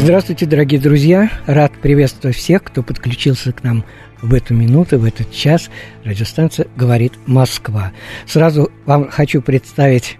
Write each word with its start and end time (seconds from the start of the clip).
Здравствуйте, 0.00 0.46
дорогие 0.46 0.80
друзья! 0.80 1.30
Рад 1.46 1.72
приветствовать 1.82 2.36
всех, 2.36 2.62
кто 2.62 2.82
подключился 2.82 3.52
к 3.52 3.64
нам 3.64 3.84
в 4.22 4.32
эту 4.32 4.54
минуту, 4.54 4.98
в 4.98 5.04
этот 5.04 5.32
час. 5.32 5.70
Радиостанция 6.04 6.68
«Говорит 6.76 7.12
Москва». 7.26 7.90
Сразу 8.24 8.70
вам 8.86 9.10
хочу 9.10 9.42
представить 9.42 10.16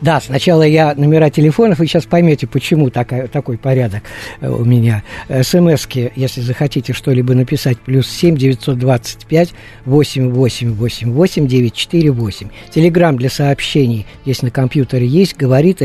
да, 0.00 0.20
сначала 0.20 0.62
я 0.62 0.94
номера 0.94 1.30
телефонов, 1.30 1.78
вы 1.78 1.86
сейчас 1.86 2.04
поймете, 2.04 2.46
почему 2.46 2.90
такая, 2.90 3.28
такой 3.28 3.56
порядок 3.56 4.02
э, 4.42 4.48
у 4.48 4.62
меня. 4.62 5.02
СМСки, 5.28 6.12
если 6.14 6.42
захотите 6.42 6.92
что-либо 6.92 7.34
написать, 7.34 7.78
плюс 7.78 8.06
7 8.06 8.36
925 8.36 9.54
8888 9.86 11.46
948. 11.46 12.48
Телеграмм 12.70 13.16
для 13.16 13.30
сообщений, 13.30 14.06
если 14.26 14.46
на 14.46 14.50
компьютере 14.50 15.06
есть, 15.06 15.34
говорит 15.34 15.80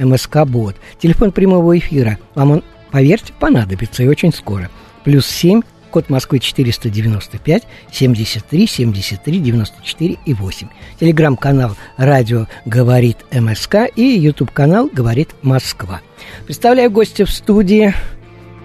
МСК-бот. 0.00 0.74
Телефон 1.00 1.30
прямого 1.30 1.78
эфира. 1.78 2.18
Вам 2.34 2.50
он 2.50 2.64
Поверьте, 2.94 3.32
понадобится 3.40 4.04
и 4.04 4.06
очень 4.06 4.32
скоро. 4.32 4.70
Плюс 5.02 5.26
7, 5.26 5.62
код 5.90 6.10
Москвы 6.10 6.38
495, 6.38 7.64
73, 7.90 8.66
73, 8.68 9.38
94 9.40 10.18
и 10.24 10.32
8. 10.32 10.68
Телеграм-канал 11.00 11.76
«Радио 11.96 12.46
говорит 12.64 13.16
МСК» 13.32 13.90
и 13.96 14.16
YouTube-канал 14.16 14.88
«Говорит 14.92 15.30
Москва». 15.42 16.02
Представляю 16.46 16.92
гостя 16.92 17.26
в 17.26 17.32
студии. 17.32 17.92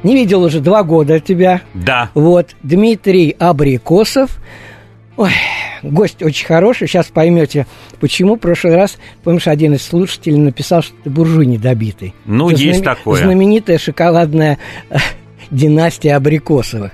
Не 0.03 0.13
видел 0.13 0.43
уже 0.43 0.59
два 0.59 0.83
года 0.83 1.19
тебя. 1.19 1.63
Да. 1.73 2.11
Вот, 2.13 2.49
Дмитрий 2.61 3.35
Абрикосов. 3.39 4.37
Ой, 5.19 5.33
гость 5.83 6.23
очень 6.23 6.47
хороший, 6.47 6.87
сейчас 6.87 7.07
поймете, 7.07 7.67
почему. 7.99 8.37
В 8.37 8.39
прошлый 8.39 8.75
раз, 8.75 8.97
помнишь, 9.21 9.49
один 9.49 9.73
из 9.73 9.81
слушателей 9.81 10.37
написал, 10.37 10.81
что 10.81 10.93
ты 11.03 11.09
буржуй 11.09 11.45
недобитый. 11.45 12.13
Ну, 12.23 12.49
это 12.49 12.61
есть 12.61 12.79
знам... 12.79 12.95
такое. 12.95 13.21
Знаменитая 13.21 13.77
шоколадная 13.79 14.59
э, 14.89 14.95
династия 15.51 16.15
Абрикосовых. 16.15 16.93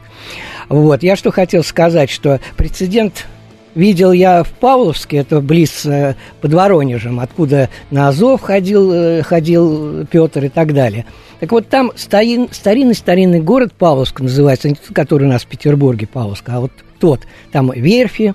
Вот, 0.69 1.03
я 1.03 1.15
что 1.15 1.29
хотел 1.29 1.63
сказать, 1.63 2.09
что 2.09 2.39
прецедент 2.57 3.27
видел 3.75 4.11
я 4.11 4.41
в 4.41 4.49
Павловске, 4.53 5.17
это 5.17 5.39
близ 5.39 5.85
э, 5.85 6.15
под 6.41 6.51
Воронежем, 6.51 7.19
откуда 7.19 7.69
на 7.91 8.07
Азов 8.07 8.41
ходил, 8.41 8.91
э, 8.91 9.21
ходил 9.21 10.07
Петр 10.07 10.45
и 10.45 10.49
так 10.49 10.73
далее. 10.73 11.05
Так 11.39 11.51
вот, 11.51 11.69
там 11.69 11.91
старинный-старинный 11.95 13.41
город 13.41 13.73
Павловск 13.77 14.19
называется, 14.19 14.67
не 14.67 14.73
тот, 14.73 14.95
который 14.95 15.25
у 15.25 15.31
нас 15.31 15.43
в 15.43 15.47
Петербурге 15.47 16.07
Павловск, 16.07 16.49
а 16.49 16.61
вот 16.61 16.71
тот. 17.06 17.22
Там 17.52 17.72
верфи, 17.72 18.34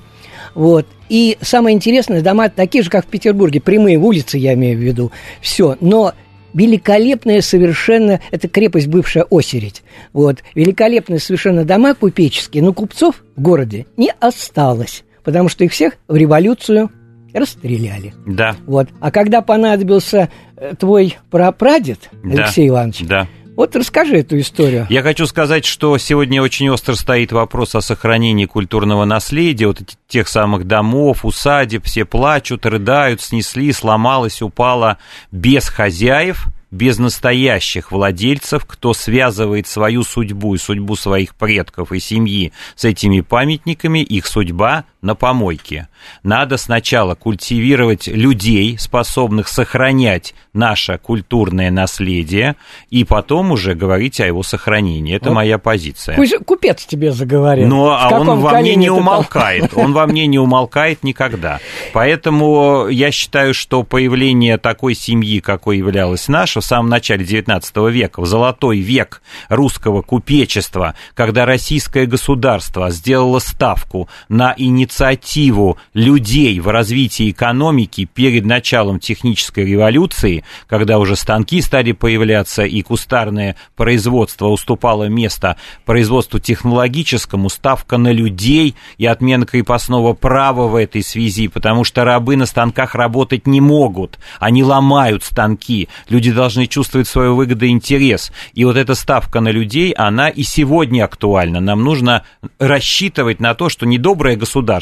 вот. 0.55 0.87
И 1.09 1.37
самое 1.41 1.75
интересное, 1.75 2.23
дома 2.23 2.49
такие 2.49 2.85
же, 2.85 2.91
как 2.91 3.05
в 3.05 3.09
Петербурге, 3.09 3.61
прямые 3.61 3.99
улицы, 3.99 4.39
я 4.39 4.55
имею 4.55 4.79
в 4.79 4.81
виду, 4.81 5.11
все. 5.41 5.77
Но 5.81 6.13
великолепная 6.55 7.41
совершенно, 7.41 8.21
это 8.31 8.47
крепость 8.47 8.87
бывшая 8.87 9.27
Осередь, 9.29 9.83
вот, 10.13 10.45
великолепные 10.55 11.19
совершенно 11.19 11.65
дома 11.65 11.97
купеческие, 11.97 12.63
но 12.63 12.73
купцов 12.73 13.25
в 13.35 13.43
городе 13.43 13.87
не 13.97 14.13
осталось, 14.21 15.03
потому 15.25 15.49
что 15.49 15.65
их 15.65 15.73
всех 15.73 15.95
в 16.07 16.15
революцию 16.15 16.91
расстреляли. 17.35 18.15
Да. 18.25 18.55
Вот. 18.67 18.87
А 19.01 19.11
когда 19.11 19.41
понадобился 19.41 20.29
э, 20.57 20.75
твой 20.79 21.17
прапрадед 21.29 22.09
Алексей 22.23 22.69
да. 22.69 22.75
Иванович, 22.75 23.01
да 23.03 23.29
вот 23.57 23.77
расскажи 23.77 24.19
эту 24.19 24.39
историю. 24.39 24.87
Я 24.91 25.03
хочу 25.03 25.27
сказать, 25.27 25.65
что 25.65 25.97
сегодня 25.99 26.43
очень 26.43 26.69
остро 26.71 26.95
стоит 26.95 27.33
вопрос 27.33 27.75
о 27.75 27.81
сохранении 27.81 28.47
культурного 28.47 29.05
наследия, 29.05 29.67
вот 29.67 29.81
тех 30.09 30.29
самых 30.29 30.67
домов, 30.67 31.25
усадеб, 31.25 31.85
все 31.85 32.05
плачут, 32.05 32.67
рыдают, 32.67 33.21
снесли, 33.21 33.73
сломалось, 33.73 34.43
упало 34.43 34.99
без 35.31 35.69
хозяев– 35.69 36.47
без 36.71 36.99
настоящих 36.99 37.91
владельцев, 37.91 38.65
кто 38.65 38.95
связывает 38.95 39.67
свою 39.67 40.03
судьбу 40.03 40.55
и 40.55 40.59
судьбу 40.59 40.97
своих 40.97 41.35
предков 41.35 41.93
и 41.93 41.99
семьи 41.99 42.53
с 42.77 42.85
этими 42.85 43.21
памятниками, 43.21 44.01
их 44.01 44.27
судьба 44.27 44.85
на 45.03 45.15
помойке. 45.15 45.89
Надо 46.23 46.57
сначала 46.57 47.15
культивировать 47.15 48.07
людей, 48.07 48.77
способных 48.79 49.49
сохранять 49.49 50.35
наше 50.53 50.99
культурное 50.99 51.71
наследие, 51.71 52.57
и 52.91 53.05
потом 53.05 53.53
уже 53.53 53.75
говорить 53.75 54.21
о 54.21 54.27
его 54.27 54.43
сохранении. 54.43 55.15
Это 55.15 55.29
вот. 55.29 55.37
моя 55.37 55.59
позиция. 55.59 56.17
Купец 56.45 56.85
тебе 56.85 57.13
заговорил. 57.13 57.69
Но 57.69 57.97
а 57.99 58.11
он 58.11 58.41
во 58.41 58.61
мне 58.61 58.75
не 58.75 58.91
умолкает. 58.91 59.73
Он 59.75 59.93
во 59.93 60.07
мне 60.07 60.27
не 60.27 60.39
умолкает 60.39 61.03
никогда. 61.03 61.61
Поэтому 61.93 62.89
я 62.89 63.11
считаю, 63.11 63.55
что 63.55 63.83
появление 63.83 64.59
такой 64.59 64.95
семьи, 64.95 65.41
какой 65.41 65.79
являлась 65.79 66.29
наша, 66.29 66.61
в 66.61 66.65
самом 66.65 66.89
начале 66.91 67.25
XIX 67.25 67.91
века, 67.91 68.21
в 68.21 68.27
золотой 68.27 68.79
век 68.79 69.23
русского 69.49 70.03
купечества, 70.03 70.95
когда 71.15 71.47
российское 71.47 72.07
государство 72.07 72.91
сделало 72.91 73.39
ставку 73.39 74.09
на 74.29 74.55
инициативу 74.91 75.79
людей 75.95 76.59
в 76.59 76.69
развитии 76.69 77.31
экономики 77.31 78.09
перед 78.13 78.45
началом 78.45 78.99
технической 78.99 79.65
революции, 79.65 80.45
когда 80.67 80.99
уже 80.99 81.15
станки 81.15 81.61
стали 81.61 81.93
появляться 81.93 82.65
и 82.65 82.83
кустарное 82.83 83.57
производство 83.77 84.49
уступало 84.49 85.05
место 85.05 85.57
производству 85.85 86.41
технологическому, 86.41 87.49
ставка 87.49 87.99
на 87.99 88.11
людей 88.11 88.75
и 88.99 89.07
отмена 89.07 89.47
крепостного 89.47 90.13
права 90.13 90.67
в 90.67 90.75
этой 90.75 91.03
связи, 91.03 91.47
потому 91.49 91.85
что 91.85 92.05
рабы 92.05 92.37
на 92.37 92.47
станках 92.47 92.95
работать 92.95 93.47
не 93.47 93.61
могут, 93.61 94.19
они 94.41 94.65
ломают 94.65 95.23
станки, 95.23 95.89
люди 96.09 96.33
должны 96.33 96.67
чувствовать 96.67 97.07
свою 97.07 97.37
выгоду 97.37 97.65
и 97.65 97.71
интерес, 97.71 98.33
и 98.55 98.65
вот 98.65 98.77
эта 98.77 98.95
ставка 98.95 99.41
на 99.41 99.51
людей, 99.51 99.93
она 99.93 100.29
и 100.29 100.43
сегодня 100.43 101.05
актуальна, 101.05 101.61
нам 101.61 101.85
нужно 101.85 102.25
рассчитывать 102.59 103.41
на 103.41 103.55
то, 103.55 103.69
что 103.69 103.87
недоброе 103.87 104.37
государство, 104.37 104.80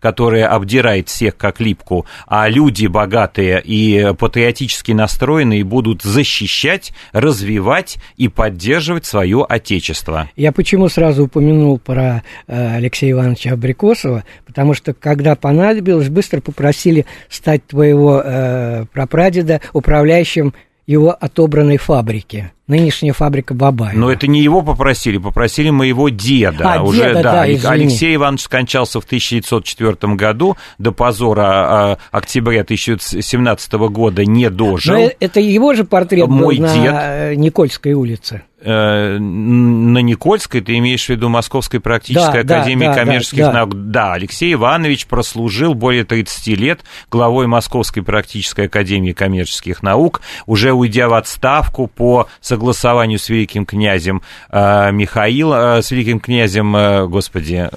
которое 0.00 0.46
обдирает 0.46 1.08
всех 1.08 1.36
как 1.36 1.60
липку, 1.60 2.06
а 2.26 2.48
люди 2.48 2.86
богатые 2.86 3.62
и 3.64 4.12
патриотически 4.18 4.92
настроенные 4.92 5.64
будут 5.64 6.02
защищать, 6.02 6.92
развивать 7.12 7.98
и 8.16 8.28
поддерживать 8.28 9.06
свое 9.06 9.44
отечество. 9.48 10.30
Я 10.36 10.52
почему 10.52 10.88
сразу 10.88 11.24
упомянул 11.24 11.78
про 11.78 12.22
э, 12.46 12.76
Алексея 12.76 13.12
Ивановича 13.12 13.52
Абрикосова, 13.52 14.24
потому 14.44 14.74
что 14.74 14.94
когда 14.94 15.36
понадобилось, 15.36 16.08
быстро 16.08 16.40
попросили 16.40 17.06
стать 17.28 17.66
твоего 17.66 18.22
э, 18.24 18.84
прапрадеда 18.92 19.60
управляющим 19.72 20.54
его 20.86 21.10
отобранной 21.18 21.78
фабрики. 21.78 22.52
Нынешняя 22.66 23.12
фабрика 23.12 23.54
Бабаева. 23.54 23.96
Но 23.96 24.10
это 24.10 24.26
не 24.26 24.42
его 24.42 24.60
попросили, 24.62 25.18
попросили 25.18 25.70
моего 25.70 26.08
деда. 26.08 26.74
А, 26.74 26.82
уже, 26.82 27.02
деда, 27.02 27.22
да, 27.22 27.32
да 27.32 27.70
Алексей 27.70 28.16
Иванович 28.16 28.42
скончался 28.42 29.00
в 29.00 29.04
1904 29.04 30.14
году, 30.14 30.56
до 30.78 30.90
позора 30.90 31.42
а, 31.44 31.98
октября 32.10 32.62
1917 32.62 33.72
года 33.72 34.24
не 34.24 34.50
дожил. 34.50 34.94
Но 34.94 35.10
это 35.20 35.38
его 35.38 35.74
же 35.74 35.84
портрет 35.84 36.26
Мой 36.26 36.58
был 36.58 36.66
дед. 36.66 36.92
на 36.92 37.34
Никольской 37.36 37.92
улице. 37.92 38.42
Э, 38.58 39.18
на 39.18 39.98
Никольской, 39.98 40.62
ты 40.62 40.78
имеешь 40.78 41.06
в 41.06 41.08
виду 41.10 41.28
Московской 41.28 41.78
практической 41.78 42.42
да, 42.42 42.56
академии 42.56 42.86
да, 42.86 42.94
коммерческих 42.94 43.44
да, 43.44 43.52
наук. 43.52 43.74
Да. 43.74 44.14
Алексей 44.14 44.54
Иванович 44.54 45.06
прослужил 45.06 45.74
более 45.74 46.04
30 46.04 46.46
лет 46.58 46.80
главой 47.10 47.46
Московской 47.46 48.02
практической 48.02 48.66
академии 48.66 49.12
коммерческих 49.12 49.82
наук, 49.82 50.22
уже 50.46 50.72
уйдя 50.72 51.08
в 51.08 51.14
отставку 51.14 51.86
по 51.86 52.28
согласованию 52.56 53.18
с 53.18 53.28
великим 53.28 53.66
князем 53.66 54.22
э, 54.50 54.90
Михаил, 54.90 55.52
э, 55.52 55.82
с 55.82 55.90
великим 55.90 56.20
князем, 56.20 56.74
э, 56.74 57.06
господи, 57.06 57.68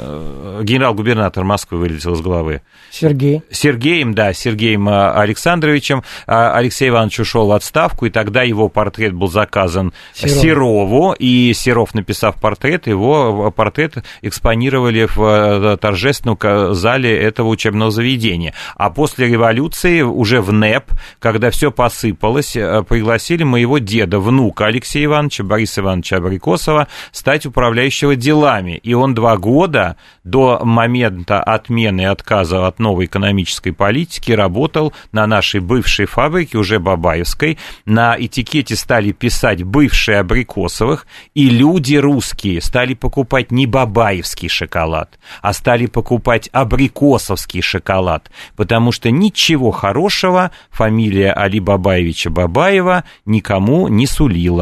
генерал-губернатор 0.64 1.44
Москвы 1.44 1.80
вылетел 1.80 2.14
из 2.14 2.22
головы. 2.22 2.62
Сергей. 2.92 3.42
Сергеем, 3.52 4.14
да, 4.14 4.34
Сергеем 4.34 4.88
Александровичем. 4.90 6.04
Алексей 6.26 6.90
Иванович 6.90 7.20
ушел 7.20 7.48
в 7.48 7.52
отставку, 7.52 8.06
и 8.06 8.10
тогда 8.10 8.44
его 8.44 8.70
портрет 8.70 9.14
был 9.14 9.28
заказан 9.28 9.94
Серову. 10.14 10.42
Серову, 10.42 11.16
и 11.20 11.54
Серов, 11.54 11.94
написав 11.94 12.36
портрет, 12.36 12.88
его 12.88 13.52
портрет 13.52 14.04
экспонировали 14.22 15.08
в 15.14 15.78
торжественном 15.78 16.74
зале 16.74 17.16
этого 17.18 17.50
учебного 17.50 17.92
заведения. 17.92 18.54
А 18.76 18.90
после 18.90 19.28
революции 19.28 20.02
уже 20.02 20.42
в 20.42 20.52
НЭП, 20.52 20.92
когда 21.20 21.52
все 21.52 21.72
посыпалось, 21.72 22.54
пригласили 22.54 23.44
моего 23.44 23.78
деда, 23.78 24.20
внука 24.20 24.69
Алексея 24.70 25.06
Ивановича, 25.06 25.44
Бориса 25.44 25.82
Ивановича 25.82 26.18
Абрикосова, 26.18 26.88
стать 27.12 27.46
управляющего 27.46 28.16
делами. 28.16 28.80
И 28.84 28.94
он 28.94 29.14
два 29.14 29.38
года 29.38 29.98
до 30.24 30.62
момента 30.64 31.42
отмены 31.42 32.02
и 32.02 32.06
отказа 32.06 32.68
от 32.68 32.80
новой 32.80 33.06
экономической 33.06 33.72
политики 33.72 34.32
работал 34.32 34.94
на 35.12 35.28
нашей 35.28 35.60
бывшей 35.60 36.06
фабрике, 36.06 36.58
уже 36.58 36.80
Бабаевской. 36.80 37.58
На 37.86 38.16
этикете 38.18 38.76
стали 38.76 39.12
писать 39.12 39.64
«бывшие 39.64 40.20
Абрикосовых», 40.20 41.06
и 41.34 41.50
люди 41.50 41.96
русские 41.96 42.62
стали 42.62 42.94
покупать 42.94 43.52
не 43.52 43.66
бабаевский 43.66 44.50
шоколад, 44.50 45.20
а 45.42 45.54
стали 45.54 45.86
покупать 45.86 46.50
абрикосовский 46.52 47.62
шоколад, 47.62 48.32
потому 48.56 48.92
что 48.92 49.12
ничего 49.12 49.72
хорошего 49.72 50.52
фамилия 50.70 51.32
Али 51.34 51.60
Бабаевича 51.60 52.30
Бабаева 52.30 53.04
никому 53.26 53.88
не 53.88 54.08
сулила 54.08 54.59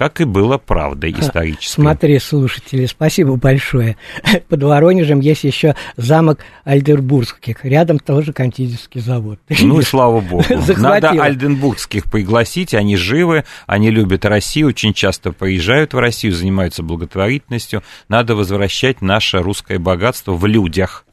как 0.00 0.22
и 0.22 0.24
было 0.24 0.56
правдой 0.56 1.10
исторической. 1.12 1.74
Смотри, 1.74 2.18
слушатели, 2.20 2.86
спасибо 2.86 3.36
большое. 3.36 3.98
Под 4.48 4.62
Воронежем 4.62 5.20
есть 5.20 5.44
еще 5.44 5.76
замок 5.98 6.38
Альдербургских. 6.64 7.66
Рядом 7.66 7.98
тоже 7.98 8.32
кондитерский 8.32 9.02
завод. 9.02 9.38
Ну 9.60 9.78
и 9.78 9.82
слава 9.82 10.22
богу. 10.22 10.42
Надо 10.78 11.10
альденбургских 11.10 12.10
пригласить, 12.10 12.72
они 12.72 12.96
живы, 12.96 13.44
они 13.66 13.90
любят 13.90 14.24
Россию, 14.24 14.68
очень 14.68 14.94
часто 14.94 15.32
приезжают 15.32 15.92
в 15.92 15.98
Россию, 15.98 16.32
занимаются 16.32 16.82
благотворительностью. 16.82 17.82
Надо 18.08 18.34
возвращать 18.34 19.02
наше 19.02 19.40
русское 19.40 19.78
богатство 19.78 20.32
в 20.32 20.46
людях. 20.46 21.04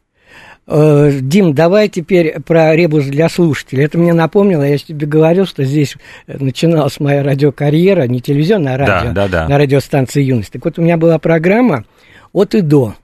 Э, 0.67 1.11
Дим, 1.21 1.53
давай 1.53 1.87
теперь 1.87 2.41
про 2.41 2.75
ребус 2.75 3.05
для 3.05 3.29
слушателей. 3.29 3.85
Это 3.85 3.97
мне 3.97 4.13
напомнило, 4.13 4.63
я 4.63 4.77
тебе 4.77 5.07
говорил, 5.07 5.45
что 5.45 5.63
здесь 5.63 5.95
начиналась 6.27 6.99
моя 6.99 7.23
радиокарьера, 7.23 8.03
не 8.07 8.19
телевизионная, 8.19 8.75
а 8.75 8.77
радио, 8.77 9.13
да, 9.13 9.27
да. 9.27 9.47
на 9.47 9.57
радиостанции 9.57 10.21
«Юность». 10.21 10.51
Так 10.51 10.65
вот, 10.65 10.77
у 10.77 10.81
меня 10.81 10.97
была 10.97 11.19
программа 11.19 11.85
«От 12.33 12.53
и 12.53 12.61
до». 12.61 12.95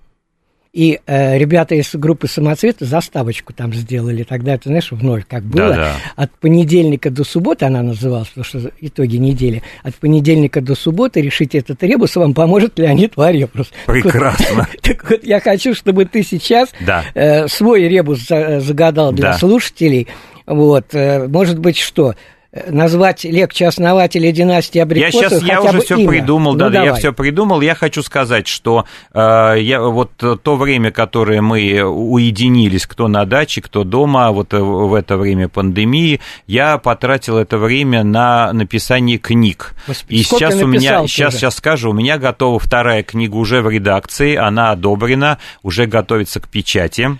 И 0.73 0.99
э, 1.05 1.37
ребята 1.37 1.75
из 1.75 1.93
группы 1.93 2.27
«Самоцветы» 2.27 2.85
заставочку 2.85 3.53
там 3.53 3.71
сделали. 3.75 4.23
Тогда, 4.23 4.57
ты 4.57 4.69
знаешь, 4.69 4.91
в 4.91 5.03
ноль 5.03 5.23
как 5.23 5.43
было. 5.43 5.69
Да-да. 5.69 5.91
От 6.15 6.31
понедельника 6.39 7.11
до 7.11 7.23
субботы 7.23 7.65
она 7.65 7.83
называлась, 7.83 8.29
потому 8.29 8.43
что 8.43 8.71
итоги 8.81 9.17
недели. 9.17 9.61
От 9.83 9.93
понедельника 9.95 10.61
до 10.61 10.73
субботы 10.73 11.21
решить 11.21 11.53
этот 11.53 11.83
ребус 11.83 12.15
вам 12.15 12.33
поможет 12.33 12.79
Леонид 12.79 13.15
Варепрус. 13.17 13.71
Прекрасно. 13.85 14.67
Так 14.81 15.07
вот, 15.11 15.23
я 15.23 15.39
хочу, 15.39 15.75
чтобы 15.75 16.05
ты 16.05 16.23
сейчас 16.23 16.69
Да. 16.83 17.03
э, 17.13 17.47
свой 17.49 17.87
ребус 17.87 18.25
за- 18.27 18.59
загадал 18.59 19.11
для 19.13 19.33
Да. 19.33 19.37
слушателей. 19.37 20.07
Вот, 20.47 20.87
э, 20.93 21.27
может 21.27 21.59
быть, 21.59 21.77
что? 21.77 22.15
Э, 22.53 22.71
Назвать 22.71 23.23
легче 23.23 23.65
основателя 23.67 24.31
династии 24.31 24.77
Я 24.77 24.83
Абрикосов 24.83 25.29
сейчас, 25.29 25.41
я 25.43 25.61
уже 25.61 25.81
все 25.81 25.97
имя. 25.97 26.07
придумал, 26.07 26.53
Ну, 26.53 26.59
да, 26.59 26.69
да, 26.69 26.79
я 26.79 26.85
давай. 26.85 26.99
все 26.99 27.11
придумал. 27.13 27.61
Я 27.61 27.73
хочу 27.73 28.03
сказать, 28.03 28.47
что 28.47 28.85
э, 29.13 29.55
я, 29.59 29.81
вот 29.81 30.11
то 30.17 30.55
время, 30.55 30.91
которое 30.91 31.41
мы 31.41 31.81
уединились, 31.83 32.85
кто 32.85 33.07
на 33.07 33.25
даче, 33.25 33.61
кто 33.61 33.83
дома, 33.83 34.31
вот 34.31 34.53
э, 34.53 34.59
в 34.59 34.93
это 34.93 35.17
время 35.17 35.49
пандемии, 35.49 36.19
я 36.45 36.77
потратил 36.77 37.37
это 37.37 37.57
время 37.57 38.03
на 38.03 38.53
написание 38.53 39.17
книг. 39.17 39.73
Господи, 39.87 40.15
И 40.19 40.23
сейчас 40.23 40.55
у 40.55 40.67
меня, 40.67 41.07
сейчас, 41.07 41.35
сейчас 41.35 41.55
скажу, 41.55 41.89
у 41.89 41.93
меня 41.93 42.19
готова 42.19 42.59
вторая 42.59 43.01
книга 43.01 43.35
уже 43.35 43.61
в 43.61 43.69
редакции, 43.69 44.35
она 44.35 44.71
одобрена, 44.71 45.39
уже 45.63 45.87
готовится 45.87 46.39
к 46.39 46.47
печати. 46.47 47.17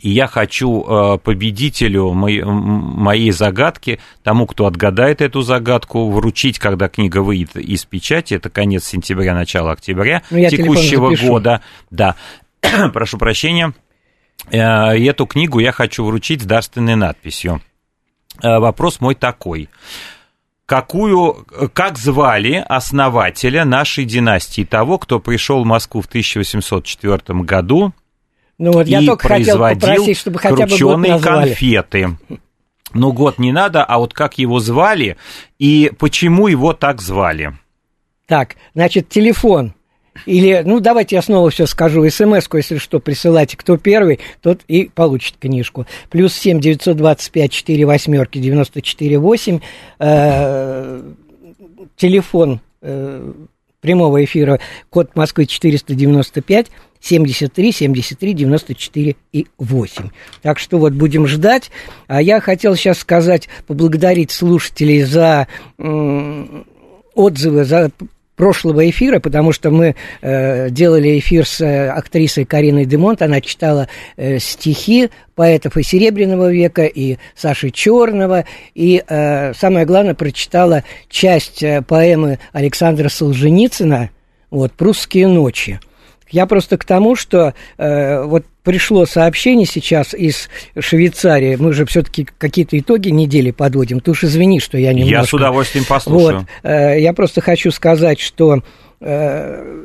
И 0.00 0.10
я 0.10 0.26
хочу 0.26 0.82
э, 0.82 1.18
победителю 1.18 2.12
моей, 2.12 3.30
загадки, 3.30 4.00
тому, 4.22 4.46
кто 4.46 4.66
отгадает 4.66 5.20
эту 5.20 5.42
загадку, 5.42 6.10
вручить, 6.10 6.58
когда 6.58 6.88
книга 6.88 7.18
выйдет 7.18 7.56
из 7.56 7.84
печати, 7.84 8.34
это 8.34 8.50
конец 8.50 8.86
сентября, 8.86 9.34
начало 9.34 9.72
октября 9.72 10.22
Ну, 10.30 10.48
текущего 10.48 11.14
года. 11.14 11.60
Да, 11.90 12.16
прошу 12.92 13.18
прощения. 13.18 13.72
Э, 14.50 14.98
эту 14.98 15.26
книгу 15.26 15.58
я 15.58 15.70
хочу 15.70 16.04
вручить 16.04 16.42
с 16.42 16.46
дарственной 16.46 16.96
надписью. 16.96 17.60
Э, 18.42 18.58
Вопрос 18.58 19.00
мой 19.00 19.14
такой. 19.14 19.68
Какую, 20.66 21.46
как 21.74 21.98
звали 21.98 22.64
основателя 22.66 23.66
нашей 23.66 24.06
династии, 24.06 24.64
того, 24.64 24.98
кто 24.98 25.20
пришел 25.20 25.62
в 25.62 25.66
Москву 25.66 26.00
в 26.00 26.06
1804 26.06 27.40
году 27.40 27.92
Ну 28.58 28.72
вот 28.72 28.86
я 28.86 29.00
и 29.00 29.06
только 29.06 29.28
хотел 29.28 29.58
попросить, 29.58 30.18
чтобы 30.18 30.38
хотя 30.38 30.66
бы 30.66 30.78
год 30.78 30.98
назвали. 30.98 31.48
конфеты. 31.48 32.08
Ну, 32.92 33.12
год 33.12 33.38
не 33.38 33.50
надо, 33.50 33.84
а 33.84 33.98
вот 33.98 34.14
как 34.14 34.38
его 34.38 34.60
звали 34.60 35.16
и 35.58 35.90
почему 35.98 36.46
его 36.46 36.72
так 36.72 37.00
звали. 37.00 37.54
Так, 38.26 38.54
значит, 38.72 39.08
телефон. 39.08 39.74
Или, 40.26 40.62
ну, 40.64 40.78
давайте 40.78 41.16
я 41.16 41.22
снова 41.22 41.50
все 41.50 41.66
скажу. 41.66 42.08
СМС-ку, 42.08 42.56
если 42.56 42.78
что, 42.78 43.00
присылайте. 43.00 43.56
Кто 43.56 43.76
первый, 43.76 44.20
тот 44.40 44.60
и 44.68 44.84
получит 44.94 45.36
книжку. 45.40 45.86
Плюс 46.08 46.34
семь 46.34 46.60
девятьсот 46.60 46.96
двадцать 46.96 47.32
пять 47.32 47.50
четыре 47.50 47.84
восьмерки 47.84 48.38
девяносто 48.38 48.80
четыре 48.80 49.18
восемь. 49.18 49.58
Э, 49.98 51.02
Телефон 51.96 52.60
э, 52.82 53.32
прямого 53.80 54.24
эфира, 54.24 54.58
код 54.90 55.14
Москвы 55.14 55.46
495 55.46 56.70
73 57.04 57.72
73 57.72 58.32
94 58.32 59.16
и 59.32 59.46
8. 59.58 60.08
Так 60.42 60.58
что 60.58 60.78
вот 60.78 60.94
будем 60.94 61.26
ждать. 61.26 61.70
А 62.06 62.22
я 62.22 62.40
хотел 62.40 62.74
сейчас 62.76 62.98
сказать, 62.98 63.48
поблагодарить 63.66 64.30
слушателей 64.30 65.02
за 65.02 65.46
отзывы, 67.14 67.64
за 67.64 67.90
прошлого 68.36 68.88
эфира, 68.90 69.20
потому 69.20 69.52
что 69.52 69.70
мы 69.70 69.94
э, 70.20 70.70
делали 70.70 71.18
эфир 71.18 71.46
с 71.46 71.60
э, 71.60 71.88
актрисой 71.88 72.44
Кариной 72.44 72.84
Демонт, 72.84 73.22
она 73.22 73.40
читала 73.40 73.88
э, 74.16 74.38
стихи 74.40 75.10
поэтов 75.36 75.76
и 75.76 75.82
Серебряного 75.82 76.52
века, 76.52 76.84
и 76.84 77.18
Саши 77.36 77.70
Черного, 77.70 78.44
и, 78.74 79.02
э, 79.06 79.54
самое 79.54 79.86
главное, 79.86 80.14
прочитала 80.14 80.82
часть 81.08 81.62
э, 81.62 81.82
поэмы 81.82 82.40
Александра 82.52 83.08
Солженицына, 83.08 84.10
вот, 84.50 84.72
«Прусские 84.72 85.28
ночи». 85.28 85.78
Я 86.34 86.46
просто 86.46 86.76
к 86.76 86.84
тому, 86.84 87.14
что 87.14 87.54
э, 87.78 88.24
вот 88.24 88.44
пришло 88.64 89.06
сообщение 89.06 89.66
сейчас 89.66 90.14
из 90.14 90.48
Швейцарии. 90.76 91.54
Мы 91.54 91.72
же 91.72 91.86
все-таки 91.86 92.26
какие-то 92.38 92.76
итоги 92.76 93.10
недели 93.10 93.52
подводим. 93.52 94.00
Ты 94.00 94.10
уж 94.10 94.24
извини, 94.24 94.58
что 94.58 94.76
я 94.76 94.92
немножко... 94.92 95.14
Я 95.14 95.24
с 95.24 95.32
удовольствием 95.32 95.84
послушаю. 95.84 96.40
Вот, 96.40 96.68
э, 96.68 97.00
я 97.00 97.12
просто 97.12 97.40
хочу 97.40 97.70
сказать, 97.70 98.18
что 98.18 98.64
э, 99.00 99.84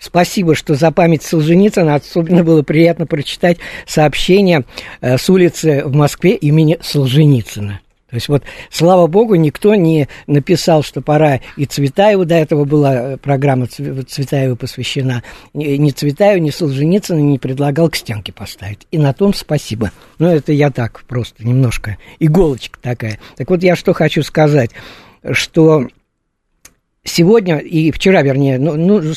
спасибо, 0.00 0.56
что 0.56 0.74
за 0.74 0.90
память 0.90 1.22
Солженицына 1.22 1.94
особенно 1.94 2.42
было 2.42 2.62
приятно 2.62 3.06
прочитать 3.06 3.58
сообщение 3.86 4.64
э, 5.00 5.18
с 5.18 5.30
улицы 5.30 5.82
в 5.84 5.94
Москве 5.94 6.32
имени 6.32 6.78
Солженицына. 6.82 7.80
То 8.10 8.14
есть 8.16 8.28
вот, 8.28 8.42
слава 8.70 9.06
богу, 9.06 9.34
никто 9.34 9.74
не 9.74 10.08
написал, 10.26 10.82
что 10.82 11.02
пора 11.02 11.40
и 11.56 11.66
Цветаеву, 11.66 12.24
до 12.24 12.36
этого 12.36 12.64
была 12.64 12.94
э, 12.94 13.16
программа 13.18 13.66
Цве- 13.66 14.02
Цветаеву 14.02 14.56
посвящена, 14.56 15.22
ни 15.52 15.90
Цветаеву, 15.90 16.42
ни 16.42 16.48
Солженицына 16.48 17.18
не 17.18 17.38
предлагал 17.38 17.90
к 17.90 17.96
стенке 17.96 18.32
поставить. 18.32 18.86
И 18.90 18.98
на 18.98 19.12
том 19.12 19.34
спасибо. 19.34 19.92
Ну, 20.18 20.26
это 20.26 20.52
я 20.52 20.70
так 20.70 21.04
просто 21.04 21.46
немножко, 21.46 21.98
иголочка 22.18 22.78
такая. 22.80 23.18
Так 23.36 23.50
вот, 23.50 23.62
я 23.62 23.76
что 23.76 23.92
хочу 23.92 24.22
сказать, 24.22 24.70
что 25.32 25.86
сегодня 27.04 27.58
и 27.58 27.90
вчера, 27.90 28.22
вернее, 28.22 28.58
ну, 28.58 28.76
ну, 28.76 29.12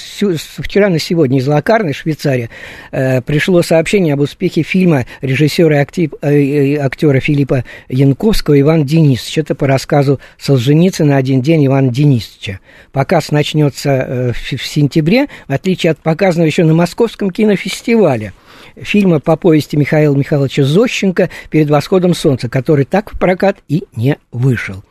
вчера 0.57 0.89
на 0.89 0.99
сегодня 0.99 1.39
из 1.39 1.47
Лакарны, 1.47 1.93
Швейцария, 1.93 2.49
э, 2.91 3.21
пришло 3.21 3.61
сообщение 3.61 4.13
об 4.13 4.21
успехе 4.21 4.63
фильма 4.63 5.05
режиссера 5.21 5.81
и 5.81 6.09
э, 6.21 6.31
э, 6.31 6.75
актера 6.77 7.19
Филиппа 7.19 7.63
Янковского 7.89 8.59
Иван 8.59 8.85
Денисович. 8.85 9.39
Это 9.39 9.55
по 9.55 9.67
рассказу 9.67 10.19
Солженицына 10.37 11.17
«Один 11.17 11.41
день 11.41 11.65
Ивана 11.65 11.89
Денисовича». 11.89 12.59
Показ 12.91 13.31
начнется 13.31 13.89
э, 13.89 14.31
в, 14.33 14.37
в 14.37 14.65
сентябре, 14.65 15.27
в 15.47 15.53
отличие 15.53 15.91
от 15.91 15.99
показанного 15.99 16.47
еще 16.47 16.63
на 16.63 16.73
Московском 16.73 17.31
кинофестивале 17.31 18.33
фильма 18.75 19.19
по 19.19 19.35
повести 19.35 19.75
Михаила 19.75 20.15
Михайловича 20.15 20.63
Зощенко 20.63 21.29
«Перед 21.49 21.69
восходом 21.69 22.13
солнца», 22.13 22.49
который 22.49 22.85
так 22.85 23.13
в 23.13 23.19
прокат 23.19 23.57
и 23.67 23.83
не 23.95 24.17
вышел. 24.31 24.83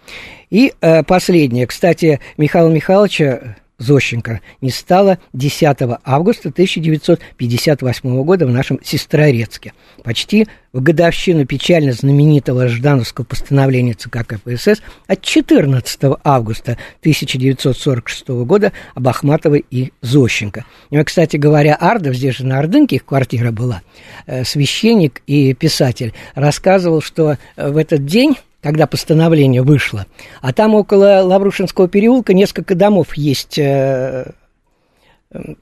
И 0.51 0.75
э, 0.81 1.03
последнее. 1.05 1.67
Кстати, 1.67 2.21
Михаила 2.37 2.69
Михайловича 2.69 3.57
Зощенко 3.81 4.41
не 4.61 4.71
стало 4.71 5.19
10 5.33 5.79
августа 6.05 6.51
1958 6.51 8.23
года 8.25 8.47
в 8.47 8.51
нашем 8.51 8.79
Сестрорецке. 8.85 9.73
Почти 10.05 10.47
в 10.73 10.83
годовщину 10.83 11.47
печально 11.47 11.93
знаменитого 11.93 12.69
Ждановского 12.69 13.25
постановления 13.25 13.95
ЦК 13.95 14.27
КПСС 14.27 14.83
от 15.07 15.23
14 15.23 16.01
августа 16.23 16.77
1946 17.01 18.29
года 18.29 18.73
об 18.95 19.09
Ахматовой 19.09 19.65
и 19.71 19.93
Зощенко. 20.03 20.67
И, 20.91 21.03
кстати 21.03 21.37
говоря, 21.39 21.75
Ардов, 21.75 22.15
здесь 22.15 22.37
же 22.37 22.47
на 22.47 22.59
Ордынке 22.59 22.97
их 22.97 23.07
квартира 23.07 23.51
была, 23.51 23.81
э, 24.27 24.45
священник 24.45 25.23
и 25.27 25.55
писатель, 25.55 26.13
рассказывал, 26.35 27.01
что 27.01 27.39
в 27.57 27.77
этот 27.79 28.05
день 28.05 28.37
когда 28.63 28.87
постановление 28.87 29.63
вышло. 29.63 30.07
А 30.41 30.53
там 30.53 30.75
около 30.75 31.23
Лаврушинского 31.23 31.89
переулка 31.89 32.35
несколько 32.35 32.75
домов 32.75 33.17
есть 33.17 33.59
э, 33.59 34.33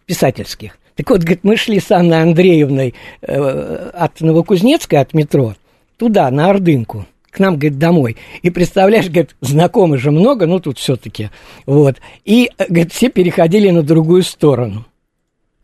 писательских. 0.07 0.79
Так 0.97 1.11
вот, 1.11 1.21
говорит, 1.21 1.41
мы 1.45 1.57
шли 1.57 1.79
с 1.79 1.91
Анной 1.93 2.23
Андреевной 2.23 2.95
э, 3.23 3.91
от 3.95 4.21
Новокузнецка, 4.21 5.01
от 5.01 5.15
метро, 5.15 5.55
туда, 5.97 6.31
на 6.31 6.51
Ордынку 6.51 7.07
к 7.31 7.39
нам, 7.39 7.57
говорит, 7.57 7.79
домой. 7.79 8.17
И 8.43 8.51
представляешь, 8.51 9.07
говорит, 9.07 9.37
знакомых 9.41 10.01
же 10.01 10.11
много, 10.11 10.47
ну 10.47 10.59
тут 10.59 10.79
все-таки. 10.79 11.31
Вот. 11.67 11.97
И, 12.25 12.51
говорит, 12.59 12.93
все 12.93 13.11
переходили 13.11 13.71
на 13.71 13.83
другую 13.83 14.23
сторону. 14.23 14.87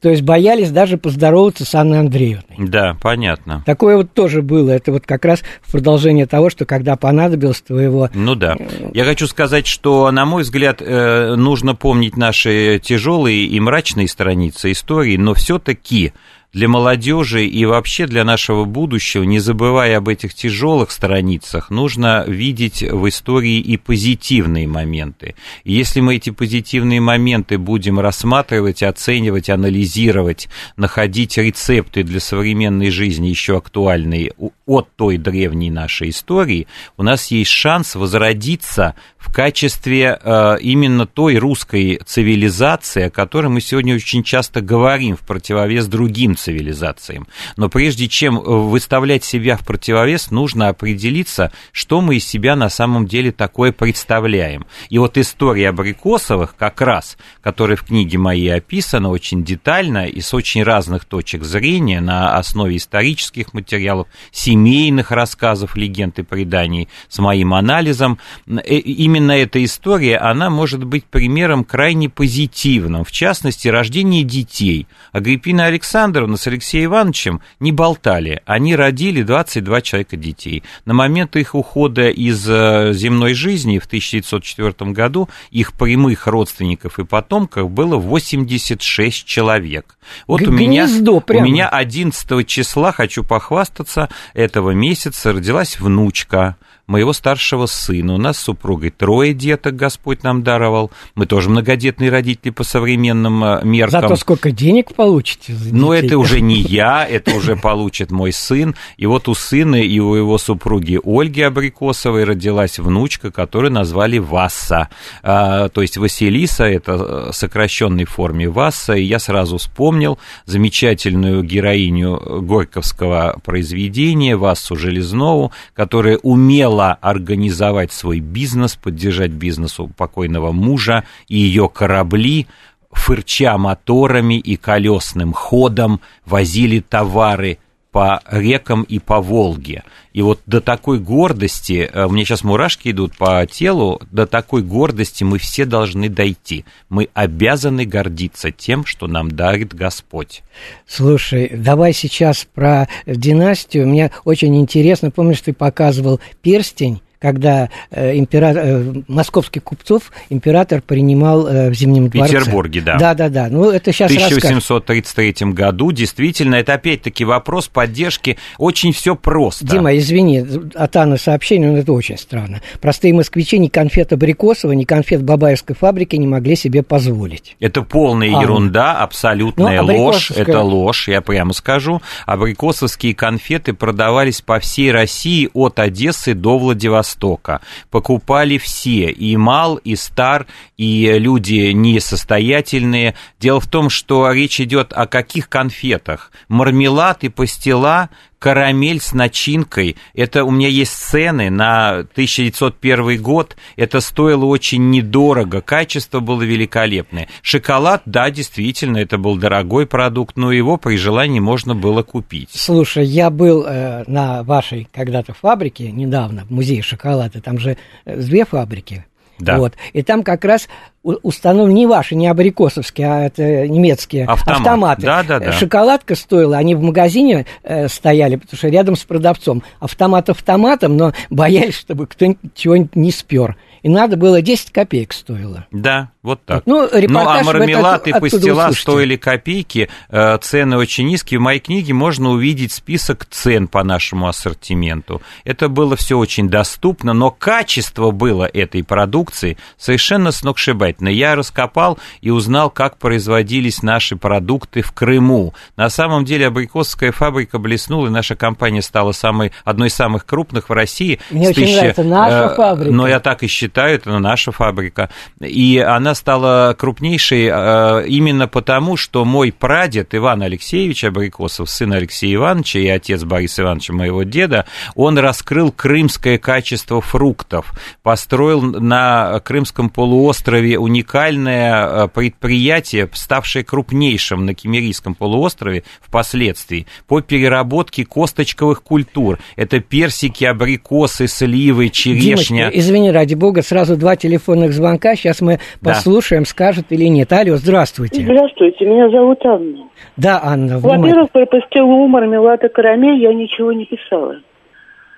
То 0.05 0.11
есть 0.11 0.21
боялись 0.21 0.71
даже 0.71 0.99
поздороваться 0.99 1.65
с 1.65 1.75
Анной 1.75 2.01
Андреевной. 2.01 2.45
Да, 2.59 2.95
понятно. 3.01 3.63
Такое 3.65 3.97
вот 3.97 4.13
тоже 4.13 4.43
было. 4.43 4.71
Это 4.73 4.93
вот 4.93 5.07
как 5.07 5.25
раз 5.25 5.41
в 5.63 5.73
продолжение 5.73 6.27
того, 6.27 6.51
что 6.51 6.67
когда 6.67 6.95
понадобилось 6.97 7.63
твоего... 7.63 8.11
Ну 8.13 8.35
да. 8.35 8.55
Я 8.93 9.05
хочу 9.05 9.27
сказать, 9.27 9.67
что, 9.67 10.11
на 10.11 10.27
мой 10.27 10.43
взгляд, 10.43 10.83
э, 10.83 11.37
нужно 11.37 11.75
помнить 11.75 12.19
наши 12.19 12.79
тяжелые 12.85 13.47
и 13.47 13.59
мрачные 13.59 14.07
страницы 14.07 14.73
истории, 14.73 15.17
но 15.17 15.33
все-таки 15.33 16.13
для 16.55 16.69
молодежи 16.69 17.45
и 17.45 17.65
вообще 17.67 18.07
для 18.07 18.25
нашего 18.25 18.65
будущего, 18.65 19.25
не 19.25 19.41
забывая 19.41 19.99
об 19.99 20.09
этих 20.09 20.35
тяжелых 20.35 20.93
страницах, 20.93 21.69
нужно 21.69 22.25
видеть 22.27 22.83
в 22.83 23.09
истории 23.09 23.59
и 23.59 23.77
позитивные 23.77 24.69
моменты. 24.69 25.35
И 25.65 25.73
если 25.73 26.01
мы 26.01 26.15
эти 26.17 26.31
позитивные 26.31 27.01
моменты 27.01 27.59
будем 27.59 27.99
рассматривать, 27.99 28.85
оценивать, 28.85 29.51
анализировать, 29.51 30.49
находить 30.77 31.37
рецепты 31.37 32.05
для 32.05 32.21
современной 32.21 32.91
жизни 32.91 33.27
еще 33.27 33.57
актуальные 33.57 34.33
от 34.65 34.89
той 34.95 35.19
древней 35.19 35.71
нашей 35.71 36.11
истории, 36.11 36.69
у 36.97 37.03
нас 37.03 37.33
есть 37.33 37.51
шанс 37.51 37.97
возродиться 37.97 38.95
в 39.19 39.33
качестве 39.33 40.19
э, 40.23 40.57
именно 40.61 41.07
той 41.07 41.37
русской 41.39 42.01
цивилизации, 42.05 43.05
о 43.05 43.11
которой 43.11 43.49
мы 43.49 43.61
сегодня 43.61 43.97
очень 43.97 44.23
часто 44.23 44.61
говорим 44.61 45.17
в 45.17 45.21
противовес 45.21 45.87
другим 45.87 46.37
цивилизациям. 46.45 47.27
Но 47.57 47.69
прежде 47.69 48.09
чем 48.09 48.39
выставлять 48.39 49.25
себя 49.25 49.57
в 49.57 49.65
противовес, 49.65 50.31
нужно 50.31 50.69
определиться, 50.69 51.53
что 51.73 52.01
мы 52.01 52.17
из 52.17 52.27
себя 52.27 52.55
на 52.57 52.69
самом 52.69 53.07
деле 53.07 53.33
такое 53.33 53.73
представляем. 53.73 54.67
И 54.89 54.99
вот 54.99 55.19
история 55.19 55.71
Абрикосовых 55.71 56.55
как 56.57 56.81
раз, 56.81 57.17
которая 57.43 57.77
в 57.77 57.83
книге 57.83 58.19
моей 58.19 58.55
описана 58.55 59.09
очень 59.09 59.43
детально 59.45 60.07
и 60.07 60.21
с 60.21 60.33
очень 60.33 60.63
разных 60.63 61.05
точек 61.05 61.43
зрения 61.43 62.01
на 62.01 62.37
основе 62.37 62.77
исторических 62.77 63.53
материалов, 63.53 64.07
семейных 64.31 65.11
рассказов, 65.11 65.77
легенд 65.77 66.19
и 66.19 66.23
преданий, 66.23 66.89
с 67.09 67.19
моим 67.19 67.55
анализом, 67.55 68.19
именно 68.47 69.25
именно 69.25 69.33
эта 69.33 69.65
история, 69.65 70.19
она 70.19 70.51
может 70.51 70.85
быть 70.85 71.05
примером 71.05 71.65
крайне 71.65 72.09
позитивным. 72.09 73.05
В 73.05 73.11
частности, 73.11 73.69
рождение 73.69 74.23
детей. 74.23 74.87
Агриппина 75.13 75.67
Александровна 75.67 76.34
с 76.37 76.47
Алексеем 76.47 76.91
Ивановичем 76.91 77.41
не 77.61 77.73
болтали. 77.73 78.43
Они 78.47 78.77
родили 78.77 79.23
22 79.23 79.81
человека 79.83 80.17
детей. 80.17 80.63
На 80.85 80.95
момент 80.95 81.37
их 81.37 81.55
ухода 81.55 82.09
из 82.09 82.49
э, 82.49 82.93
земной 82.93 83.35
жизни 83.35 83.79
в 83.79 83.87
1904 83.87 84.93
году 84.93 85.29
их 85.51 85.73
прямых 85.73 86.27
родственников 86.27 86.99
и 86.99 87.05
потомков 87.05 87.71
было 87.71 87.97
86 87.97 89.25
человек. 89.25 89.97
Вот 90.27 90.43
у 90.43 90.51
меня, 90.51 90.87
у 90.87 91.41
меня 91.41 91.69
11 91.69 92.47
числа, 92.47 92.93
хочу 92.93 93.25
похвастаться, 93.25 94.09
этого 94.35 94.73
месяца 94.73 95.33
родилась 95.33 95.79
внучка 95.79 96.57
моего 96.87 97.13
старшего 97.13 97.67
сына. 97.67 98.15
У 98.15 98.19
нас 98.19 98.37
с 98.37 98.43
супругой 98.43 98.91
трое 98.91 99.33
деток 99.33 99.77
Господь 99.77 100.23
нам 100.23 100.43
даровал. 100.43 100.91
Мы 101.15 101.27
тоже 101.27 101.49
многодетные 101.49 102.11
родители 102.11 102.51
по 102.51 102.65
современным 102.65 103.43
э, 103.43 103.61
меркам. 103.65 104.03
Зато 104.03 104.17
сколько 104.17 104.51
денег 104.51 104.95
получите? 104.95 105.55
Ну, 105.71 105.93
это 105.93 106.19
уже 106.19 106.41
не 106.41 106.57
я, 106.61 107.07
это 107.07 107.35
уже 107.35 107.57
получит 107.57 108.11
мой 108.11 108.33
сын. 108.33 108.75
И 108.97 109.07
вот 109.07 109.29
у 109.29 109.35
сына 109.35 109.77
и 109.77 109.99
у 109.99 110.15
его 110.15 110.37
супруги 110.37 111.01
Ольги 111.03 111.43
Абрикосовой 111.43 112.25
родилась 112.25 112.79
внучка, 112.79 113.31
которую 113.31 113.73
назвали 113.73 114.19
Васса. 114.19 114.89
А, 115.23 115.69
то 115.71 115.81
есть 115.81 115.97
Василиса, 115.97 116.65
это 116.65 117.29
э, 117.29 117.33
сокращенной 117.33 118.05
форме 118.05 118.49
Васса. 118.49 118.93
И 118.93 119.05
я 119.05 119.19
сразу 119.19 119.57
вспомнил 119.57 120.19
замечательную 120.45 121.43
героиню 121.43 122.43
Горьковского 122.43 123.41
произведения 123.43 124.37
Вассу 124.37 124.77
Железнову, 124.77 125.53
которая 125.75 126.19
умела 126.19 126.74
сумела 126.75 126.99
организовать 127.01 127.93
свой 127.93 128.21
бизнес, 128.21 128.75
поддержать 128.77 129.31
бизнес 129.31 129.79
у 129.79 129.89
покойного 129.89 130.53
мужа 130.53 131.05
и 131.29 131.37
ее 131.37 131.69
корабли, 131.69 132.47
фырча 132.91 133.57
моторами 133.59 134.39
и 134.39 134.57
колесным 134.57 135.33
ходом, 135.33 136.01
возили 136.27 136.81
товары 136.81 137.59
по 137.95 138.21
рекам 138.29 138.83
и 138.83 138.99
по 138.99 139.21
Волге. 139.21 139.85
И 140.13 140.21
вот 140.21 140.41
до 140.47 140.61
такой 140.61 140.99
гордости, 140.99 141.89
э, 141.93 142.09
меня 142.09 142.25
сейчас 142.25 142.43
мурашки 142.43 142.91
идут 142.91 143.17
по 143.17 143.47
телу, 143.47 144.03
до 144.11 144.27
такой 144.27 144.63
гордости 144.65 145.23
мы 145.23 145.39
все 145.39 145.65
должны 145.65 146.09
дойти. 146.09 146.65
Мы 146.89 147.09
обязаны 147.15 147.85
гордиться 147.85 148.51
тем, 148.51 148.85
что 148.85 149.07
нам 149.07 149.31
дарит 149.31 149.75
Господь. 149.75 150.43
Слушай, 150.89 151.53
давай 151.55 151.93
сейчас 151.93 152.49
про 152.53 152.89
династию. 153.07 153.87
Мне 153.87 154.11
очень 154.25 154.57
интересно, 154.59 155.13
помнишь, 155.13 155.43
ты 155.43 155.53
показывал 155.53 156.19
перстень 156.43 157.01
когда 157.25 157.71
э, 157.91 158.19
император, 158.19 158.63
э, 158.67 159.03
московских 159.09 159.63
купцов 159.63 160.13
император 160.29 160.83
принимал 160.83 161.47
э, 161.47 161.71
в 161.71 161.75
Зимнем 161.75 162.11
дворце. 162.11 162.37
В 162.37 162.39
Петербурге, 162.41 162.83
да. 162.83 162.99
Да, 162.99 163.15
да, 163.15 163.31
да. 163.31 163.49
Ну, 163.51 163.71
это 163.71 163.95
сейчас 163.95 164.13
В 164.13 164.15
1833 164.15 165.29
расскажешь. 165.31 165.55
году, 165.55 165.91
действительно, 165.91 166.57
это 166.57 166.75
опять-таки 166.75 167.25
вопрос 167.25 167.69
поддержки. 167.69 168.37
Очень 168.59 168.93
все 168.93 169.17
просто. 169.17 169.65
Дима, 169.67 169.97
извини, 169.97 170.45
от 170.75 170.97
Анны 170.97 171.17
сообщение, 171.17 171.71
но 171.71 171.79
это 171.79 171.95
очень 171.95 172.19
странно. 172.19 172.61
Простые 172.83 173.15
москвичи 173.15 173.59
ни 173.59 173.69
конфет 173.69 174.13
Абрикосова, 174.13 174.73
ни 174.73 174.85
конфет 174.85 175.23
Бабаевской 175.23 175.75
фабрики 175.75 176.17
не 176.17 176.27
могли 176.27 176.57
себе 176.57 176.83
позволить. 176.83 177.57
Это 177.59 177.81
полная 177.81 178.37
а, 178.37 178.43
ерунда, 178.43 178.99
абсолютная 178.99 179.81
ну, 179.81 179.97
ложь. 179.97 180.31
Это 180.31 180.61
ложь, 180.61 181.09
я 181.09 181.23
прямо 181.23 181.55
скажу. 181.55 182.03
Абрикосовские 182.27 183.15
конфеты 183.15 183.73
продавались 183.73 184.43
по 184.43 184.61
всей 184.61 184.93
России 184.93 185.49
от 185.55 185.79
Одессы 185.79 186.35
до 186.35 186.59
Владивостока 186.59 187.14
Востока. 187.15 187.61
Покупали 187.91 188.59
все, 188.59 189.11
и 189.11 189.37
мал, 189.37 189.77
и 189.77 189.97
стар, 189.97 190.47
и 190.77 191.19
люди 191.19 191.73
несостоятельные. 191.73 193.15
Дело 193.39 193.61
в 193.61 193.69
том, 193.69 193.89
что 193.89 194.31
речь 194.33 194.61
идет 194.61 194.93
о 194.93 195.07
каких 195.07 195.49
конфетах? 195.49 196.33
Мармелад 196.49 197.25
и 197.25 197.29
пастила 197.29 198.11
карамель 198.45 199.01
с 199.01 199.15
начинкой. 199.15 199.97
Это 200.13 200.45
у 200.45 200.51
меня 200.51 200.69
есть 200.69 200.93
цены 200.93 201.49
на 201.49 202.01
1901 202.01 203.23
год. 203.23 203.57
Это 203.77 204.03
стоило 204.03 204.45
очень 204.45 204.91
недорого, 204.91 205.63
качество 205.63 206.21
было 206.21 206.43
великолепное. 206.43 207.27
Шоколад, 207.41 208.03
да, 208.05 208.31
действительно, 208.31 208.99
это 208.99 209.17
был 209.17 209.39
дорогой 209.39 209.87
продукт, 209.87 210.37
но 210.37 210.53
его 210.53 210.77
при 210.77 210.99
желании 210.99 211.41
можно 211.41 211.75
было 211.75 212.03
купить. 212.03 212.51
Слушай, 212.53 213.07
я 213.07 213.31
был 213.31 213.65
э, 213.67 214.05
на 214.09 214.43
вашей 214.43 214.89
когда-то 214.93 215.33
фабрике 215.33 215.91
недавно, 215.91 216.45
в 216.45 216.51
музее 216.51 216.83
шоколада, 216.83 217.41
там 217.41 217.59
же 217.59 217.79
э, 218.05 218.21
две 218.21 218.45
фабрики 218.45 219.07
да. 219.39 219.59
Вот. 219.59 219.75
И 219.93 220.03
там 220.03 220.23
как 220.23 220.45
раз 220.45 220.69
установлены 221.03 221.75
не 221.75 221.87
ваши, 221.87 222.15
не 222.15 222.27
абрикосовские, 222.27 223.07
а 223.07 223.27
это 223.27 223.69
немецкие 223.69 224.25
Автомат. 224.25 224.59
автоматы. 224.61 225.03
Да, 225.03 225.23
да, 225.23 225.39
да. 225.39 225.53
Шоколадка 225.53 226.15
стоила, 226.15 226.57
они 226.57 226.75
в 226.75 226.83
магазине 226.83 227.47
э, 227.63 227.89
стояли, 227.89 228.37
потому 228.37 228.57
что 228.57 228.69
рядом 228.69 228.97
с 228.97 229.05
продавцом. 229.05 229.63
Автомат 229.81 230.31
автоматом, 230.31 230.97
но 230.97 231.13
боялись, 231.31 231.77
чтобы 231.77 232.07
кто-нибудь 232.07 232.55
чего-нибудь 232.55 232.97
не 232.97 233.11
спер. 233.11 233.57
И 233.85 233.89
надо 233.91 234.17
было 234.17 234.41
10 234.41 234.73
копеек 234.73 235.13
стоило. 235.13 235.67
Да, 235.71 236.09
вот 236.23 236.43
так. 236.47 236.63
Ну, 236.65 236.89
ну 236.91 237.19
а 237.21 237.43
мармелад 237.43 238.09
и 238.09 238.13
пастила 238.13 238.71
стоили 238.73 239.17
копейки, 239.17 239.91
э, 240.09 240.39
цены 240.39 240.79
очень 240.79 241.07
низкие. 241.07 241.39
В 241.39 241.43
моей 241.43 241.61
книге 241.61 241.93
можно 241.93 242.31
увидеть 242.31 242.73
список 242.73 243.27
цен 243.27 243.69
по 243.69 243.85
нашему 243.85 244.27
ассортименту. 244.27 245.21
Это 245.45 245.69
было 245.69 245.97
все 245.97 246.17
очень 246.17 246.49
доступно, 246.49 247.13
но 247.13 247.31
качество 247.31 248.11
было 248.11 248.47
этой 248.47 248.83
продукции 248.83 249.59
совершенно 249.77 250.33
сногсшибательно. 250.33 251.11
Я 251.11 251.35
раскопал 251.35 251.99
и 252.23 252.31
узнал, 252.31 252.71
как 252.71 252.97
производились 252.97 253.83
наши 253.83 254.17
продукты 254.17 254.81
в 254.81 254.93
Крыму. 254.93 255.53
На 255.77 255.91
самом 255.91 256.25
деле 256.25 256.47
абрикосовская 256.47 257.13
фабрика 257.13 257.59
блеснула, 257.59 258.07
и 258.07 258.11
наша 258.11 258.35
компания 258.35 258.81
стала 258.81 259.13
самой, 259.13 259.53
одной 259.63 259.89
из 259.89 259.95
самых 259.95 260.25
крупных 260.25 260.71
в 260.71 260.73
России. 260.73 261.21
Мне 261.31 261.51
очень 261.51 261.65
тысячи, 261.65 261.77
нравится 261.77 262.03
наша 262.03 262.45
э, 262.51 262.57
фабрика. 262.57 262.91
Но 262.91 263.07
я 263.07 263.21
так 263.21 263.43
и 263.43 263.47
считаю, 263.47 263.74
это 263.83 264.19
наша 264.19 264.53
фабрика. 264.53 265.11
И 265.41 265.79
она 265.79 266.15
стала 266.15 266.75
крупнейшей 266.79 267.49
э, 267.51 268.07
именно 268.07 268.49
потому, 268.49 268.97
что 268.97 269.25
мой 269.25 269.53
прадед 269.53 270.15
Иван 270.15 270.43
Алексеевич 270.43 271.05
Абрикосов, 271.05 271.69
сын 271.69 271.93
Алексея 271.93 272.35
Ивановича 272.35 272.79
и 272.79 272.89
отец 272.89 273.25
Бориса 273.25 273.63
Ивановича, 273.63 273.93
моего 273.93 274.23
деда, 274.23 274.67
он 274.95 275.19
раскрыл 275.19 275.73
крымское 275.73 276.39
качество 276.39 277.01
фруктов, 277.01 277.73
построил 278.03 278.61
на 278.63 279.41
Крымском 279.41 279.91
полуострове 279.91 280.79
уникальное 280.79 282.05
э, 282.05 282.09
предприятие, 282.09 283.09
ставшее 283.13 283.65
крупнейшим 283.65 284.47
на 284.47 284.55
Кемерийском 284.55 285.15
полуострове 285.15 285.85
впоследствии, 286.01 286.87
по 287.07 287.21
переработке 287.21 288.05
косточковых 288.05 288.83
культур. 288.83 289.39
Это 289.57 289.81
персики, 289.81 290.45
абрикосы, 290.45 291.27
сливы, 291.27 291.91
черешня. 291.91 292.65
Димочка, 292.65 292.79
извини, 292.79 293.11
ради 293.11 293.35
бога, 293.35 293.63
сразу 293.65 293.97
два 293.97 294.17
телефонных 294.17 294.73
звонка, 294.73 295.15
сейчас 295.17 295.41
мы 295.41 295.59
да 295.81 295.91
послушаем, 295.91 296.45
скажет 296.45 296.87
или 296.91 297.05
нет. 297.05 297.33
Алло, 297.33 297.57
здравствуйте. 297.57 298.23
Здравствуйте, 298.23 298.85
меня 298.85 299.11
зовут 299.11 299.45
Анна. 299.45 299.89
Да, 300.17 300.41
Анна. 300.43 300.79
Во-первых, 300.79 301.31
про 301.31 301.47
пастилу, 301.47 302.07
мармелад 302.07 302.63
и 302.65 302.69
карамель 302.69 303.21
я 303.23 303.33
ничего 303.35 303.73
не 303.73 303.87
писала. 303.87 304.37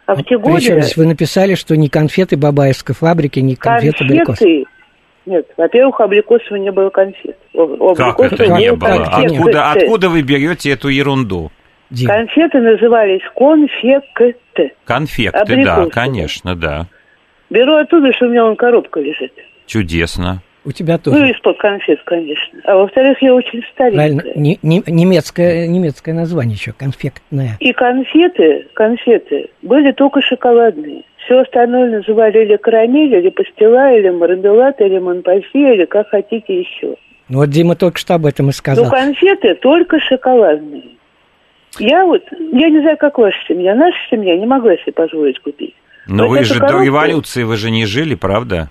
А 0.06 0.14
в 0.14 0.22
те 0.22 0.38
годы... 0.38 0.56
Причем 0.56 0.80
вы 0.96 1.06
написали, 1.06 1.54
что 1.54 1.76
не 1.76 1.88
конфеты 1.88 2.36
Бабаевской 2.36 2.94
фабрики, 2.94 3.40
не 3.40 3.56
конфеты, 3.56 3.98
конфеты 3.98 4.22
абрикос. 4.22 4.66
Нет, 5.26 5.46
во-первых, 5.56 6.00
абрикосов 6.00 6.52
не 6.52 6.70
было 6.70 6.90
конфет. 6.90 7.36
У 7.52 7.94
как 7.94 8.20
это 8.20 8.46
не 8.46 8.72
было? 8.72 9.02
Откуда, 9.04 9.72
откуда 9.72 10.08
вы 10.08 10.22
берете 10.22 10.70
эту 10.70 10.88
ерунду? 10.88 11.50
Дим. 11.90 12.08
Конфеты 12.08 12.58
назывались 12.58 13.22
конфекты. 13.36 14.72
Конфекты, 14.84 15.38
Абрикосовые. 15.38 15.84
да, 15.84 15.90
конечно, 15.90 16.56
да. 16.56 16.86
Беру 17.50 17.74
оттуда, 17.74 18.12
что 18.12 18.26
у 18.26 18.28
меня 18.30 18.44
вон 18.44 18.56
коробка 18.56 19.00
лежит. 19.00 19.32
Чудесно. 19.66 20.42
У 20.64 20.72
тебя 20.72 20.98
тоже. 20.98 21.16
Ну, 21.16 21.26
из-под 21.26 21.58
конфет, 21.58 22.00
конечно. 22.04 22.58
А 22.64 22.74
во-вторых, 22.76 23.22
я 23.22 23.32
очень 23.34 23.62
старенькая. 23.72 24.16
Правильно, 24.16 24.40
не, 24.40 24.58
не, 24.62 24.82
немецкое, 24.84 25.68
немецкое 25.68 26.12
название 26.12 26.56
еще, 26.56 26.72
конфектное. 26.72 27.50
И 27.60 27.72
конфеты, 27.72 28.66
конфеты 28.74 29.50
были 29.62 29.92
только 29.92 30.20
шоколадные. 30.22 31.04
Все 31.18 31.38
остальное 31.38 31.98
называли 31.98 32.44
или 32.44 32.56
карамель, 32.56 33.14
или 33.14 33.30
пастила, 33.30 33.96
или 33.96 34.10
мармелад, 34.10 34.80
или 34.80 34.98
монпаси, 34.98 35.46
или 35.54 35.84
как 35.84 36.08
хотите 36.08 36.58
еще. 36.58 36.96
Ну 37.28 37.38
вот 37.38 37.50
Дима 37.50 37.76
только 37.76 37.98
что 37.98 38.14
об 38.14 38.26
этом 38.26 38.48
и 38.48 38.52
сказал. 38.52 38.86
Но 38.86 38.90
конфеты 38.90 39.54
только 39.54 40.00
шоколадные. 40.00 40.96
Я 41.78 42.04
вот, 42.06 42.22
я 42.32 42.70
не 42.70 42.80
знаю, 42.80 42.96
как 42.96 43.18
ваша 43.18 43.38
семья, 43.46 43.76
наша 43.76 43.98
семья 44.10 44.36
не 44.36 44.46
могла 44.46 44.76
себе 44.78 44.92
позволить 44.92 45.38
купить. 45.38 45.74
Но 46.06 46.28
вы 46.28 46.44
же 46.44 46.54
коробку... 46.54 46.78
до 46.78 46.84
революции, 46.84 47.42
вы 47.42 47.56
же 47.56 47.70
не 47.70 47.86
жили, 47.86 48.14
правда? 48.14 48.70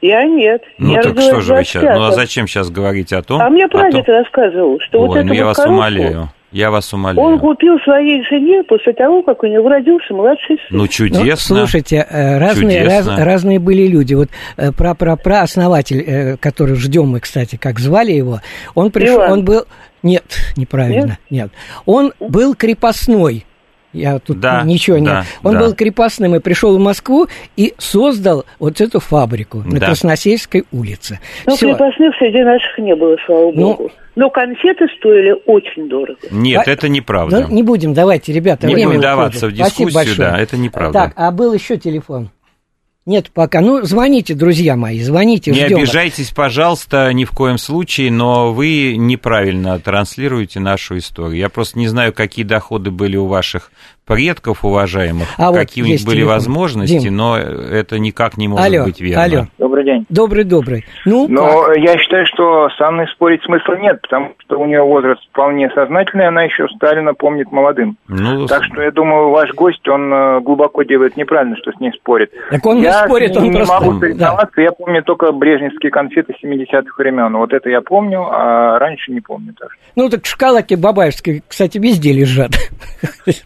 Я 0.00 0.24
нет. 0.24 0.62
Ну 0.76 0.92
я 0.92 1.02
так 1.02 1.18
что 1.18 1.40
же 1.40 1.54
вы 1.54 1.64
сейчас? 1.64 1.82
Ну 1.82 2.04
а 2.04 2.12
зачем 2.12 2.46
сейчас 2.46 2.70
говорить 2.70 3.12
о 3.12 3.22
том? 3.22 3.40
А 3.40 3.48
мне 3.48 3.66
прадед 3.68 4.04
том... 4.04 4.14
рассказывал, 4.14 4.78
что 4.80 5.00
Ой, 5.00 5.06
вот 5.08 5.14
ну 5.14 5.20
это 5.22 5.34
я 5.34 5.44
вот 5.44 5.48
вас 5.48 5.56
коробку, 5.56 5.74
умоляю. 5.74 6.28
Я 6.52 6.70
вас 6.70 6.92
умоляю. 6.92 7.26
Он 7.26 7.40
купил 7.40 7.78
своей 7.80 8.22
жене 8.24 8.62
после 8.64 8.92
того, 8.92 9.22
как 9.22 9.42
у 9.42 9.46
него 9.46 9.68
родился 9.68 10.12
младший 10.12 10.56
сын. 10.68 10.78
Ну, 10.78 10.86
чудесно. 10.88 11.56
Ну, 11.56 11.62
слушайте, 11.62 12.06
э, 12.08 12.38
разные, 12.38 12.84
Раз, 12.84 13.08
разные 13.08 13.58
были 13.58 13.86
люди. 13.86 14.14
Вот 14.14 14.28
э, 14.56 14.70
про-про-про 14.70 15.40
основатель, 15.40 16.04
э, 16.06 16.36
который 16.36 16.76
ждем 16.76 17.08
мы, 17.08 17.20
кстати, 17.20 17.56
как 17.56 17.80
звали 17.80 18.12
его, 18.12 18.40
он 18.74 18.90
пришел, 18.90 19.16
Иван. 19.16 19.32
он 19.32 19.44
был... 19.44 19.64
Нет, 20.02 20.24
неправильно, 20.56 21.18
нет. 21.30 21.50
нет. 21.50 21.50
Он 21.86 22.12
был 22.20 22.54
крепостной 22.54 23.46
я 23.94 24.18
тут 24.18 24.40
да, 24.40 24.62
ничего 24.62 24.98
не... 24.98 25.06
Да, 25.06 25.24
Он 25.42 25.54
да. 25.54 25.60
был 25.60 25.74
крепостным 25.74 26.34
и 26.34 26.40
пришел 26.40 26.76
в 26.76 26.80
Москву 26.80 27.28
и 27.56 27.74
создал 27.78 28.44
вот 28.58 28.80
эту 28.80 29.00
фабрику 29.00 29.62
да. 29.64 29.70
на 29.70 29.80
Красносельской 29.80 30.64
улице. 30.72 31.20
Ну, 31.46 31.56
Всё. 31.56 31.70
крепостных 31.70 32.14
среди 32.18 32.42
наших 32.42 32.78
не 32.78 32.94
было, 32.94 33.16
слава 33.24 33.52
ну, 33.54 33.76
богу. 33.76 33.90
Но 34.16 34.30
конфеты 34.30 34.86
стоили 34.98 35.34
очень 35.46 35.88
дорого. 35.88 36.18
Нет, 36.30 36.66
а, 36.66 36.70
это 36.70 36.88
неправда. 36.88 37.46
Ну, 37.48 37.54
не 37.54 37.62
будем, 37.62 37.94
давайте, 37.94 38.32
ребята, 38.32 38.66
не 38.66 38.74
время 38.74 38.88
будем 38.88 39.00
даваться 39.00 39.48
в 39.48 39.52
дискуссию, 39.52 40.16
да, 40.18 40.38
это 40.38 40.56
неправда. 40.56 40.92
Так, 40.92 41.12
а 41.16 41.30
был 41.30 41.52
еще 41.52 41.76
телефон. 41.78 42.30
Нет 43.06 43.30
пока. 43.30 43.60
Ну, 43.60 43.82
звоните, 43.82 44.34
друзья 44.34 44.76
мои, 44.76 45.00
звоните. 45.02 45.50
Не 45.50 45.66
ждем. 45.66 45.76
обижайтесь, 45.76 46.30
пожалуйста, 46.30 47.12
ни 47.12 47.26
в 47.26 47.32
коем 47.32 47.58
случае, 47.58 48.10
но 48.10 48.52
вы 48.52 48.96
неправильно 48.96 49.78
транслируете 49.78 50.58
нашу 50.58 50.96
историю. 50.96 51.36
Я 51.36 51.50
просто 51.50 51.78
не 51.78 51.86
знаю, 51.86 52.14
какие 52.14 52.46
доходы 52.46 52.90
были 52.90 53.16
у 53.16 53.26
ваших 53.26 53.70
предков 54.06 54.64
уважаемых, 54.64 55.28
а 55.38 55.52
какие 55.52 55.82
вот 55.82 55.88
у 55.88 55.92
них 55.92 56.04
были 56.04 56.16
телефон. 56.16 56.34
возможности, 56.34 56.98
Дим. 56.98 57.16
но 57.16 57.36
это 57.38 57.98
никак 57.98 58.36
не 58.36 58.48
может 58.48 58.66
алло, 58.66 58.84
быть 58.84 59.00
верно. 59.00 59.22
Алло. 59.24 59.46
Добрый 59.58 59.84
день. 59.84 60.06
Добрый, 60.08 60.44
добрый. 60.44 60.84
Ну, 61.04 61.26
но 61.28 61.64
как? 61.66 61.76
я 61.78 61.98
считаю, 61.98 62.26
что 62.26 62.68
с 62.68 62.80
Анной 62.80 63.06
спорить 63.08 63.42
смысла 63.44 63.76
нет, 63.76 64.00
потому 64.02 64.34
что 64.38 64.58
у 64.58 64.66
нее 64.66 64.82
возраст 64.82 65.22
вполне 65.30 65.70
сознательный, 65.70 66.28
она 66.28 66.42
еще 66.42 66.66
Сталина 66.76 67.14
помнит 67.14 67.50
молодым. 67.50 67.96
Ну, 68.08 68.46
так 68.46 68.64
что 68.64 68.82
я 68.82 68.90
думаю, 68.90 69.30
ваш 69.30 69.52
гость, 69.52 69.86
он 69.88 70.12
э, 70.12 70.40
глубоко 70.40 70.82
делает 70.82 71.16
неправильно, 71.16 71.56
что 71.56 71.72
с 71.72 71.80
ней 71.80 71.92
спорит. 71.92 72.30
Так 72.50 72.64
он 72.66 72.78
я 72.82 73.02
не 73.02 73.06
спорит, 73.06 73.36
он 73.36 73.44
не 73.44 73.52
просто... 73.52 73.74
могу 73.74 74.00
соревноваться, 74.00 74.56
да. 74.56 74.62
я 74.62 74.72
помню 74.72 75.02
только 75.02 75.32
брежневские 75.32 75.90
конфеты 75.90 76.34
70-х 76.42 76.94
времен. 76.98 77.36
Вот 77.36 77.52
это 77.52 77.70
я 77.70 77.80
помню, 77.80 78.26
а 78.30 78.78
раньше 78.78 79.12
не 79.12 79.20
помню. 79.20 79.54
Так. 79.58 79.70
Ну, 79.96 80.08
так 80.08 80.26
шкалаки 80.26 80.74
бабаевские, 80.74 81.42
кстати, 81.46 81.78
везде 81.78 82.12
лежат. 82.12 82.50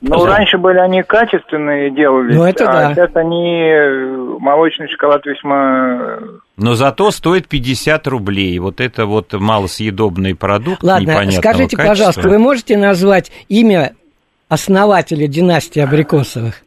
Ну, 0.01 0.25
раньше 0.25 0.48
раньше 0.49 0.59
были 0.59 0.79
они 0.79 1.03
качественные 1.03 1.91
делались, 1.91 2.35
ну, 2.35 2.45
это 2.45 2.65
а 2.65 2.73
да. 2.73 2.95
сейчас 2.95 3.11
они 3.17 3.61
э, 3.63 4.37
молочный 4.39 4.89
шоколад 4.89 5.25
весьма... 5.27 5.99
Э, 6.01 6.19
Но 6.57 6.75
зато 6.75 7.11
стоит 7.11 7.49
50 7.49 8.07
рублей. 8.07 8.59
Вот 8.59 8.81
это 8.81 9.07
вот 9.07 9.33
малосъедобный 9.33 10.35
продукт 10.35 10.83
Ладно, 10.83 11.13
скажите, 11.31 11.77
качества. 11.77 11.87
пожалуйста, 11.87 12.29
вы 12.29 12.39
можете 12.39 12.77
назвать 12.77 13.31
имя 13.49 13.95
основателя 14.49 15.27
династии 15.27 15.81
Абрикосовых? 15.81 16.63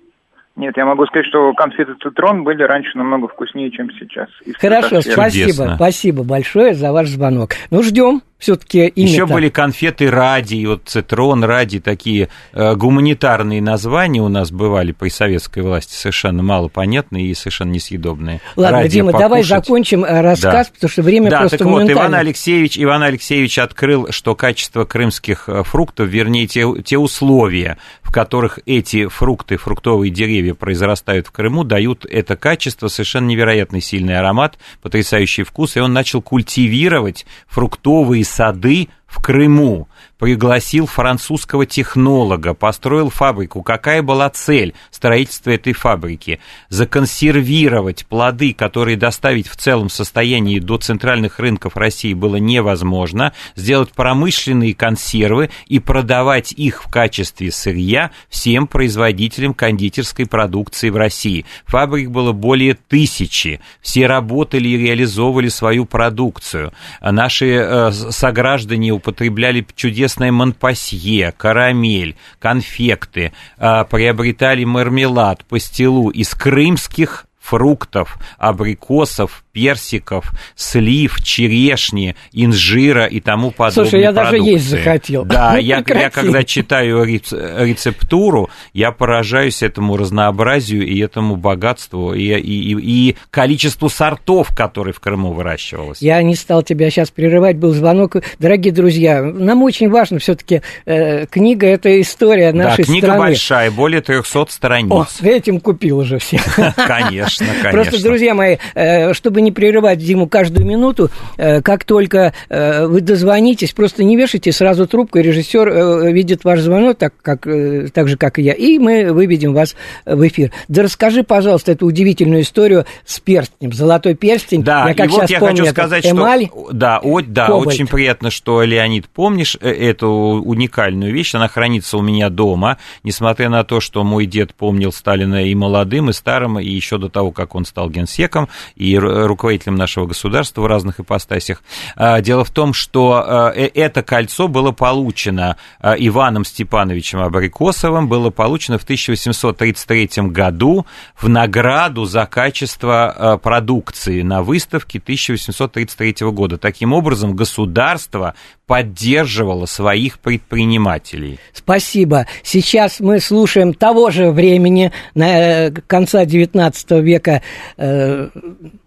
Нет, 0.62 0.78
я 0.78 0.86
могу 0.86 1.08
сказать, 1.08 1.26
что 1.26 1.52
конфеты 1.54 1.96
Цитрон 2.04 2.44
были 2.44 2.62
раньше 2.62 2.96
намного 2.96 3.28
вкуснее, 3.28 3.72
чем 3.72 3.90
сейчас. 4.00 4.30
Хорошо, 4.60 5.02
спасибо, 5.02 5.74
спасибо 5.76 6.24
большое 6.24 6.76
за 6.76 6.92
ваш 6.92 7.08
звонок. 7.08 7.54
Ну, 7.72 7.82
ждем 7.82 8.22
все-таки 8.42 8.88
имя 8.88 9.08
Еще 9.08 9.26
были 9.28 9.50
конфеты 9.50 10.10
Ради, 10.10 10.66
вот 10.66 10.82
Цитрон, 10.86 11.44
Ради, 11.44 11.80
такие 11.80 12.30
э, 12.54 12.76
гуманитарные 12.76 13.62
названия 13.62 14.20
у 14.20 14.30
нас 14.30 14.52
бывали 14.52 14.94
при 14.94 15.10
советской 15.10 15.62
власти, 15.62 15.94
совершенно 15.94 16.42
мало 16.42 16.68
понятные 16.68 17.28
и 17.28 17.36
совершенно 17.36 17.70
несъедобные. 17.70 18.42
Ладно, 18.56 18.80
Ради 18.80 18.90
Дима, 18.90 19.12
покушать. 19.12 19.30
давай 19.30 19.44
закончим 19.44 20.04
э, 20.04 20.22
рассказ, 20.22 20.68
да. 20.68 20.74
потому 20.74 20.90
что 20.90 21.02
время 21.04 21.30
да, 21.30 21.40
просто 21.42 21.60
так 21.60 21.68
вот, 21.68 21.90
Иван 21.90 22.16
Алексеевич, 22.16 22.80
Иван 22.80 23.04
Алексеевич 23.04 23.60
открыл, 23.60 24.08
что 24.10 24.34
качество 24.34 24.86
крымских 24.86 25.48
э, 25.48 25.62
фруктов, 25.62 26.08
вернее, 26.08 26.48
те, 26.48 26.66
те 26.84 26.98
условия, 26.98 27.78
в 28.12 28.14
которых 28.14 28.60
эти 28.66 29.08
фрукты, 29.08 29.56
фруктовые 29.56 30.12
деревья 30.12 30.54
произрастают 30.54 31.28
в 31.28 31.32
Крыму, 31.32 31.64
дают 31.64 32.06
это 32.06 32.36
качество, 32.36 32.90
совершенно 32.90 33.28
невероятный 33.28 33.80
сильный 33.80 34.20
аромат, 34.20 34.60
потрясающий 34.82 35.44
вкус, 35.44 35.78
и 35.78 35.80
он 35.80 35.94
начал 35.94 36.22
культивировать 36.22 37.26
фруктовые 37.48 38.26
сады 38.26 38.90
в 39.08 39.24
Крыму 39.24 39.88
пригласил 40.22 40.86
французского 40.86 41.66
технолога, 41.66 42.54
построил 42.54 43.10
фабрику. 43.10 43.64
Какая 43.64 44.04
была 44.04 44.30
цель 44.30 44.76
строительства 44.92 45.50
этой 45.50 45.74
фабрики? 45.74 46.40
Законсервировать 46.70 48.06
плоды, 48.06 48.54
которые 48.54 48.98
доставить 48.98 49.48
в 49.48 49.56
целом 49.56 49.90
состоянии 49.90 50.60
до 50.60 50.78
центральных 50.78 51.40
рынков 51.40 51.76
России 51.76 52.14
было 52.14 52.36
невозможно, 52.36 53.34
сделать 53.56 53.94
промышленные 53.94 54.76
консервы 54.76 55.50
и 55.66 55.80
продавать 55.80 56.52
их 56.52 56.84
в 56.84 56.92
качестве 56.92 57.52
сырья 57.52 58.12
всем 58.30 58.68
производителям 58.68 59.56
кондитерской 59.56 60.28
продукции 60.28 60.92
в 60.92 60.98
России. 60.98 61.48
Фабрик 61.66 62.12
было 62.12 62.32
более 62.32 62.76
тысячи. 62.76 63.60
Все 63.82 64.06
работали 64.06 64.70
и 64.70 64.78
реализовывали 64.78 65.50
свою 65.50 65.86
продукцию. 65.86 66.74
Наши 67.02 67.48
э, 67.48 67.92
сограждане 67.92 68.92
употребляли 68.92 69.66
чудесные 69.76 70.11
известное 70.12 70.32
Монпасье, 70.32 71.34
карамель, 71.38 72.18
конфекты, 72.40 73.32
а, 73.58 73.86
приобретали 73.86 74.66
мармелад, 74.66 75.46
пастилу 75.46 76.10
из 76.10 76.34
крымских 76.36 77.26
фруктов, 77.40 78.18
абрикосов, 78.38 79.44
персиков, 79.52 80.32
слив, 80.56 81.22
черешни, 81.22 82.16
инжира 82.32 83.06
и 83.06 83.20
тому 83.20 83.52
подобное. 83.52 83.90
Слушай, 83.90 84.02
я 84.02 84.12
продукции. 84.12 84.38
даже 84.38 84.52
есть 84.52 84.70
захотел. 84.70 85.26
Да, 85.26 85.58
я, 85.58 85.84
я 85.86 86.10
когда 86.10 86.44
читаю 86.44 87.04
рецептуру, 87.04 88.50
я 88.74 88.92
поражаюсь 88.92 89.64
этому 89.64 89.98
разнообразию 89.98 90.86
и 90.86 91.00
этому 91.00 91.36
богатству, 91.36 92.14
и, 92.14 92.34
и, 92.40 92.76
и 92.80 93.16
количеству 93.30 93.90
сортов, 93.90 94.56
которые 94.56 94.94
в 94.94 95.00
Крыму 95.00 95.34
выращивалось. 95.34 96.02
Я 96.02 96.22
не 96.24 96.36
стал 96.36 96.64
тебя 96.64 96.90
сейчас 96.90 97.12
прерывать, 97.12 97.58
был 97.58 97.72
звонок. 97.72 98.18
Дорогие 98.40 98.74
друзья, 98.74 99.22
нам 99.22 99.64
очень 99.64 99.90
важно 99.90 100.20
все-таки 100.20 100.62
э, 100.86 101.26
книга, 101.28 101.68
это 101.68 102.00
история 102.02 102.52
нашей 102.54 102.84
да, 102.84 102.84
книга 102.84 103.08
страны. 103.08 103.20
большая, 103.20 103.72
более 103.72 104.02
300 104.02 104.46
страниц. 104.50 104.92
О, 104.92 105.06
этим 105.24 105.60
купил 105.60 106.00
уже 106.00 106.20
все. 106.20 106.40
Конечно, 106.76 107.48
конечно. 107.62 107.72
Просто, 107.72 108.04
друзья 108.04 108.34
мои, 108.34 108.58
э, 108.76 109.14
чтобы 109.14 109.41
не 109.42 109.52
прерывать 109.52 110.00
Диму 110.00 110.28
каждую 110.28 110.66
минуту, 110.66 111.10
э, 111.38 111.62
как 111.62 111.84
только 111.84 112.34
э, 112.50 112.86
вы 112.86 113.02
дозвонитесь, 113.02 113.74
просто 113.74 114.04
не 114.04 114.16
вешайте 114.16 114.52
сразу 114.52 114.88
трубку, 114.88 115.20
и 115.20 115.22
режиссер 115.22 116.12
видит 116.12 116.44
ваш 116.44 116.62
звонок, 116.62 116.98
так, 116.98 117.14
как, 117.22 117.48
так 117.94 118.08
же, 118.08 118.18
как 118.18 118.40
и 118.40 118.44
я, 118.44 118.54
и 118.54 118.80
мы 118.80 119.12
выведем 119.12 119.54
вас 119.54 119.76
в 120.06 120.28
эфир. 120.28 120.52
Да 120.68 120.84
расскажи, 120.84 121.24
пожалуйста, 121.24 121.74
эту 121.74 121.86
удивительную 121.86 122.42
историю 122.44 122.86
с 123.06 123.20
перстнем, 123.20 123.74
золотой 123.74 124.16
перстень. 124.16 124.64
Да, 124.64 124.88
я 124.88 124.94
как 124.94 125.08
и 125.08 125.10
вот 125.10 125.30
я 125.30 125.40
помню, 125.40 125.58
хочу 125.58 125.72
сказать, 125.72 126.06
эмаль, 126.06 126.48
что... 126.48 126.70
Да, 126.72 127.00
о, 127.04 127.22
да 127.22 127.56
очень 127.56 127.88
приятно, 127.88 128.30
что, 128.30 128.64
Леонид, 128.64 129.08
помнишь 129.08 129.56
эту 129.60 130.08
уникальную 130.08 131.14
вещь, 131.14 131.36
она 131.36 131.48
хранится 131.48 131.98
у 131.98 132.02
меня 132.02 132.30
дома, 132.30 132.78
несмотря 133.04 133.50
на 133.50 133.64
то, 133.64 133.80
что 133.80 134.04
мой 134.04 134.26
дед 134.26 134.54
помнил 134.54 134.92
Сталина 134.92 135.44
и 135.46 135.56
молодым, 135.56 136.10
и 136.10 136.14
старым, 136.14 136.60
и 136.60 136.70
еще 136.70 136.98
до 136.98 137.10
того, 137.10 137.32
как 137.32 137.56
он 137.56 137.66
стал 137.66 137.90
генсеком 137.90 138.50
и 138.76 138.98
руководителем 139.32 139.76
нашего 139.76 140.06
государства 140.06 140.62
в 140.62 140.66
разных 140.66 141.00
ипостасях. 141.00 141.64
А, 141.96 142.22
дело 142.22 142.44
в 142.44 142.52
том, 142.52 142.74
что 142.74 143.24
а, 143.26 143.52
э, 143.52 143.68
это 143.74 144.04
кольцо 144.04 144.48
было 144.48 144.72
получено 144.72 145.58
а, 145.80 145.96
Иваном 145.98 146.46
Степановичем 146.46 147.20
Абрикосовым, 147.20 148.08
было 148.08 148.30
получено 148.30 148.78
в 148.78 148.84
1833 148.84 150.10
году 150.28 150.86
в 151.20 151.28
награду 151.30 152.06
за 152.06 152.26
качество 152.26 153.40
продукции 153.42 154.22
на 154.22 154.44
выставке 154.44 155.00
1833 155.00 156.28
года. 156.32 156.58
Таким 156.58 156.94
образом, 156.94 157.36
государство 157.36 158.36
поддерживало 158.72 159.66
своих 159.66 160.18
предпринимателей. 160.20 161.40
Спасибо. 161.52 162.26
Сейчас 162.42 163.02
мы 163.02 163.20
слушаем 163.20 163.74
того 163.74 164.12
же 164.12 164.32
времени, 164.32 164.94
на 165.14 165.66
э, 165.66 165.72
конца 165.88 166.24
XIX 166.24 167.02
века, 167.02 167.42
э, 167.76 168.30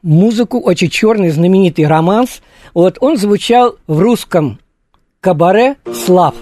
музыку, 0.01 0.59
очень 0.59 0.89
черный 0.89 1.29
знаменитый 1.29 1.87
романс. 1.87 2.41
Вот 2.73 2.97
он 3.01 3.19
звучал 3.19 3.77
в 3.87 4.01
русском 4.01 4.59
кабаре 5.21 5.77
«Слав». 5.93 6.35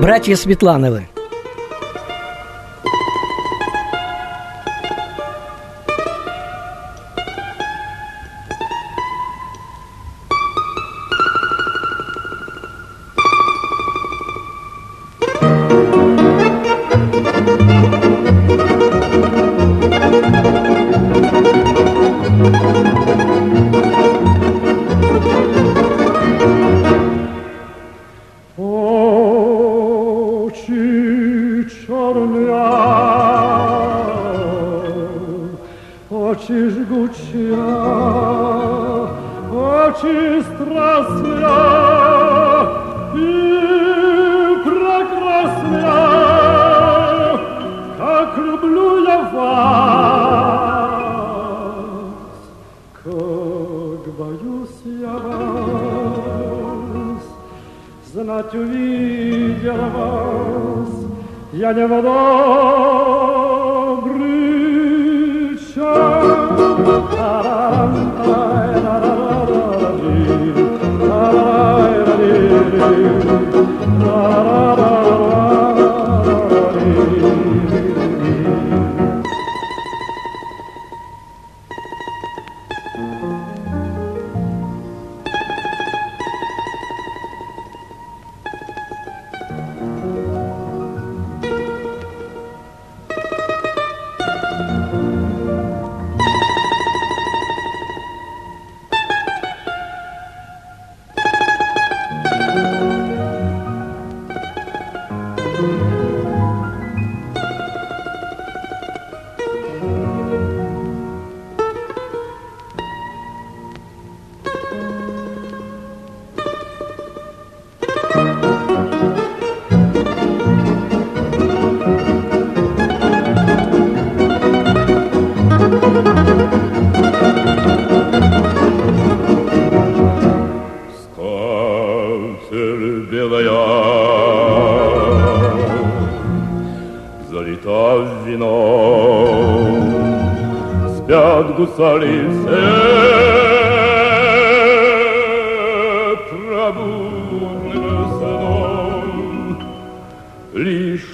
Братья 0.00 0.36
Светлановы. 0.36 1.08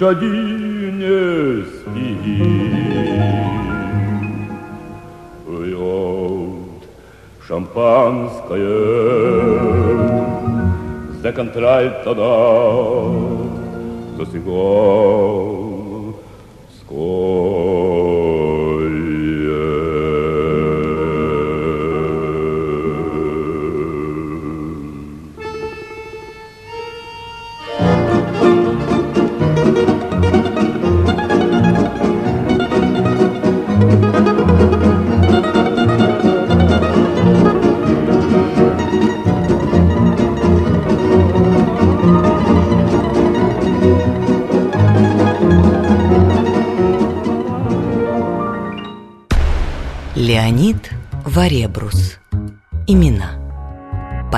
Один 0.05 0.99
не 0.99 1.65
спит 1.65 2.23
пьет 5.47 6.83
шампанское. 7.47 8.75
За 11.23 11.33
контральто 11.33 12.15
за 14.19 14.27
сигар 14.27 15.24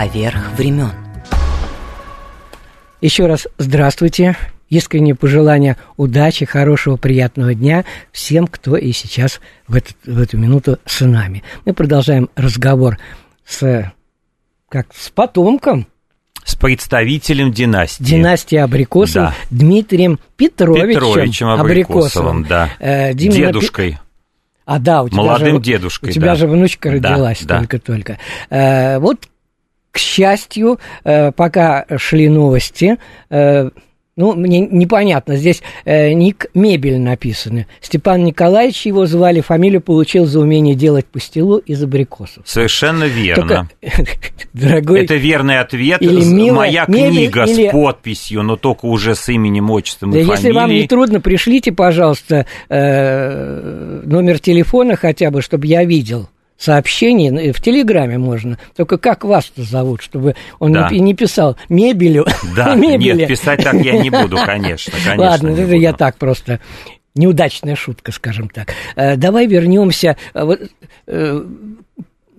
Поверх 0.07 0.53
времен. 0.57 0.93
Еще 3.01 3.27
раз 3.27 3.49
здравствуйте. 3.59 4.37
Искреннее 4.69 5.17
пожелание 5.17 5.77
удачи, 5.97 6.45
хорошего, 6.45 6.97
приятного 6.97 7.55
дня 7.55 7.85
всем, 8.13 8.47
кто 8.47 8.77
и 8.77 8.93
сейчас 8.93 9.41
в, 9.67 9.75
этот, 9.75 9.97
в 10.05 10.21
эту 10.21 10.39
минуту 10.39 10.79
с 10.85 11.05
нами. 11.05 11.43
Мы 11.65 11.73
продолжаем 11.73 12.31
разговор 12.37 12.99
с, 13.45 13.93
как, 14.69 14.87
с 14.95 15.11
потомком 15.11 15.89
с 16.45 16.55
представителем 16.55 17.51
династии. 17.51 18.05
Династии 18.05 18.59
Абрикосов 18.59 19.15
да. 19.15 19.35
Дмитрием 19.51 20.21
Петровичем, 20.37 20.89
Петровичем 20.89 21.49
Абрикосовым. 21.49 22.45
Абрикосовым 22.45 22.45
да. 22.45 22.71
Э, 22.79 23.13
Дедушкой. 23.13 23.99
А, 24.67 24.79
да, 24.79 25.03
у 25.03 25.09
тебя 25.09 25.19
Молодым 25.19 25.57
же, 25.57 25.63
дедушкой, 25.63 26.11
У 26.11 26.13
тебя 26.13 26.27
да. 26.27 26.35
же 26.37 26.47
внучка 26.47 26.91
родилась 26.91 27.43
да, 27.43 27.59
только-только. 27.59 28.19
Э, 28.51 28.99
вот, 28.99 29.29
к 29.97 29.99
счастью, 29.99 30.79
э, 31.05 31.33
пока 31.33 31.87
шли 31.97 32.29
новости, 32.29 32.99
э, 33.31 33.71
ну, 34.15 34.35
мне 34.35 34.61
непонятно, 34.61 35.37
здесь 35.37 35.63
э, 35.87 36.13
ник 36.13 36.47
Мебель 36.53 36.99
написано. 36.99 37.67
Степан 37.81 38.25
Николаевич 38.25 38.85
его 38.85 39.07
звали, 39.07 39.41
фамилию 39.41 39.81
получил 39.81 40.27
за 40.27 40.41
умение 40.41 40.75
делать 40.75 41.07
пастилу 41.07 41.57
из 41.57 41.83
абрикосов. 41.83 42.43
Совершенно 42.47 43.05
верно. 43.05 43.69
Только, 43.81 44.05
дорогой, 44.53 45.05
Это 45.05 45.15
верный 45.15 45.61
ответ. 45.61 46.03
или 46.03 46.25
милая, 46.25 46.69
Моя 46.69 46.85
книга 46.85 47.45
или... 47.45 47.69
с 47.69 47.73
подписью, 47.73 48.43
но 48.43 48.57
только 48.57 48.85
уже 48.85 49.15
с 49.15 49.27
именем, 49.31 49.71
отчеством 49.71 50.11
да 50.11 50.19
и 50.19 50.21
если 50.21 50.35
фамилией. 50.35 50.53
вам 50.61 50.71
не 50.71 50.87
трудно, 50.87 51.21
пришлите, 51.23 51.73
пожалуйста, 51.73 52.45
э, 52.69 54.03
номер 54.05 54.41
телефона 54.41 54.97
хотя 54.97 55.31
бы, 55.31 55.41
чтобы 55.41 55.67
я 55.67 55.85
видел 55.85 56.29
сообщение, 56.59 57.53
в 57.53 57.61
Телеграме 57.61 58.19
можно, 58.19 58.59
только 58.77 58.99
как 58.99 59.25
вас-то 59.25 59.63
зовут, 59.63 60.03
чтобы 60.03 60.35
он 60.59 60.73
Да. 60.73 60.89
не, 60.91 61.01
не 61.01 61.15
писал 61.15 61.57
мебелью, 61.69 62.27
Да, 62.57 62.75
мебели. 62.77 63.19
нет, 63.21 63.29
писать 63.29 63.63
так 63.63 63.75
я 63.75 63.99
не 63.99 64.11
буду, 64.11 64.37
конечно, 64.47 64.93
конечно. 65.05 65.23
Ладно, 65.25 65.49
это 65.51 65.75
я 65.75 65.91
буду. 65.91 65.99
так 65.99 66.17
просто 66.17 66.61
неудачная 67.15 67.77
шутка, 67.77 68.13
скажем 68.13 68.49
так. 68.49 68.69
Э, 68.95 69.17
Давай 69.17 69.47
вернемся. 69.47 70.17
э, 70.35 70.45
вот, 70.45 70.61
э, 71.07 71.45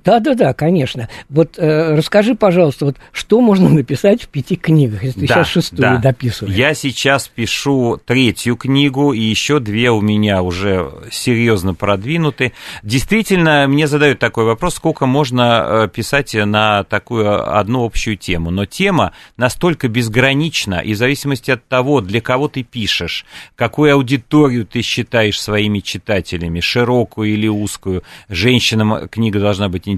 Да-да-да, 0.07 0.53
конечно. 0.53 1.09
Вот 1.27 1.55
э, 1.57 1.95
расскажи, 1.95 2.33
пожалуйста, 2.33 2.85
вот 2.85 2.95
что 3.11 3.41
можно 3.41 3.67
написать 3.67 4.23
в 4.23 4.29
пяти 4.29 4.55
книгах, 4.55 5.03
если 5.03 5.19
ты 5.19 5.27
Да, 5.27 5.33
сейчас 5.35 5.47
шестую 5.49 5.81
да. 5.81 5.97
дописываешь? 5.97 6.55
Я 6.55 6.73
сейчас 6.73 7.27
пишу 7.27 7.99
третью 8.05 8.55
книгу, 8.55 9.11
и 9.11 9.19
еще 9.19 9.59
две 9.59 9.91
у 9.91 9.99
меня 9.99 10.43
уже 10.43 10.89
серьезно 11.11 11.73
продвинуты. 11.73 12.53
Действительно, 12.83 13.67
мне 13.67 13.85
задают 13.85 14.19
такой 14.19 14.45
вопрос, 14.45 14.75
сколько 14.75 15.07
можно 15.07 15.65
э, 15.67 15.87
писать 15.93 16.33
на 16.35 16.85
такую 16.85 17.57
одну 17.57 17.83
общую 17.83 18.15
тему. 18.15 18.49
Но 18.49 18.63
тема 18.65 19.11
настолько 19.35 19.89
безгранична, 19.89 20.75
и 20.75 20.93
в 20.93 20.97
зависимости 20.97 21.51
от 21.51 21.67
того, 21.67 21.99
для 21.99 22.21
кого 22.21 22.47
ты 22.47 22.63
пишешь, 22.63 23.25
какую 23.57 23.93
аудиторию 23.93 24.65
ты 24.65 24.81
считаешь 24.83 25.41
своими 25.41 25.79
читателями, 25.79 26.61
широкую 26.61 27.33
или 27.33 27.49
узкую, 27.49 28.03
женщинам 28.29 29.09
книга 29.09 29.41
должна 29.41 29.67
быть 29.67 29.85
интересна, 29.85 29.96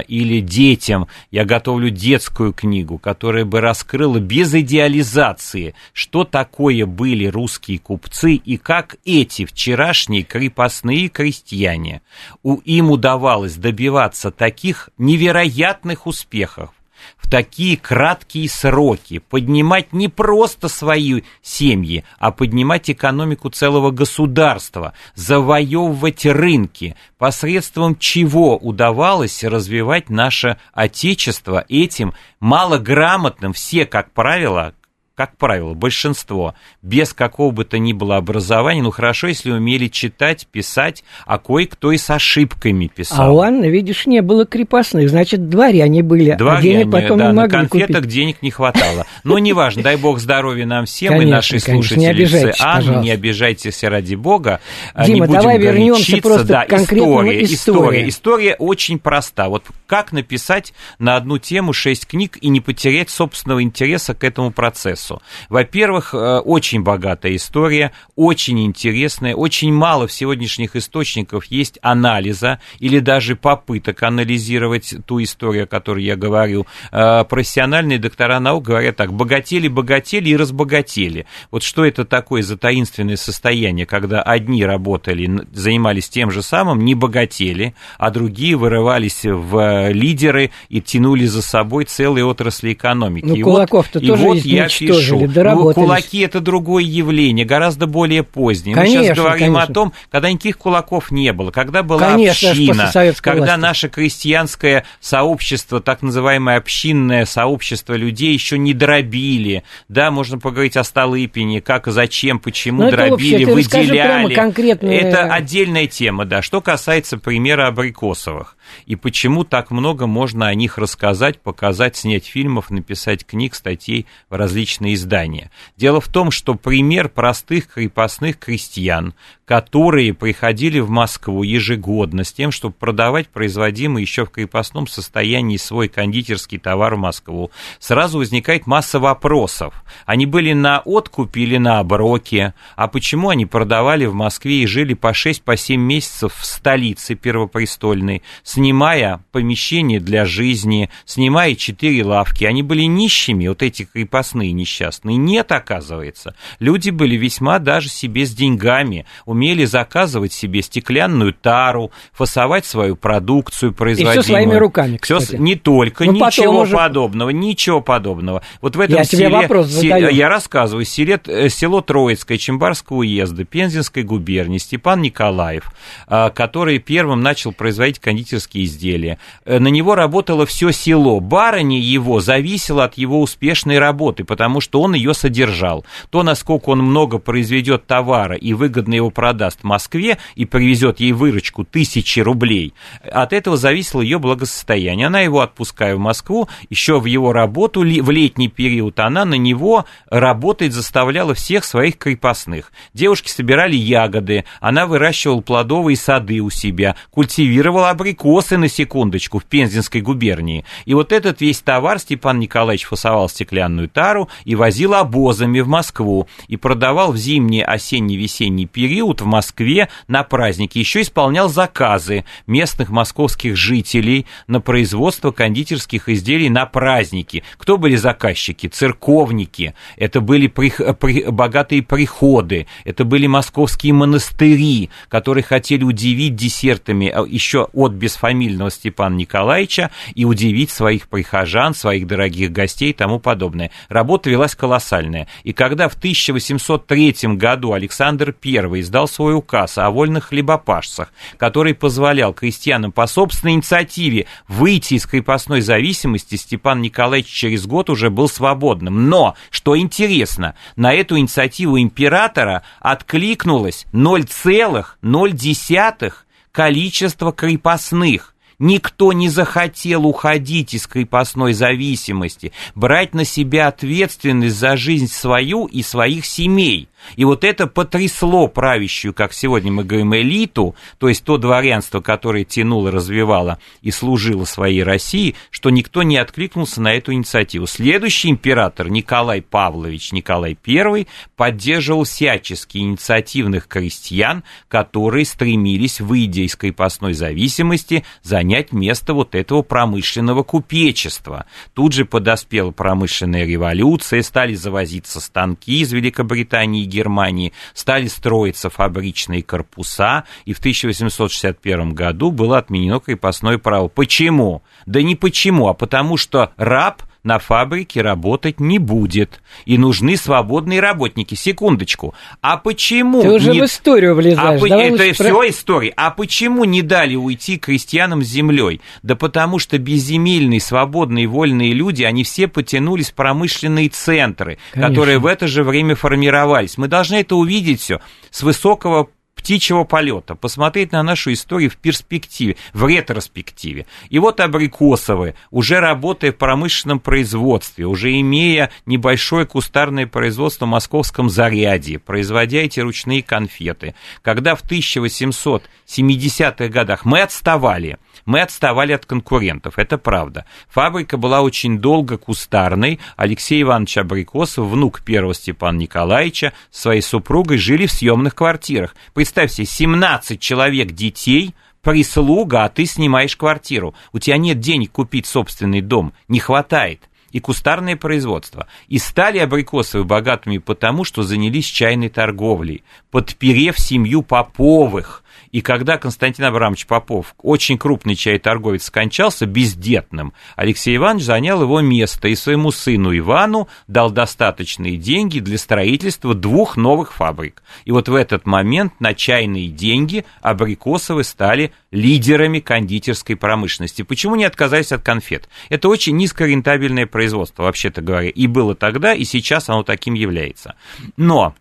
или 0.00 0.40
детям. 0.40 1.08
Я 1.30 1.44
готовлю 1.44 1.90
детскую 1.90 2.52
книгу, 2.52 2.98
которая 2.98 3.44
бы 3.44 3.60
раскрыла 3.60 4.18
без 4.18 4.54
идеализации, 4.54 5.74
что 5.92 6.24
такое 6.24 6.86
были 6.86 7.26
русские 7.26 7.78
купцы 7.78 8.34
и 8.34 8.56
как 8.56 8.96
эти 9.04 9.44
вчерашние 9.44 10.22
крепостные 10.22 11.08
крестьяне, 11.08 12.02
у, 12.42 12.56
им 12.56 12.90
удавалось 12.90 13.54
добиваться 13.54 14.30
таких 14.30 14.90
невероятных 14.98 16.06
успехов, 16.06 16.70
в 17.16 17.30
такие 17.30 17.76
краткие 17.76 18.48
сроки, 18.48 19.18
поднимать 19.18 19.92
не 19.92 20.08
просто 20.08 20.68
свои 20.68 21.22
семьи, 21.42 22.04
а 22.18 22.30
поднимать 22.30 22.90
экономику 22.90 23.50
целого 23.50 23.90
государства, 23.90 24.92
завоевывать 25.14 26.26
рынки, 26.26 26.96
посредством 27.18 27.96
чего 27.96 28.56
удавалось 28.56 29.44
развивать 29.44 30.10
наше 30.10 30.58
Отечество 30.72 31.64
этим 31.68 32.12
малограмотным, 32.40 33.52
все, 33.52 33.86
как 33.86 34.12
правило, 34.12 34.74
как 35.14 35.36
правило, 35.36 35.74
большинство, 35.74 36.54
без 36.80 37.12
какого 37.12 37.50
бы 37.50 37.64
то 37.64 37.78
ни 37.78 37.92
было 37.92 38.16
образования, 38.16 38.82
ну 38.82 38.90
хорошо, 38.90 39.28
если 39.28 39.50
умели 39.50 39.88
читать, 39.88 40.46
писать, 40.50 41.04
а 41.26 41.38
кое-кто 41.38 41.92
и 41.92 41.98
с 41.98 42.08
ошибками 42.08 42.86
писал. 42.86 43.20
А 43.20 43.32
у 43.32 43.40
Анны, 43.40 43.66
видишь, 43.66 44.06
не 44.06 44.22
было 44.22 44.46
крепостных, 44.46 45.10
значит, 45.10 45.48
дворяне 45.48 46.02
были, 46.02 46.30
а 46.30 46.36
Дворяне, 46.36 46.62
денег 46.62 46.90
потом 46.90 47.18
да, 47.18 47.26
не 47.26 47.32
на 47.32 47.42
могли 47.42 47.58
конфетах 47.58 47.96
купить. 47.96 48.10
денег 48.10 48.42
не 48.42 48.50
хватало. 48.50 49.06
Но 49.22 49.38
неважно, 49.38 49.82
дай 49.82 49.96
бог 49.96 50.18
здоровья 50.18 50.64
нам 50.64 50.86
всем 50.86 51.14
и 51.14 51.16
Конечно, 51.18 51.36
нашей 51.36 51.60
конечно, 51.60 51.94
не 51.94 52.06
слушательнице 52.06 52.36
обижайтесь, 52.36 52.60
Анне, 52.60 52.96
не 52.96 53.10
обижайтесь 53.10 53.84
ради 53.84 54.14
бога. 54.14 54.60
А, 54.94 55.04
Дима, 55.04 55.14
не 55.14 55.20
будем 55.26 55.40
давай 55.40 55.58
вернемся 55.58 56.12
горячиться. 56.12 56.28
просто 56.28 56.46
да, 56.46 56.64
к 56.64 56.68
конкретному 56.68 57.20
история, 57.20 57.44
истории. 57.44 57.54
история. 57.54 58.08
История 58.08 58.54
очень 58.58 58.98
проста. 58.98 59.48
Вот 59.48 59.64
как 59.86 60.12
написать 60.12 60.72
на 60.98 61.16
одну 61.16 61.36
тему 61.38 61.72
шесть 61.72 62.06
книг 62.06 62.38
и 62.40 62.48
не 62.48 62.60
потерять 62.60 63.10
собственного 63.10 63.62
интереса 63.62 64.14
к 64.14 64.24
этому 64.24 64.50
процессу. 64.52 65.01
Во-первых, 65.48 66.14
э, 66.14 66.38
очень 66.38 66.82
богатая 66.82 67.36
история, 67.36 67.92
очень 68.16 68.64
интересная, 68.64 69.34
очень 69.34 69.72
мало 69.72 70.06
в 70.06 70.12
сегодняшних 70.12 70.76
источниках 70.76 71.46
есть 71.46 71.78
анализа 71.82 72.60
или 72.78 72.98
даже 72.98 73.36
попыток 73.36 74.02
анализировать 74.02 74.94
ту 75.06 75.22
историю, 75.22 75.64
о 75.64 75.66
которой 75.66 76.04
я 76.04 76.16
говорю. 76.16 76.66
Э, 76.90 77.24
Профессиональные 77.24 77.98
доктора 77.98 78.40
наук 78.40 78.64
говорят 78.64 78.96
так, 78.96 79.12
богатели, 79.12 79.68
богатели 79.68 80.30
и 80.30 80.36
разбогатели. 80.36 81.26
Вот 81.50 81.62
что 81.62 81.84
это 81.84 82.04
такое 82.04 82.42
за 82.42 82.56
таинственное 82.56 83.16
состояние, 83.16 83.86
когда 83.86 84.22
одни 84.22 84.64
работали, 84.64 85.46
занимались 85.52 86.08
тем 86.08 86.30
же 86.30 86.42
самым, 86.42 86.84
не 86.84 86.94
богатели, 86.94 87.74
а 87.98 88.10
другие 88.10 88.56
вырывались 88.56 89.24
в 89.24 89.56
э, 89.58 89.92
лидеры 89.92 90.50
и 90.68 90.80
тянули 90.80 91.26
за 91.26 91.42
собой 91.42 91.84
целые 91.84 92.24
отрасли 92.24 92.72
экономики. 92.72 93.24
Ну, 93.24 93.34
И 93.34 93.42
кулаков-то 93.42 93.98
и 93.98 94.06
тоже 94.06 94.22
вот 94.22 94.38
я 94.38 94.68
изничтожили, 94.92 95.18
пишу. 95.18 95.26
Ну, 95.28 95.32
доработались. 95.32 95.74
кулаки 95.74 96.18
это 96.20 96.40
другое 96.40 96.84
явление, 96.84 97.44
гораздо 97.44 97.86
более 97.86 98.22
позднее. 98.22 98.76
Мы 98.76 98.82
Конечно, 98.82 99.04
сейчас 99.04 99.16
говорим 99.16 99.54
конечно. 99.54 99.62
о 99.62 99.66
том, 99.72 99.92
когда 100.10 100.30
никаких 100.30 100.58
кулаков 100.58 101.10
не 101.10 101.32
было, 101.32 101.50
когда 101.50 101.82
была 101.82 102.12
Конечно, 102.12 102.50
община, 102.50 102.90
когда 103.20 103.44
власти. 103.44 103.60
наше 103.60 103.88
крестьянское 103.88 104.84
сообщество, 105.00 105.80
так 105.80 106.02
называемое 106.02 106.56
общинное 106.56 107.24
сообщество 107.24 107.94
людей 107.94 108.32
еще 108.32 108.58
не 108.58 108.74
дробили. 108.74 109.64
Да, 109.88 110.10
можно 110.10 110.38
поговорить 110.38 110.76
о 110.76 110.84
Столыпине, 110.84 111.60
как, 111.60 111.86
зачем, 111.86 112.38
почему 112.38 112.82
Ну, 112.82 112.88
это 112.88 112.96
дробили, 112.96 113.44
вообще, 113.44 113.60
расскажи 113.60 113.88
прямо 113.88 114.28
выделяли. 114.28 114.92
Это 114.92 115.24
отдельная 115.24 115.86
тема, 115.86 116.24
да. 116.24 116.42
Что 116.42 116.60
касается 116.60 117.18
примера 117.18 117.66
Абрикосовых 117.68 118.56
и 118.86 118.96
почему 118.96 119.44
так 119.44 119.70
много 119.70 120.06
можно 120.06 120.48
о 120.48 120.54
них 120.54 120.78
рассказать, 120.78 121.40
показать, 121.40 121.96
снять 121.96 122.26
фильмов, 122.26 122.70
написать 122.70 123.24
книг, 123.26 123.54
статей 123.54 124.06
в 124.28 124.34
различные 124.34 124.94
издания. 124.94 125.50
Дело 125.76 126.00
в 126.00 126.08
том, 126.08 126.30
что 126.30 126.54
пример 126.54 127.08
простых 127.08 127.68
крепостных 127.68 128.38
крестьян, 128.38 129.14
которые 129.44 130.14
приходили 130.14 130.80
в 130.80 130.88
Москву 130.88 131.42
ежегодно 131.42 132.24
с 132.24 132.32
тем, 132.32 132.52
чтобы 132.52 132.74
продавать 132.74 133.28
производимый 133.28 134.02
еще 134.02 134.24
в 134.24 134.30
крепостном 134.30 134.86
состоянии 134.86 135.56
свой 135.56 135.88
кондитерский 135.88 136.58
товар 136.58 136.94
в 136.94 136.98
Москву, 136.98 137.50
сразу 137.78 138.18
возникает 138.18 138.66
масса 138.66 138.98
вопросов. 138.98 139.84
Они 140.06 140.26
были 140.26 140.52
на 140.52 140.80
откупе 140.84 141.42
или 141.42 141.58
на 141.58 141.80
оброке, 141.80 142.54
а 142.76 142.88
почему 142.88 143.28
они 143.28 143.44
продавали 143.44 144.06
в 144.06 144.14
Москве 144.14 144.62
и 144.62 144.66
жили 144.66 144.94
по 144.94 145.12
6-7 145.12 145.76
месяцев 145.76 146.34
в 146.34 146.44
столице 146.46 147.14
первопрестольной, 147.14 148.22
снимая 148.62 149.20
помещение 149.32 149.98
для 149.98 150.24
жизни, 150.24 150.88
снимая 151.04 151.56
четыре 151.56 152.04
лавки. 152.04 152.44
Они 152.44 152.62
были 152.62 152.82
нищими, 152.82 153.48
вот 153.48 153.60
эти 153.60 153.82
крепостные 153.84 154.52
несчастные. 154.52 155.16
Нет, 155.16 155.50
оказывается. 155.50 156.36
Люди 156.60 156.90
были 156.90 157.16
весьма 157.16 157.58
даже 157.58 157.88
себе 157.88 158.24
с 158.24 158.32
деньгами, 158.32 159.04
умели 159.26 159.64
заказывать 159.64 160.32
себе 160.32 160.62
стеклянную 160.62 161.32
тару, 161.34 161.90
фасовать 162.12 162.64
свою 162.64 162.94
продукцию 162.94 163.72
производимую. 163.72 164.22
своими 164.22 164.54
руками, 164.54 164.98
Всё 165.02 165.18
с- 165.18 165.24
кстати. 165.24 165.40
не 165.40 165.56
только, 165.56 166.04
Ну, 166.04 166.12
потом 166.12 166.28
ничего 166.28 166.60
уже- 166.60 166.76
подобного, 166.76 167.30
ничего 167.30 167.80
подобного. 167.80 168.42
Вот 168.60 168.76
в 168.76 168.80
этом 168.80 168.96
Я 168.98 169.04
тебе 169.04 169.18
селе, 169.24 169.28
вопрос 169.30 169.66
се- 169.72 169.80
задаю. 169.88 170.08
я 170.10 170.28
рассказываю, 170.28 170.84
селе, 170.84 171.20
э, 171.26 171.48
село 171.48 171.80
Троицкое 171.80 172.38
Чембарского 172.38 172.98
уезда, 172.98 173.44
Пензенской 173.44 174.04
губернии, 174.04 174.58
Степан 174.58 175.02
Николаев, 175.02 175.72
а, 176.06 176.30
который 176.30 176.78
первым 176.78 177.22
начал 177.22 177.52
производить 177.52 177.98
кондитерские 177.98 178.41
кондитерские 178.42 178.64
изделия. 178.64 179.18
Э, 179.44 179.58
на 179.58 179.68
него 179.68 179.94
работало 179.94 180.46
все 180.46 180.70
село. 180.72 181.20
Барыня 181.20 181.78
его 181.78 182.20
зависела 182.20 182.84
от 182.84 182.94
его 182.94 183.20
успешной 183.20 183.78
работы, 183.78 184.24
потому 184.24 184.60
что 184.60 184.80
он 184.80 184.94
ее 184.94 185.14
содержал. 185.14 185.84
То, 186.10 186.22
насколько 186.22 186.70
он 186.70 186.80
много 186.80 187.18
произведет 187.18 187.86
товара 187.86 188.36
и 188.36 188.52
выгодно 188.52 188.94
его 188.94 189.10
продаст 189.10 189.60
в 189.60 189.64
Москве 189.64 190.18
и 190.34 190.44
привезет 190.44 191.00
ей 191.00 191.12
выручку 191.12 191.64
тысячи 191.64 192.20
рублей, 192.20 192.74
от 193.02 193.32
этого 193.32 193.56
зависело 193.56 194.00
ее 194.00 194.18
благосостояние. 194.18 195.06
Она 195.06 195.20
его 195.20 195.40
отпуская 195.40 195.96
в 195.96 195.98
Москву, 195.98 196.48
еще 196.70 197.00
в 197.00 197.06
его 197.06 197.32
работу 197.32 197.80
в 197.80 198.10
летний 198.10 198.48
период 198.48 198.98
она 199.00 199.24
на 199.24 199.34
него 199.34 199.84
работать 200.10 200.72
заставляла 200.72 201.34
всех 201.34 201.64
своих 201.64 201.98
крепостных. 201.98 202.72
Девушки 202.94 203.28
собирали 203.28 203.76
ягоды, 203.76 204.44
она 204.60 204.86
выращивала 204.86 205.40
плодовые 205.40 205.96
сады 205.96 206.40
у 206.40 206.50
себя, 206.50 206.96
культивировала 207.10 207.90
абрикосы, 207.90 208.31
на 208.32 208.68
секундочку, 208.68 209.38
в 209.38 209.44
Пензенской 209.44 210.00
губернии. 210.00 210.64
И 210.84 210.94
вот 210.94 211.12
этот 211.12 211.40
весь 211.40 211.60
товар 211.60 211.98
Степан 211.98 212.38
Николаевич 212.38 212.84
фасовал 212.84 213.28
стеклянную 213.28 213.88
тару 213.88 214.28
и 214.44 214.54
возил 214.54 214.94
обозами 214.94 215.60
в 215.60 215.68
Москву. 215.68 216.26
И 216.48 216.56
продавал 216.56 217.12
в 217.12 217.16
зимний, 217.16 217.62
осенний, 217.62 218.16
весенний 218.16 218.66
период 218.66 219.20
в 219.20 219.26
Москве 219.26 219.88
на 220.08 220.22
праздники. 220.22 220.78
Еще 220.78 221.02
исполнял 221.02 221.48
заказы 221.48 222.24
местных 222.46 222.90
московских 222.90 223.56
жителей 223.56 224.26
на 224.46 224.60
производство 224.60 225.30
кондитерских 225.30 226.08
изделий 226.08 226.48
на 226.48 226.66
праздники. 226.66 227.44
Кто 227.58 227.78
были 227.78 227.96
заказчики? 227.96 228.66
Церковники. 228.66 229.74
Это 229.96 230.20
были 230.20 230.46
при, 230.46 230.70
при, 230.94 231.24
богатые 231.30 231.82
приходы. 231.82 232.66
Это 232.84 233.04
были 233.04 233.26
московские 233.26 233.92
монастыри, 233.92 234.90
которые 235.08 235.44
хотели 235.44 235.84
удивить 235.84 236.34
десертами 236.34 237.08
а, 237.08 237.24
еще 237.26 237.68
от 237.72 237.92
бесфамильного 238.22 238.70
Степана 238.70 239.16
Николаевича 239.16 239.90
и 240.14 240.24
удивить 240.24 240.70
своих 240.70 241.08
прихожан, 241.08 241.74
своих 241.74 242.06
дорогих 242.06 242.52
гостей 242.52 242.90
и 242.90 242.92
тому 242.92 243.18
подобное. 243.18 243.70
Работа 243.88 244.30
велась 244.30 244.54
колоссальная. 244.54 245.26
И 245.42 245.52
когда 245.52 245.88
в 245.88 245.94
1803 245.94 247.36
году 247.36 247.72
Александр 247.72 248.34
I 248.44 248.80
издал 248.80 249.08
свой 249.08 249.34
указ 249.34 249.78
о 249.78 249.90
вольных 249.90 250.26
хлебопашцах, 250.26 251.12
который 251.36 251.74
позволял 251.74 252.32
крестьянам 252.32 252.92
по 252.92 253.06
собственной 253.06 253.54
инициативе 253.54 254.26
выйти 254.46 254.94
из 254.94 255.06
крепостной 255.06 255.60
зависимости, 255.60 256.36
Степан 256.36 256.80
Николаевич 256.80 257.28
через 257.28 257.66
год 257.66 257.90
уже 257.90 258.10
был 258.10 258.28
свободным. 258.28 259.08
Но, 259.08 259.34
что 259.50 259.76
интересно, 259.76 260.54
на 260.76 260.94
эту 260.94 261.18
инициативу 261.18 261.78
императора 261.78 262.62
откликнулось 262.80 263.86
0,0 263.92 266.12
количество 266.52 267.32
крепостных. 267.32 268.34
Никто 268.58 269.12
не 269.12 269.28
захотел 269.28 270.06
уходить 270.06 270.74
из 270.74 270.86
крепостной 270.86 271.52
зависимости, 271.52 272.52
брать 272.76 273.12
на 273.12 273.24
себя 273.24 273.66
ответственность 273.66 274.56
за 274.56 274.76
жизнь 274.76 275.08
свою 275.08 275.66
и 275.66 275.82
своих 275.82 276.24
семей. 276.26 276.88
И 277.16 277.24
вот 277.24 277.44
это 277.44 277.66
потрясло 277.66 278.48
правящую, 278.48 279.14
как 279.14 279.32
сегодня 279.32 279.72
мы 279.72 279.84
говорим, 279.84 280.14
элиту, 280.14 280.74
то 280.98 281.08
есть 281.08 281.24
то 281.24 281.38
дворянство, 281.38 282.00
которое 282.00 282.44
тянуло, 282.44 282.90
развивало 282.90 283.58
и 283.80 283.90
служило 283.90 284.44
своей 284.44 284.82
России, 284.82 285.34
что 285.50 285.70
никто 285.70 286.02
не 286.02 286.16
откликнулся 286.16 286.80
на 286.80 286.94
эту 286.94 287.12
инициативу. 287.12 287.66
Следующий 287.66 288.30
император 288.30 288.88
Николай 288.88 289.42
Павлович, 289.42 290.12
Николай 290.12 290.56
I, 290.66 291.06
поддерживал 291.36 292.04
всячески 292.04 292.78
инициативных 292.78 293.68
крестьян, 293.68 294.44
которые 294.68 295.24
стремились, 295.24 296.00
выйдя 296.00 296.42
из 296.42 296.56
крепостной 296.56 297.14
зависимости, 297.14 298.04
занять 298.22 298.72
место 298.72 299.14
вот 299.14 299.34
этого 299.34 299.62
промышленного 299.62 300.42
купечества. 300.42 301.46
Тут 301.74 301.92
же 301.92 302.04
подоспела 302.04 302.70
промышленная 302.70 303.44
революция, 303.44 304.22
стали 304.22 304.54
завозиться 304.54 305.20
станки 305.20 305.80
из 305.80 305.92
Великобритании 305.92 306.84
Германии 306.92 307.52
стали 307.74 308.06
строиться 308.06 308.70
фабричные 308.70 309.42
корпуса, 309.42 310.24
и 310.44 310.52
в 310.52 310.58
1861 310.58 311.94
году 311.94 312.30
было 312.30 312.58
отменено 312.58 313.00
крепостное 313.00 313.58
право. 313.58 313.88
Почему? 313.88 314.62
Да 314.86 315.02
не 315.02 315.16
почему, 315.16 315.68
а 315.68 315.74
потому 315.74 316.16
что 316.16 316.52
раб 316.56 317.02
на 317.24 317.38
фабрике 317.38 318.02
работать 318.02 318.58
не 318.60 318.78
будет. 318.78 319.40
И 319.64 319.78
нужны 319.78 320.16
свободные 320.16 320.80
работники. 320.80 321.34
Секундочку. 321.34 322.14
А 322.40 322.56
почему... 322.56 323.22
Ты 323.22 323.30
уже 323.30 323.52
не... 323.52 323.60
в 323.60 323.64
историю 323.64 324.14
влезаешь. 324.14 324.60
А, 324.62 324.66
это 324.66 324.92
лучше... 324.92 325.12
все 325.12 325.48
история. 325.48 325.92
А 325.96 326.10
почему 326.10 326.64
не 326.64 326.82
дали 326.82 327.14
уйти 327.14 327.58
крестьянам 327.58 328.22
с 328.22 328.26
землей? 328.26 328.80
Да 329.02 329.14
потому 329.14 329.58
что 329.58 329.78
безземельные, 329.78 330.60
свободные, 330.60 331.26
вольные 331.26 331.72
люди, 331.72 332.02
они 332.02 332.24
все 332.24 332.48
потянулись 332.48 333.10
в 333.10 333.14
промышленные 333.14 333.88
центры, 333.88 334.58
Конечно. 334.72 334.90
которые 334.90 335.18
в 335.18 335.26
это 335.26 335.46
же 335.46 335.62
время 335.62 335.94
формировались. 335.94 336.76
Мы 336.76 336.88
должны 336.88 337.16
это 337.16 337.36
увидеть 337.36 337.80
все 337.80 338.00
с 338.30 338.42
высокого 338.42 339.08
птичьего 339.34 339.84
полета, 339.84 340.34
посмотреть 340.34 340.92
на 340.92 341.02
нашу 341.02 341.32
историю 341.32 341.70
в 341.70 341.76
перспективе, 341.76 342.56
в 342.72 342.86
ретроспективе. 342.86 343.86
И 344.08 344.18
вот 344.18 344.40
Абрикосовы, 344.40 345.34
уже 345.50 345.80
работая 345.80 346.32
в 346.32 346.36
промышленном 346.36 347.00
производстве, 347.00 347.86
уже 347.86 348.18
имея 348.20 348.70
небольшое 348.86 349.46
кустарное 349.46 350.06
производство 350.06 350.66
в 350.66 350.68
московском 350.68 351.28
заряде, 351.28 351.98
производя 351.98 352.58
эти 352.58 352.80
ручные 352.80 353.22
конфеты, 353.22 353.94
когда 354.22 354.54
в 354.54 354.64
1870-х 354.64 356.68
годах 356.68 357.04
мы 357.04 357.22
отставали– 357.22 357.98
мы 358.24 358.40
отставали 358.40 358.92
от 358.92 359.06
конкурентов, 359.06 359.78
это 359.78 359.98
правда. 359.98 360.44
Фабрика 360.68 361.16
была 361.16 361.42
очень 361.42 361.78
долго 361.78 362.18
кустарной. 362.18 363.00
Алексей 363.16 363.62
Иванович 363.62 363.98
Абрикосов, 363.98 364.66
внук 364.66 365.02
первого 365.02 365.34
Степана 365.34 365.78
Николаевича, 365.78 366.52
своей 366.70 367.02
супругой 367.02 367.58
жили 367.58 367.86
в 367.86 367.92
съемных 367.92 368.34
квартирах. 368.34 368.94
Представьте, 369.14 369.64
17 369.64 370.40
человек 370.40 370.92
детей, 370.92 371.54
прислуга, 371.82 372.64
а 372.64 372.68
ты 372.68 372.86
снимаешь 372.86 373.36
квартиру. 373.36 373.94
У 374.12 374.18
тебя 374.18 374.36
нет 374.36 374.60
денег 374.60 374.92
купить 374.92 375.26
собственный 375.26 375.80
дом, 375.80 376.12
не 376.28 376.38
хватает 376.38 377.08
и 377.32 377.40
кустарное 377.40 377.96
производство. 377.96 378.68
И 378.88 378.98
стали 378.98 379.38
абрикосовые 379.38 380.04
богатыми 380.04 380.58
потому, 380.58 381.04
что 381.04 381.22
занялись 381.22 381.66
чайной 381.66 382.10
торговлей, 382.10 382.84
подперев 383.10 383.78
семью 383.78 384.22
Поповых. 384.22 385.21
И 385.52 385.60
когда 385.60 385.98
Константин 385.98 386.46
Абрамович 386.46 386.86
Попов, 386.86 387.34
очень 387.38 387.76
крупный 387.76 388.16
чай-торговец, 388.16 388.84
скончался 388.84 389.44
бездетным, 389.44 390.32
Алексей 390.56 390.96
Иванович 390.96 391.24
занял 391.24 391.62
его 391.62 391.82
место 391.82 392.28
и 392.28 392.34
своему 392.34 392.72
сыну 392.72 393.16
Ивану 393.16 393.68
дал 393.86 394.10
достаточные 394.10 394.96
деньги 394.96 395.40
для 395.40 395.58
строительства 395.58 396.34
двух 396.34 396.78
новых 396.78 397.12
фабрик. 397.12 397.62
И 397.84 397.92
вот 397.92 398.08
в 398.08 398.14
этот 398.14 398.46
момент 398.46 398.94
на 398.98 399.12
чайные 399.12 399.68
деньги 399.68 400.24
Абрикосовы 400.40 401.22
стали 401.22 401.72
лидерами 401.90 402.60
кондитерской 402.60 403.36
промышленности. 403.36 404.02
Почему 404.02 404.36
не 404.36 404.44
отказались 404.44 404.92
от 404.92 405.02
конфет? 405.02 405.50
Это 405.68 405.88
очень 405.88 406.16
низкорентабельное 406.16 407.06
производство, 407.06 407.64
вообще-то 407.64 408.00
говоря, 408.00 408.30
и 408.30 408.46
было 408.46 408.74
тогда, 408.74 409.12
и 409.12 409.24
сейчас 409.24 409.68
оно 409.68 409.82
таким 409.82 410.14
является. 410.14 410.76
Но 411.18 411.54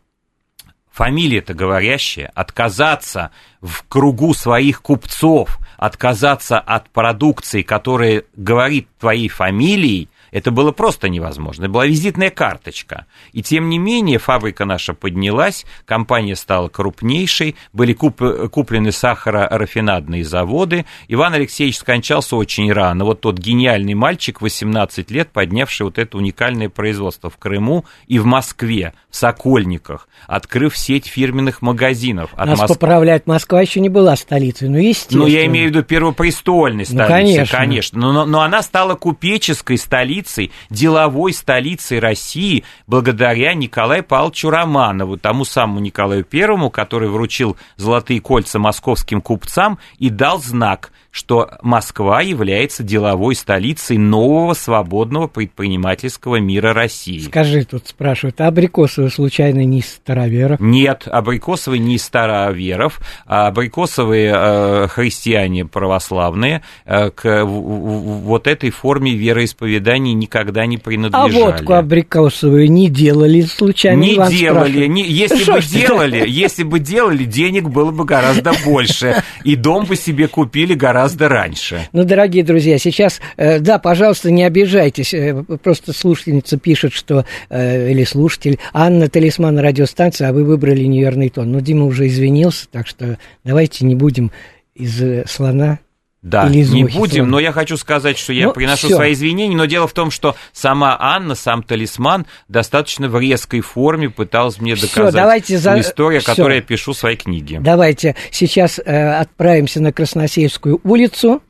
фамилия-то 0.92 1.54
говорящая, 1.54 2.32
отказаться 2.36 3.32
в 3.62 3.84
кругу 3.88 4.34
своих 4.34 4.82
купцов, 4.82 5.60
отказаться 5.78 6.60
от 6.60 6.90
продукции, 6.90 7.62
которая 7.62 8.24
говорит 8.36 8.88
твоей 9.00 9.30
фамилией, 9.30 10.10
это 10.32 10.52
было 10.52 10.72
просто 10.72 11.10
невозможно. 11.10 11.64
Это 11.64 11.72
была 11.72 11.86
визитная 11.86 12.30
карточка. 12.30 13.06
И 13.34 13.44
тем 13.44 13.70
не 13.70 13.78
менее 13.78 14.18
фабрика 14.18 14.66
наша 14.66 14.94
поднялась, 14.94 15.66
компания 15.86 16.36
стала 16.36 16.70
крупнейшей, 16.70 17.56
были 17.74 17.94
куп 17.94 18.22
куплены 18.52 18.92
сахарорафинадные 18.92 20.24
заводы. 20.24 20.86
Иван 21.08 21.34
Алексеевич 21.34 21.78
скончался 21.78 22.36
очень 22.38 22.72
рано. 22.72 23.04
Вот 23.04 23.22
тот 23.22 23.38
гениальный 23.38 23.94
мальчик, 23.94 24.42
18 24.42 25.12
лет, 25.12 25.30
поднявший 25.30 25.86
вот 25.86 25.98
это 25.98 26.18
уникальное 26.18 26.70
производство 26.70 27.30
в 27.30 27.38
Крыму 27.38 27.86
и 28.08 28.20
в 28.20 28.26
Москве, 28.26 28.94
в 29.10 29.16
Сокольниках, 29.18 30.08
открыв 30.28 30.78
сеть 30.78 31.08
фирменных 31.08 31.62
магазинов. 31.62 32.32
От 32.36 32.48
Нас 32.48 32.60
Моск... 32.60 32.74
поправлять, 32.74 33.28
Москва 33.28 33.62
еще 33.62 33.80
не 33.80 33.90
была 33.90 34.16
столицей, 34.16 34.70
ну 34.70 34.78
естественно. 34.78 35.24
Ну, 35.24 35.28
я 35.28 35.46
имею 35.46 35.68
в 35.68 35.70
виду 35.72 35.84
первопрестольной 35.84 36.86
столицей, 36.86 37.08
ну, 37.08 37.10
конечно. 37.10 37.58
конечно. 37.58 38.00
Но, 38.00 38.26
но 38.26 38.42
она 38.42 38.62
стала 38.62 38.96
купеческой 38.96 39.78
столицей 39.78 40.21
столицей, 40.22 40.52
деловой 40.70 41.34
столицей 41.34 42.00
России 42.00 42.64
благодаря 42.88 43.54
Николаю 43.54 44.04
Павловичу 44.04 44.50
Романову, 44.50 45.18
тому 45.18 45.46
самому 45.46 45.80
Николаю 45.80 46.24
Первому, 46.24 46.70
который 46.70 47.10
вручил 47.10 47.58
золотые 47.78 48.22
кольца 48.22 48.60
московским 48.60 49.22
купцам 49.22 49.80
и 49.98 50.10
дал 50.10 50.40
знак 50.40 50.92
что 51.12 51.52
Москва 51.62 52.22
является 52.22 52.84
деловой 52.84 53.36
столицей 53.36 53.98
нового 53.98 54.54
свободного 54.54 55.28
предпринимательского 55.28 56.38
мира 56.38 56.74
России. 56.74 57.20
Скажи, 57.20 57.66
тут 57.66 57.88
спрашивают, 57.88 58.40
а 58.40 58.48
Абрикосовы 58.48 59.10
случайно 59.10 59.66
не 59.66 59.80
из 59.80 59.88
староверов? 59.88 60.62
Нет, 60.62 61.08
Абрикосовы 61.08 61.80
не 61.80 61.96
из 61.96 62.04
староверов, 62.04 63.02
а 63.26 63.48
Абрикосовые 63.48 64.34
э, 64.34 64.88
христиане 64.88 65.66
православные 65.66 66.62
э, 66.86 67.10
к 67.10 67.44
вот 67.44 68.48
этой 68.48 68.70
форме 68.70 69.14
вероисповедания 69.14 70.14
никогда 70.14 70.66
не 70.66 70.78
принадлежали. 70.78 71.42
А 71.42 71.46
водку 71.46 71.74
Абрикосовую 71.74 72.72
не 72.72 72.88
делали 72.88 73.42
случайно? 73.42 74.00
Не 74.00 74.30
делали. 74.30 74.88
Не, 74.88 75.04
если 75.04 75.44
Шо 75.44 75.56
бы 75.56 75.62
делали, 75.62 76.24
если 76.26 76.64
бы 76.64 76.80
делали, 76.80 77.26
денег 77.26 77.68
было 77.68 77.92
бы 77.92 78.06
гораздо 78.06 78.54
больше, 78.64 79.24
и 79.44 79.58
дом 79.58 79.86
бы 79.86 79.98
себе 79.98 80.30
купили 80.30 80.74
гораздо 80.74 81.01
раньше. 81.28 81.88
Ну, 81.94 82.04
дорогие 82.04 82.44
друзья, 82.44 82.78
сейчас, 82.78 83.20
э, 83.38 83.60
да, 83.60 83.80
пожалуйста, 83.80 84.32
не 84.32 84.44
обижайтесь, 84.44 85.14
э, 85.14 85.44
просто 85.64 85.94
слушательница 85.94 86.58
пишет, 86.58 86.94
что, 86.94 87.26
э, 87.50 87.92
или 87.92 88.04
слушатель, 88.04 88.60
Анна 88.74 89.10
Талисман 89.10 89.60
радиостанция, 89.60 90.30
а 90.30 90.34
вы 90.34 90.44
выбрали 90.44 90.84
неверный 90.84 91.30
тон. 91.30 91.52
Ну, 91.52 91.62
Дима 91.62 91.86
уже 91.86 92.08
извинился, 92.08 92.68
так 92.70 92.88
что 92.88 93.18
давайте 93.44 93.86
не 93.86 93.96
будем 93.96 94.32
из 94.76 95.30
слона 95.30 95.80
да, 96.22 96.48
Или 96.48 96.64
не 96.66 96.84
будем, 96.84 97.32
но 97.32 97.40
я 97.40 97.52
хочу 97.52 97.78
сказать, 97.78 98.16
что 98.16 98.32
я 98.32 98.48
ну, 98.48 98.54
приношу 98.54 98.88
всё. 98.88 98.96
свои 98.96 99.14
извинения, 99.14 99.56
но 99.56 99.66
дело 99.66 99.88
в 99.88 99.94
том, 99.94 100.12
что 100.12 100.36
сама 100.54 100.96
Анна, 101.00 101.34
сам 101.34 101.64
талисман 101.64 102.28
достаточно 102.48 103.10
в 103.10 103.20
резкой 103.20 103.62
форме 103.62 104.12
пыталась 104.12 104.62
мне 104.62 104.76
доказать 104.76 104.92
всё, 104.92 105.12
давайте 105.12 105.58
за... 105.58 105.80
историю, 105.80 106.22
всё. 106.22 106.30
которую 106.30 106.58
я 106.58 106.62
пишу 106.62 106.94
в 106.94 106.98
своей 106.98 107.18
книге. 107.18 107.60
Давайте 107.60 108.16
сейчас 108.30 108.78
э, 108.78 109.14
отправимся 109.14 109.82
на 109.82 109.92
Красносельскую 109.92 110.80
улицу, 110.84 111.42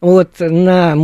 вот 0.00 0.40
на 0.40 0.96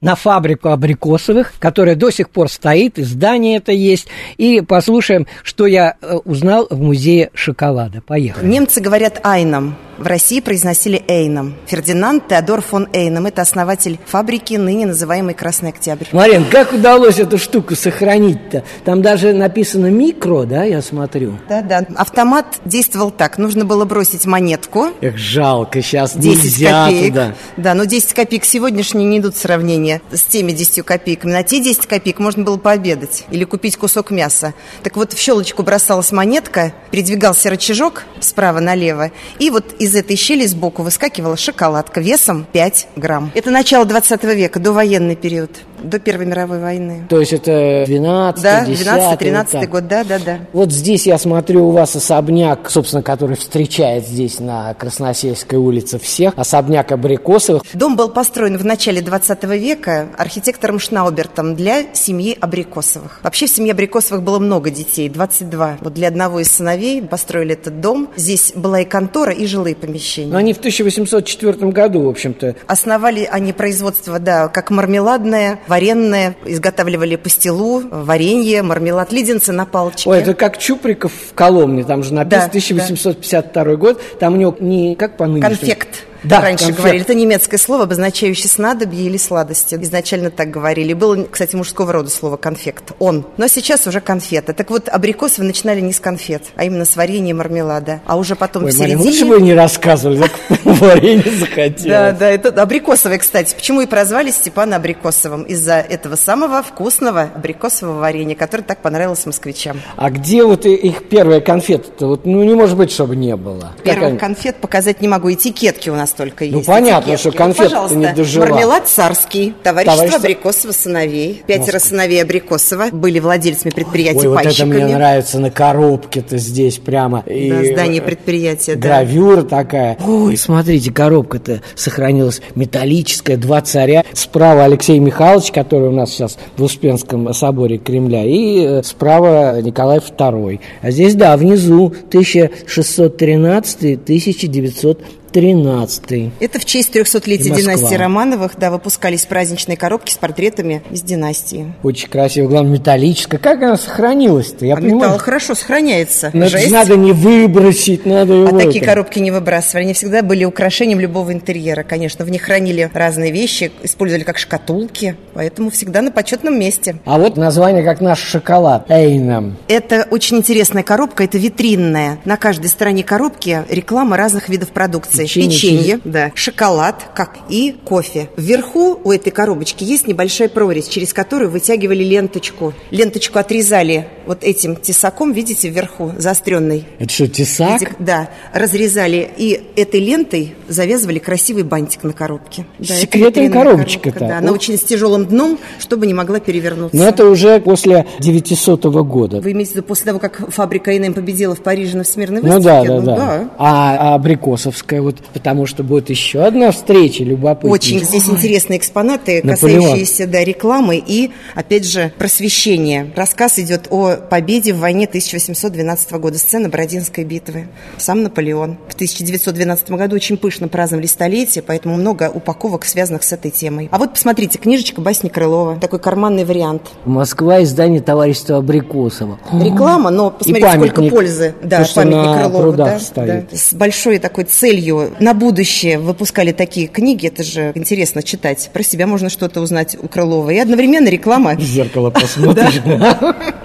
на 0.00 0.14
фабрику 0.14 0.68
абрикосовых, 0.68 1.54
которая 1.58 1.94
до 1.94 2.10
сих 2.10 2.30
пор 2.30 2.50
стоит, 2.50 2.98
и 2.98 3.02
здание 3.02 3.56
это 3.56 3.72
есть. 3.72 4.08
И 4.36 4.60
послушаем, 4.60 5.26
что 5.42 5.66
я 5.66 5.96
э, 6.00 6.16
узнал 6.24 6.66
в 6.70 6.78
музее 6.80 7.30
шоколада. 7.34 8.02
Поехали. 8.02 8.46
Немцы 8.46 8.80
говорят 8.80 9.20
«айном», 9.24 9.76
в 9.98 10.06
России 10.06 10.40
произносили 10.40 11.02
Эйном. 11.08 11.54
Фердинанд 11.66 12.28
Теодор 12.28 12.60
фон 12.62 12.88
Эйном– 12.92 13.26
это 13.26 13.42
основатель 13.42 13.98
фабрики, 14.06 14.54
ныне 14.54 14.86
называемой 14.86 15.34
«Красный 15.34 15.70
Октябрь». 15.70 16.06
Марин, 16.12 16.44
как 16.50 16.72
удалось 16.72 17.18
эту 17.18 17.38
штуку 17.38 17.74
сохранить-то? 17.74 18.64
Там 18.84 19.02
даже 19.02 19.32
написано 19.32 19.86
«микро», 19.86 20.44
да, 20.44 20.64
я 20.64 20.82
смотрю? 20.82 21.38
Да-да. 21.48 21.86
Автомат 21.96 22.46
действовал 22.64 23.10
так. 23.10 23.38
Нужно 23.38 23.64
было 23.64 23.84
бросить 23.84 24.26
монетку. 24.26 24.88
Эх, 25.00 25.16
жалко, 25.16 25.82
сейчас 25.82 26.16
10 26.16 26.44
нельзя 26.44 26.86
копеек. 26.86 27.08
туда. 27.08 27.34
Да, 27.56 27.74
но 27.74 27.84
10 27.84 28.12
копеек 28.12 28.44
сегодняшние 28.44 29.06
не 29.06 29.18
идут 29.18 29.34
в 29.34 29.38
сравнение 29.38 30.00
с 30.12 30.22
теми 30.22 30.52
10 30.52 30.84
копейками. 30.84 31.32
На 31.32 31.42
те 31.42 31.60
10 31.60 31.86
копеек 31.86 32.18
можно 32.18 32.42
было 32.44 32.56
пообедать 32.56 33.24
или 33.30 33.44
купить 33.44 33.76
кусок 33.76 34.10
мяса. 34.10 34.54
Так 34.82 34.96
вот, 34.96 35.12
в 35.12 35.18
щелочку 35.18 35.62
бросалась 35.62 36.12
монетка, 36.12 36.72
передвигался 36.90 37.50
рычажок 37.50 38.04
справа 38.20 38.60
налево, 38.60 39.10
и 39.38 39.50
вот 39.50 39.74
из 39.78 39.85
этой 39.94 40.16
щели 40.16 40.46
сбоку 40.46 40.82
выскакивала 40.82 41.36
шоколадка 41.36 42.00
весом 42.00 42.46
5 42.52 42.88
грамм. 42.96 43.30
Это 43.34 43.50
начало 43.50 43.84
20 43.84 44.24
века, 44.24 44.58
до 44.58 44.72
военный 44.72 45.16
период 45.16 45.50
до 45.82 45.98
Первой 45.98 46.26
мировой 46.26 46.60
войны. 46.60 47.06
То 47.08 47.20
есть 47.20 47.32
это 47.32 47.84
12 47.86 48.42
Да, 48.42 48.64
12-13 48.64 49.66
год, 49.66 49.88
да, 49.88 50.04
да, 50.04 50.18
да. 50.18 50.38
Вот 50.52 50.72
здесь 50.72 51.06
я 51.06 51.18
смотрю 51.18 51.68
у 51.68 51.70
вас 51.70 51.96
особняк, 51.96 52.70
собственно, 52.70 53.02
который 53.02 53.36
встречает 53.36 54.06
здесь 54.06 54.40
на 54.40 54.74
Красносельской 54.74 55.58
улице 55.58 55.98
всех, 55.98 56.34
особняк 56.36 56.92
Абрикосовых. 56.92 57.62
Дом 57.74 57.96
был 57.96 58.08
построен 58.08 58.56
в 58.58 58.64
начале 58.64 59.00
20 59.00 59.44
века 59.44 60.08
архитектором 60.16 60.78
Шнаубертом 60.78 61.54
для 61.54 61.94
семьи 61.94 62.36
Абрикосовых. 62.40 63.20
Вообще 63.22 63.46
в 63.46 63.50
семье 63.50 63.72
Абрикосовых 63.72 64.22
было 64.22 64.38
много 64.38 64.70
детей, 64.70 65.08
22. 65.08 65.78
Вот 65.80 65.94
для 65.94 66.08
одного 66.08 66.40
из 66.40 66.50
сыновей 66.50 67.02
построили 67.02 67.54
этот 67.54 67.80
дом. 67.80 68.08
Здесь 68.16 68.52
была 68.54 68.80
и 68.80 68.84
контора, 68.84 69.32
и 69.32 69.46
жилые 69.46 69.74
помещения. 69.74 70.32
Но 70.32 70.38
они 70.38 70.52
в 70.52 70.58
1804 70.58 71.70
году, 71.70 72.02
в 72.02 72.08
общем-то. 72.08 72.56
Основали 72.66 73.28
они 73.30 73.52
производство, 73.52 74.18
да, 74.18 74.48
как 74.48 74.70
мармеладное, 74.70 75.60
варенное, 75.68 76.36
изготавливали 76.44 77.16
пастилу, 77.16 77.82
варенье, 77.90 78.62
мармелад, 78.62 79.12
леденцы 79.12 79.52
на 79.52 79.66
палочке. 79.66 80.08
Ой, 80.08 80.18
это 80.20 80.34
как 80.34 80.58
Чуприков 80.58 81.12
в 81.12 81.34
Коломне, 81.34 81.84
там 81.84 82.02
же 82.02 82.14
написано 82.14 82.44
да, 82.44 82.48
1852 82.48 83.64
да. 83.64 83.76
год, 83.76 84.02
там 84.18 84.34
у 84.34 84.36
него 84.36 84.56
не 84.60 84.94
как 84.94 85.16
по 85.16 85.26
нынешнему... 85.26 85.56
Конфект 85.56 86.05
да, 86.28 86.40
раньше 86.40 86.66
конфет. 86.66 86.80
говорили. 86.80 87.02
Это 87.02 87.14
немецкое 87.14 87.58
слово, 87.58 87.84
обозначающее 87.84 88.48
снадобье 88.48 89.06
или 89.06 89.16
сладости. 89.16 89.76
Изначально 89.80 90.30
так 90.30 90.50
говорили. 90.50 90.92
Было, 90.92 91.24
кстати, 91.24 91.56
мужского 91.56 91.92
рода 91.92 92.10
слово 92.10 92.36
конфект. 92.36 92.92
Он. 92.98 93.26
Но 93.36 93.48
сейчас 93.48 93.86
уже 93.86 94.00
конфеты. 94.00 94.52
Так 94.52 94.70
вот, 94.70 94.88
абрикосы 94.88 95.40
вы 95.40 95.46
начинали 95.46 95.80
не 95.80 95.92
с 95.92 96.00
конфет, 96.00 96.42
а 96.56 96.64
именно 96.64 96.84
с 96.84 96.96
варенья 96.96 97.30
и 97.30 97.32
мармелада. 97.34 98.00
А 98.06 98.16
уже 98.16 98.36
потом 98.36 98.64
Ой, 98.64 98.70
в 98.70 98.74
середине... 98.74 98.96
Марин, 98.96 99.10
лучше 99.10 99.26
бы 99.26 99.40
не 99.40 99.54
рассказывали, 99.54 100.22
так 100.22 100.32
варенье 100.64 101.30
захотелось. 101.30 101.82
Да, 101.82 102.12
да, 102.12 102.30
это 102.30 102.48
абрикосовые, 102.62 103.18
кстати. 103.18 103.54
Почему 103.54 103.80
и 103.80 103.86
прозвали 103.86 104.30
Степана 104.30 104.76
Абрикосовым? 104.76 105.42
Из-за 105.44 105.74
этого 105.74 106.16
самого 106.16 106.62
вкусного 106.62 107.30
абрикосового 107.34 108.00
варенья, 108.00 108.34
которое 108.34 108.62
так 108.62 108.78
понравилось 108.82 109.24
москвичам. 109.26 109.80
А 109.96 110.10
где 110.10 110.44
вот 110.44 110.66
их 110.66 111.08
первая 111.08 111.40
конфета-то? 111.40 112.06
Вот, 112.06 112.26
ну, 112.26 112.42
не 112.42 112.54
может 112.54 112.76
быть, 112.76 112.90
чтобы 112.90 113.16
не 113.16 113.36
было. 113.36 113.72
Первых 113.82 114.18
конфет 114.18 114.56
показать 114.56 115.00
не 115.00 115.08
могу. 115.08 115.32
Этикетки 115.32 115.90
у 115.90 115.94
нас 115.94 116.12
только 116.16 116.44
ну, 116.44 116.58
есть. 116.58 116.68
Ну, 116.68 116.74
понятно, 116.74 117.16
что 117.16 117.32
конфет 117.32 117.72
не 117.92 118.12
дожила. 118.12 118.46
Мармелад 118.46 118.88
царский, 118.88 119.54
товарищество, 119.62 119.96
товарищество... 119.96 120.26
Абрикосова 120.26 120.72
сыновей. 120.72 121.42
Пятеро 121.46 121.78
сыновей 121.78 122.22
Абрикосова 122.22 122.88
были 122.90 123.18
владельцами 123.18 123.70
предприятия 123.70 124.28
Ой, 124.28 124.28
вот 124.28 124.46
это 124.46 124.66
мне 124.66 124.86
нравится 124.86 125.38
на 125.38 125.50
коробке-то 125.50 126.36
здесь 126.38 126.78
прямо. 126.78 127.22
И 127.26 127.50
да, 127.50 127.64
здание 127.64 128.00
предприятия, 128.02 128.74
Гравюра 128.74 129.42
да. 129.42 129.48
такая. 129.48 129.96
Ой, 130.04 130.36
смотрите, 130.36 130.92
коробка-то 130.92 131.62
сохранилась 131.74 132.40
металлическая, 132.54 133.36
два 133.36 133.60
царя. 133.60 134.04
Справа 134.12 134.64
Алексей 134.64 134.98
Михайлович, 134.98 135.52
который 135.52 135.88
у 135.88 135.92
нас 135.92 136.10
сейчас 136.10 136.38
в 136.56 136.62
Успенском 136.62 137.32
соборе 137.34 137.78
Кремля, 137.78 138.24
и 138.24 138.64
э, 138.64 138.82
справа 138.82 139.60
Николай 139.60 139.98
II. 139.98 140.60
А 140.82 140.90
здесь, 140.90 141.14
да, 141.14 141.36
внизу 141.36 141.94
1613-1900 142.10 144.98
13 145.36 146.32
Это 146.40 146.58
в 146.58 146.64
честь 146.64 146.96
300-летия 146.96 147.54
династии 147.54 147.94
Романовых, 147.94 148.52
да, 148.56 148.70
выпускались 148.70 149.26
праздничные 149.26 149.76
коробки 149.76 150.10
с 150.10 150.16
портретами 150.16 150.82
из 150.90 151.02
династии. 151.02 151.74
Очень 151.82 152.08
красиво, 152.08 152.48
главное, 152.48 152.78
металлическая. 152.78 153.38
Как 153.38 153.62
она 153.62 153.76
сохранилась-то? 153.76 154.64
Я 154.64 154.72
а 154.72 154.76
понимаю. 154.78 154.96
металл 154.96 155.18
хорошо 155.18 155.54
сохраняется. 155.54 156.30
Жесть. 156.32 156.70
надо 156.70 156.96
не 156.96 157.12
выбросить, 157.12 158.06
надо 158.06 158.32
его... 158.32 158.56
А 158.56 158.58
такие 158.58 158.82
коробки 158.82 159.18
не 159.18 159.30
выбрасывали. 159.30 159.84
Они 159.84 159.92
всегда 159.92 160.22
были 160.22 160.46
украшением 160.46 161.00
любого 161.00 161.34
интерьера, 161.34 161.82
конечно. 161.82 162.24
В 162.24 162.30
них 162.30 162.40
хранили 162.40 162.90
разные 162.94 163.30
вещи, 163.30 163.70
использовали 163.82 164.24
как 164.24 164.38
шкатулки, 164.38 165.16
поэтому 165.34 165.68
всегда 165.68 166.00
на 166.00 166.12
почетном 166.12 166.58
месте. 166.58 166.96
А 167.04 167.18
вот 167.18 167.36
название 167.36 167.84
как 167.84 168.00
наш 168.00 168.20
шоколад. 168.20 168.90
Эйнам. 168.90 169.58
Это 169.68 170.08
очень 170.10 170.38
интересная 170.38 170.82
коробка, 170.82 171.24
это 171.24 171.36
витринная. 171.36 172.20
На 172.24 172.38
каждой 172.38 172.68
стороне 172.68 173.04
коробки 173.04 173.64
реклама 173.68 174.16
разных 174.16 174.48
видов 174.48 174.70
продукции 174.70 175.25
печенье, 175.26 175.50
печенье 175.50 176.00
да, 176.04 176.32
шоколад, 176.34 177.10
как 177.14 177.38
и 177.48 177.74
кофе. 177.84 178.28
Вверху 178.36 179.00
у 179.02 179.12
этой 179.12 179.30
коробочки 179.30 179.84
есть 179.84 180.06
небольшая 180.06 180.48
прорезь, 180.48 180.88
через 180.88 181.12
которую 181.12 181.50
вытягивали 181.50 182.02
ленточку. 182.02 182.72
Ленточку 182.90 183.38
отрезали 183.38 184.08
вот 184.26 184.42
этим 184.42 184.76
тесаком, 184.76 185.32
видите, 185.32 185.68
вверху, 185.68 186.12
заостренной. 186.18 186.84
Это 186.98 187.12
что, 187.12 187.28
тесак? 187.28 187.80
Видите, 187.80 187.96
да, 187.98 188.30
разрезали 188.52 189.28
и 189.36 189.60
этой 189.76 190.00
лентой 190.00 190.54
завязывали 190.68 191.18
красивый 191.18 191.62
бантик 191.62 192.02
на 192.02 192.12
коробке. 192.12 192.66
Да, 192.78 192.94
Секретная 192.94 193.50
коробочка-то. 193.50 194.20
Да, 194.20 194.38
она 194.38 194.52
очень 194.52 194.76
с 194.76 194.82
тяжелым 194.82 195.26
дном, 195.26 195.58
чтобы 195.78 196.06
не 196.06 196.14
могла 196.14 196.40
перевернуться. 196.40 196.96
Но 196.96 197.06
это 197.06 197.26
уже 197.26 197.60
после 197.60 198.06
900 198.20 198.84
года. 198.84 199.40
Вы 199.40 199.52
имеете 199.52 199.72
в 199.72 199.74
виду 199.76 199.86
после 199.86 200.06
того, 200.06 200.18
как 200.18 200.50
фабрика 200.52 200.96
ИНМ 200.96 201.14
победила 201.14 201.54
в 201.54 201.62
Париже 201.62 201.96
на 201.96 202.04
всемирной 202.04 202.40
выставке? 202.40 202.58
Ну 202.58 202.64
да, 202.64 202.84
да, 202.84 203.00
ну, 203.00 203.02
да. 203.02 203.16
да. 203.16 203.50
А, 203.58 203.96
а 203.96 204.14
абрикосовская 204.14 205.02
вот 205.06 205.16
потому 205.32 205.66
что 205.66 205.84
будет 205.84 206.10
еще 206.10 206.40
одна 206.40 206.72
встреча 206.72 207.22
любопытная. 207.22 207.72
Очень 207.72 208.00
здесь 208.00 208.28
интересные 208.28 208.78
экспонаты, 208.78 209.40
Наполеон. 209.44 209.82
касающиеся 209.82 210.26
да, 210.26 210.42
рекламы 210.42 211.02
и, 211.04 211.30
опять 211.54 211.86
же, 211.86 212.12
просвещения. 212.18 213.12
Рассказ 213.14 213.60
идет 213.60 213.86
о 213.90 214.16
победе 214.16 214.72
в 214.72 214.80
войне 214.80 215.06
1812 215.06 216.12
года, 216.14 216.38
сцена 216.38 216.68
Бородинской 216.68 217.24
битвы. 217.24 217.68
Сам 217.98 218.24
Наполеон. 218.24 218.78
В 218.88 218.94
1912 218.94 219.90
году 219.92 220.16
очень 220.16 220.36
пышно 220.36 220.66
праздновали 220.66 221.06
столетие, 221.06 221.62
поэтому 221.62 221.96
много 221.96 222.28
упаковок, 222.32 222.84
связанных 222.84 223.22
с 223.22 223.32
этой 223.32 223.52
темой. 223.52 223.88
А 223.92 223.98
вот 223.98 224.14
посмотрите, 224.14 224.58
книжечка 224.58 225.00
Басни 225.00 225.28
Крылова, 225.28 225.78
такой 225.78 226.00
карманный 226.00 226.44
вариант. 226.44 226.82
Москва, 227.04 227.62
издание 227.62 228.00
товарищества 228.00 228.56
Абрикосова. 228.56 229.38
Реклама, 229.52 230.10
но 230.10 230.30
посмотрите, 230.30 230.76
сколько 230.76 231.02
пользы. 231.02 231.54
Да, 231.62 231.86
памятник 231.94 232.50
Крылова. 232.50 232.72
Да, 232.72 232.98
да, 233.14 233.44
с 233.52 233.72
большой 233.72 234.18
такой 234.18 234.44
целью 234.44 234.95
историю 235.04 235.16
на 235.20 235.34
будущее 235.34 235.98
выпускали 235.98 236.52
такие 236.52 236.86
книги, 236.86 237.26
это 237.26 237.42
же 237.42 237.72
интересно 237.74 238.22
читать. 238.22 238.70
Про 238.72 238.82
себя 238.82 239.06
можно 239.06 239.28
что-то 239.28 239.60
узнать 239.60 239.96
у 240.00 240.08
Крылова. 240.08 240.50
И 240.50 240.58
одновременно 240.58 241.08
реклама. 241.08 241.54
В 241.54 241.60
зеркало 241.60 242.10
посмотришь. 242.20 242.80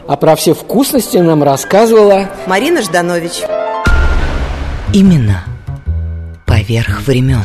А 0.08 0.18
про 0.18 0.36
все 0.36 0.54
вкусности 0.54 1.18
нам 1.18 1.44
рассказывала 1.44 2.30
Марина 2.48 2.82
Жданович. 2.82 3.44
Именно 4.94 5.44
поверх 6.46 7.02
времен. 7.08 7.44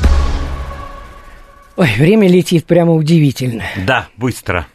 Ой, 1.77 1.91
время 1.99 2.29
летит 2.29 2.65
прямо 2.65 2.95
удивительно. 2.95 3.65
Да, 3.87 4.09
быстро. 4.17 4.67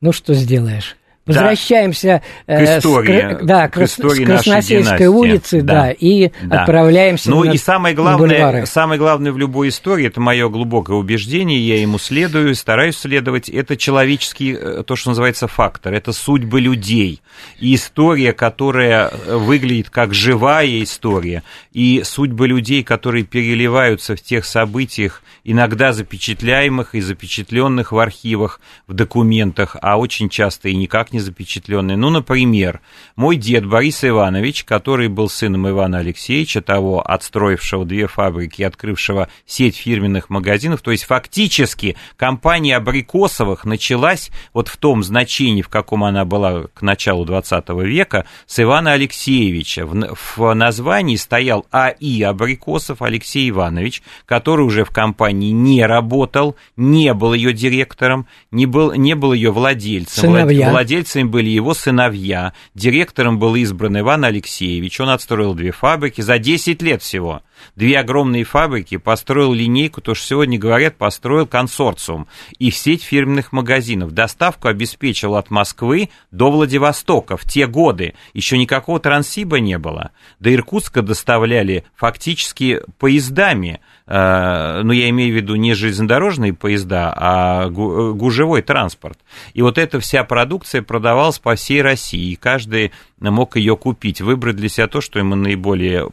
Ну 0.00 0.12
что 0.12 0.34
сделаешь? 0.34 0.96
Возвращаемся 1.26 2.22
да. 2.46 2.56
к 2.56 2.78
истории, 2.78 3.38
с, 3.40 3.44
да, 3.44 3.68
к, 3.68 3.74
к 3.74 3.82
истории 3.82 4.24
с 4.24 4.26
Красносельской 4.26 5.06
улицы, 5.06 5.60
да, 5.60 5.74
да 5.74 5.90
и 5.92 6.30
да. 6.42 6.60
отправляемся 6.60 7.30
Ну 7.30 7.44
на, 7.44 7.50
и 7.50 7.58
самое 7.58 7.94
главное, 7.94 8.64
самое 8.64 8.98
главное 8.98 9.30
в 9.30 9.36
любой 9.36 9.68
истории, 9.68 10.06
это 10.06 10.18
мое 10.18 10.48
глубокое 10.48 10.96
убеждение, 10.96 11.60
я 11.60 11.80
ему 11.80 11.98
следую, 11.98 12.54
стараюсь 12.54 12.96
следовать, 12.96 13.50
это 13.50 13.76
человеческий, 13.76 14.56
э, 14.58 14.82
то, 14.84 14.96
что 14.96 15.10
называется 15.10 15.46
фактор, 15.46 15.92
это 15.92 16.12
судьбы 16.12 16.60
людей. 16.60 17.20
И 17.58 17.74
история, 17.74 18.32
которая 18.32 19.10
выглядит 19.26 19.90
как 19.90 20.14
живая 20.14 20.82
история, 20.82 21.42
и 21.72 22.02
судьбы 22.02 22.48
людей, 22.48 22.82
которые 22.82 23.24
переливаются 23.24 24.16
в 24.16 24.22
тех 24.22 24.46
событиях, 24.46 25.22
иногда 25.44 25.92
запечатляемых 25.92 26.94
и 26.94 27.00
запечатленных 27.00 27.92
в 27.92 27.98
архивах, 27.98 28.60
в 28.86 28.94
документах, 28.94 29.76
а 29.80 29.98
очень 29.98 30.28
часто 30.28 30.68
и 30.68 30.74
никак 30.74 31.09
не 31.12 31.20
запечатленные. 31.20 31.96
Ну, 31.96 32.10
например, 32.10 32.80
мой 33.16 33.36
дед 33.36 33.66
Борис 33.66 34.04
Иванович, 34.04 34.64
который 34.64 35.08
был 35.08 35.28
сыном 35.28 35.68
Ивана 35.68 35.98
Алексеевича, 35.98 36.60
того, 36.60 37.00
отстроившего 37.00 37.84
две 37.84 38.06
фабрики, 38.06 38.62
открывшего 38.62 39.28
сеть 39.46 39.76
фирменных 39.76 40.30
магазинов, 40.30 40.82
то 40.82 40.90
есть 40.90 41.04
фактически 41.04 41.96
компания 42.16 42.76
Абрикосовых 42.76 43.64
началась 43.64 44.30
вот 44.52 44.68
в 44.68 44.76
том 44.76 45.02
значении, 45.02 45.62
в 45.62 45.68
каком 45.68 46.04
она 46.04 46.24
была 46.24 46.64
к 46.74 46.82
началу 46.82 47.24
20 47.24 47.68
века, 47.84 48.26
с 48.46 48.60
Ивана 48.60 48.92
Алексеевича. 48.92 49.86
В, 49.86 50.16
в 50.36 50.54
названии 50.54 51.16
стоял 51.16 51.66
А.И. 51.70 52.22
Абрикосов 52.22 53.02
Алексей 53.02 53.48
Иванович, 53.50 54.02
который 54.26 54.62
уже 54.62 54.84
в 54.84 54.90
компании 54.90 55.50
не 55.50 55.84
работал, 55.84 56.56
не 56.76 57.12
был 57.14 57.34
ее 57.34 57.52
директором, 57.52 58.26
не 58.50 58.66
был, 58.66 58.92
не 58.94 59.14
был 59.14 59.32
ее 59.32 59.50
владельцем. 59.50 60.30
Сыновья. 60.30 60.70
Владельцами 61.00 61.24
были 61.24 61.48
его 61.48 61.72
сыновья. 61.72 62.52
Директором 62.74 63.38
был 63.38 63.54
избран 63.54 64.00
Иван 64.00 64.26
Алексеевич. 64.26 65.00
Он 65.00 65.08
отстроил 65.08 65.54
две 65.54 65.72
фабрики 65.72 66.20
за 66.20 66.38
10 66.38 66.82
лет 66.82 67.00
всего 67.00 67.40
две 67.76 67.98
огромные 67.98 68.44
фабрики, 68.44 68.96
построил 68.96 69.52
линейку, 69.52 70.00
то, 70.00 70.14
что 70.14 70.26
сегодня 70.26 70.58
говорят, 70.58 70.96
построил 70.96 71.46
консорциум 71.46 72.26
и 72.58 72.70
сеть 72.70 73.02
фирменных 73.02 73.52
магазинов. 73.52 74.12
Доставку 74.12 74.68
обеспечил 74.68 75.36
от 75.36 75.50
Москвы 75.50 76.10
до 76.30 76.50
Владивостока 76.50 77.36
в 77.36 77.44
те 77.44 77.66
годы. 77.66 78.14
Еще 78.34 78.58
никакого 78.58 79.00
трансиба 79.00 79.60
не 79.60 79.78
было. 79.78 80.10
До 80.38 80.52
Иркутска 80.52 81.02
доставляли 81.02 81.84
фактически 81.94 82.82
поездами, 82.98 83.80
ну, 84.12 84.90
я 84.90 85.08
имею 85.10 85.32
в 85.32 85.36
виду 85.36 85.54
не 85.54 85.72
железнодорожные 85.72 86.52
поезда, 86.52 87.14
а 87.16 87.68
гужевой 87.68 88.60
транспорт. 88.60 89.18
И 89.54 89.62
вот 89.62 89.78
эта 89.78 90.00
вся 90.00 90.24
продукция 90.24 90.82
продавалась 90.82 91.38
по 91.38 91.54
всей 91.54 91.80
России, 91.80 92.32
и 92.32 92.36
каждый 92.36 92.90
мог 93.20 93.54
ее 93.54 93.76
купить, 93.76 94.20
выбрать 94.20 94.56
для 94.56 94.68
себя 94.68 94.88
то, 94.88 95.00
что 95.00 95.20
ему 95.20 95.36
наиболее 95.36 96.10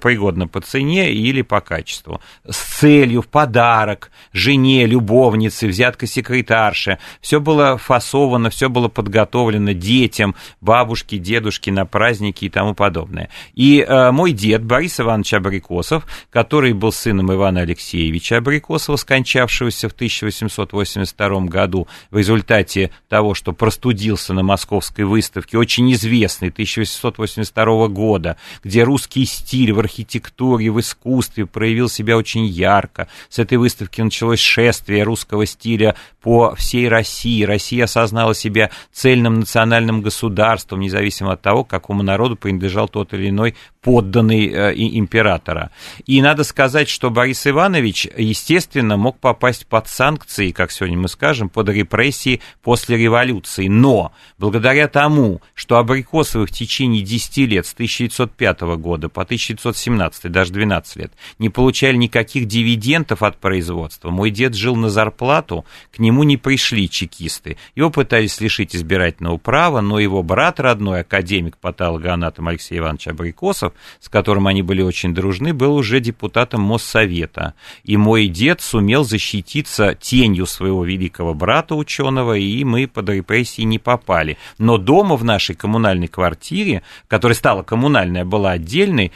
пригодно 0.00 0.48
по 0.48 0.60
цене 0.60 1.12
или 1.12 1.42
по 1.42 1.60
качеству. 1.60 2.20
С 2.48 2.56
целью 2.78 3.22
в 3.22 3.28
подарок 3.28 4.10
жене, 4.32 4.86
любовнице, 4.86 5.68
взятка 5.68 6.06
секретарше. 6.06 6.98
Все 7.20 7.40
было 7.40 7.76
фасовано, 7.78 8.50
все 8.50 8.68
было 8.68 8.88
подготовлено 8.88 9.72
детям, 9.72 10.34
бабушке, 10.60 11.18
дедушке 11.18 11.70
на 11.72 11.86
праздники 11.86 12.46
и 12.46 12.48
тому 12.48 12.74
подобное. 12.74 13.28
И 13.54 13.80
э, 13.86 14.10
мой 14.10 14.32
дед 14.32 14.64
Борис 14.64 15.00
Иванович 15.00 15.34
Абрикосов, 15.34 16.06
который 16.30 16.72
был 16.72 16.92
сыном 16.92 17.32
Ивана 17.32 17.60
Алексеевича 17.60 18.38
Абрикосова, 18.38 18.96
скончавшегося 18.96 19.88
в 19.88 19.92
1882 19.92 21.40
году 21.42 21.86
в 22.10 22.16
результате 22.16 22.90
того, 23.08 23.34
что 23.34 23.52
простудился 23.52 24.32
на 24.32 24.42
московской 24.42 25.04
выставке, 25.04 25.58
очень 25.58 25.92
известный 25.92 26.48
1882 26.48 27.88
года, 27.88 28.36
где 28.62 28.82
русский 28.82 29.24
стиль 29.24 29.72
в 29.74 29.78
архитектуре, 29.80 30.70
в 30.70 30.80
искусстве 30.80 31.46
проявил 31.46 31.88
себя 31.88 32.16
очень 32.16 32.46
ярко. 32.46 33.08
С 33.28 33.38
этой 33.38 33.58
выставки 33.58 34.00
началось 34.00 34.40
шествие 34.40 35.02
русского 35.02 35.46
стиля 35.46 35.94
по 36.22 36.54
всей 36.54 36.88
России. 36.88 37.42
Россия 37.42 37.84
осознала 37.84 38.34
себя 38.34 38.70
цельным 38.92 39.40
национальным 39.40 40.00
государством, 40.00 40.80
независимо 40.80 41.32
от 41.32 41.42
того, 41.42 41.64
какому 41.64 42.02
народу 42.02 42.36
принадлежал 42.36 42.88
тот 42.88 43.12
или 43.12 43.28
иной 43.28 43.54
подданный 43.84 44.48
э, 44.48 44.72
императора. 44.74 45.70
И 46.06 46.22
надо 46.22 46.42
сказать, 46.42 46.88
что 46.88 47.10
Борис 47.10 47.46
Иванович, 47.46 48.08
естественно, 48.16 48.96
мог 48.96 49.18
попасть 49.18 49.66
под 49.66 49.88
санкции, 49.88 50.52
как 50.52 50.72
сегодня 50.72 50.98
мы 50.98 51.08
скажем, 51.08 51.50
под 51.50 51.68
репрессии 51.68 52.40
после 52.62 52.96
революции. 52.96 53.68
Но 53.68 54.12
благодаря 54.38 54.88
тому, 54.88 55.42
что 55.52 55.76
Абрикосовы 55.76 56.46
в 56.46 56.50
течение 56.50 57.02
10 57.02 57.36
лет, 57.48 57.66
с 57.66 57.74
1905 57.74 58.60
года 58.78 59.10
по 59.10 59.22
1917, 59.70 60.30
даже 60.30 60.52
12 60.52 60.96
лет, 60.96 61.12
не 61.38 61.48
получали 61.48 61.96
никаких 61.96 62.46
дивидендов 62.46 63.22
от 63.22 63.38
производства, 63.38 64.10
мой 64.10 64.30
дед 64.30 64.54
жил 64.54 64.76
на 64.76 64.88
зарплату, 64.88 65.64
к 65.94 65.98
нему 65.98 66.22
не 66.22 66.36
пришли 66.36 66.88
чекисты. 66.88 67.56
Его 67.74 67.90
пытались 67.90 68.40
лишить 68.40 68.74
избирательного 68.74 69.36
права, 69.36 69.80
но 69.80 69.98
его 69.98 70.22
брат 70.22 70.60
родной, 70.60 71.00
академик 71.00 71.56
патологоанатом 71.58 72.48
Алексей 72.48 72.78
Иванович 72.78 73.08
Абрикосов, 73.08 73.72
с 74.00 74.08
которым 74.08 74.46
они 74.46 74.62
были 74.62 74.82
очень 74.82 75.14
дружны, 75.14 75.52
был 75.52 75.74
уже 75.74 76.00
депутатом 76.00 76.62
Моссовета. 76.62 77.54
И 77.84 77.96
мой 77.96 78.28
дед 78.28 78.60
сумел 78.60 79.04
защититься 79.04 79.94
тенью 79.94 80.46
своего 80.46 80.84
великого 80.84 81.34
брата 81.34 81.74
ученого, 81.74 82.34
и 82.34 82.64
мы 82.64 82.86
под 82.86 83.08
репрессии 83.08 83.62
не 83.62 83.78
попали. 83.78 84.38
Но 84.58 84.78
дома 84.78 85.16
в 85.16 85.24
нашей 85.24 85.54
коммунальной 85.54 86.08
квартире, 86.08 86.82
которая 87.08 87.36
стала 87.36 87.62
коммунальной, 87.62 88.22
а 88.22 88.24
была 88.24 88.52
отдельной, 88.52 89.12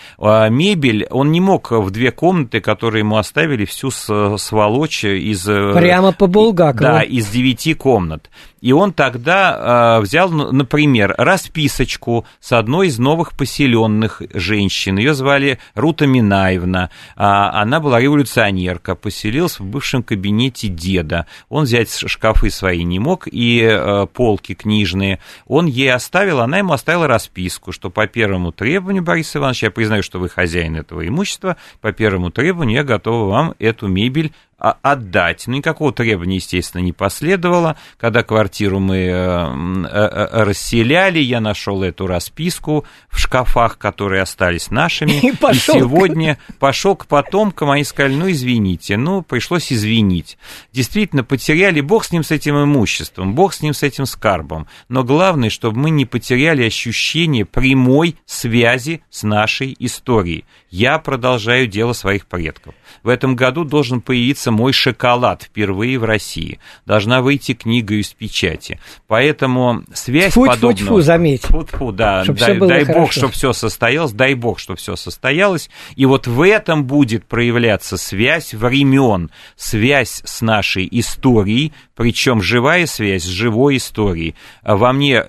мебель, 0.51 1.07
он 1.11 1.33
не 1.33 1.41
мог 1.41 1.70
в 1.70 1.91
две 1.91 2.11
комнаты, 2.11 2.61
которые 2.61 3.01
ему 3.01 3.16
оставили, 3.16 3.64
всю 3.64 3.91
сволочь 3.91 5.05
из... 5.05 5.49
Э, 5.49 5.72
Прямо 5.74 6.12
по 6.12 6.26
Булгакову. 6.26 6.83
Да, 6.83 7.03
из 7.03 7.29
девяти 7.29 7.74
комнат. 7.74 8.31
И 8.61 8.73
он 8.73 8.93
тогда 8.93 9.99
э, 9.99 10.01
взял, 10.03 10.31
например, 10.31 11.15
расписочку 11.17 12.27
с 12.41 12.53
одной 12.53 12.89
из 12.89 12.99
новых 12.99 13.37
поселенных 13.37 14.23
женщин. 14.35 14.99
Ее 14.99 15.15
звали 15.15 15.59
Рута 15.75 16.07
Минаевна. 16.07 16.91
А, 17.17 17.63
она 17.63 17.81
была 17.81 18.01
революционерка, 18.01 18.95
поселилась 18.95 19.61
в 19.61 19.65
бывшем 19.65 20.03
кабинете 20.03 20.69
деда. 20.69 21.27
Он 21.49 21.65
взять 21.65 21.91
шкафы 22.07 22.51
свои 22.51 22.83
не 22.85 22.99
мог 22.99 23.29
и 23.31 23.61
э, 23.63 24.07
полки 24.13 24.55
книжные. 24.55 25.21
Он 25.47 25.67
ей 25.67 25.93
оставил, 25.93 26.41
она 26.41 26.59
ему 26.59 26.73
оставила 26.73 27.07
расписку, 27.07 27.73
что 27.73 27.91
по 27.91 28.07
первому 28.07 28.53
требованию, 28.53 29.03
Борис 29.03 29.35
Иванович, 29.37 29.65
я 29.65 29.71
признаю, 29.71 30.03
что 30.03 30.19
вы 30.19 30.29
хозяин 30.29 30.77
этого 30.77 31.07
имущества, 31.07 31.57
по 31.81 31.93
первому 31.93 32.31
требованию 32.31 32.77
я 32.77 32.85
готова 32.85 33.31
вам 33.31 33.55
эту 33.59 33.87
мебель 33.87 34.33
отдать. 34.59 35.45
Ну, 35.47 35.55
никакого 35.55 35.93
требования, 35.93 36.37
естественно, 36.37 36.83
не 36.83 36.93
последовало. 36.93 37.77
Когда 37.97 38.25
квартиру 38.25 38.81
мы 38.81 38.97
э, 38.97 39.09
э, 39.09 39.87
э, 39.87 40.43
расселяли, 40.43 41.21
я 41.21 41.41
нашел 41.41 41.83
эту 41.85 42.09
расписку 42.09 42.85
в 43.09 43.19
шкафах, 43.19 43.79
которые 43.79 44.23
остались 44.23 44.71
нашими. 44.71 45.13
И, 45.29 45.33
пошел. 45.33 45.77
и 45.77 45.79
сегодня 45.79 46.39
пошел 46.59 46.97
к 46.97 47.07
потомкам, 47.07 47.71
они 47.71 47.85
сказали, 47.85 48.15
ну, 48.15 48.31
извините. 48.31 48.97
Ну, 48.97 49.23
пришлось 49.23 49.73
извинить. 49.73 50.39
Действительно, 50.73 51.23
потеряли, 51.23 51.81
бог 51.81 52.05
с 52.05 52.11
ним, 52.11 52.25
с 52.25 52.33
этим 52.33 52.61
имуществом, 52.61 53.35
бог 53.35 53.55
с 53.55 53.61
ним, 53.61 53.75
с 53.75 53.85
этим 53.85 54.07
скарбом. 54.07 54.67
Но 54.89 55.05
главное, 55.05 55.51
чтобы 55.51 55.79
мы 55.79 55.91
не 55.91 56.05
потеряли 56.05 56.65
ощущение 56.65 57.45
прямой 57.45 58.17
связи 58.27 59.03
с 59.09 59.23
нашей 59.23 59.77
историей. 59.79 60.45
Я 60.71 60.99
продолжаю 60.99 61.67
дело 61.67 61.93
своих 61.93 62.27
предков. 62.27 62.75
В 63.03 63.09
этом 63.09 63.37
году 63.37 63.65
должен 63.65 64.01
появиться 64.01 64.48
«Мой 64.51 64.73
шоколад» 64.73 65.43
впервые 65.43 65.99
в 65.99 66.05
России. 66.05 66.59
Должна 66.87 67.23
выйти 67.23 67.55
книга 67.55 67.95
из 67.95 68.09
печати. 68.09 68.81
Поэтому 69.07 69.83
связь 69.93 70.33
тьфу, 70.33 70.47
подобного... 70.47 70.75
Тьфу, 70.75 70.87
тьфу, 70.87 71.01
заметь. 71.01 71.43
Тьфу, 71.43 71.65
тьфу, 71.65 71.93
да. 71.93 72.25
Чтоб 72.25 72.37
дай 72.37 72.59
дай 72.59 72.85
бог, 72.85 73.13
чтобы 73.13 73.33
все 73.33 73.53
состоялось, 73.53 74.13
дай 74.13 74.35
бог, 74.35 74.59
чтобы 74.59 74.79
все 74.79 74.97
состоялось. 74.97 75.71
И 75.97 76.07
вот 76.07 76.27
в 76.27 76.47
этом 76.47 76.85
будет 76.85 77.25
проявляться 77.25 77.97
связь 77.97 78.55
времен, 78.55 79.31
связь 79.57 80.23
с 80.25 80.41
нашей 80.41 80.89
историей, 80.91 81.73
причем 81.95 82.43
живая 82.43 82.87
связь 82.87 83.25
с 83.25 83.27
живой 83.27 83.77
историей. 83.77 84.35
Во 84.63 84.93
мне 84.93 85.25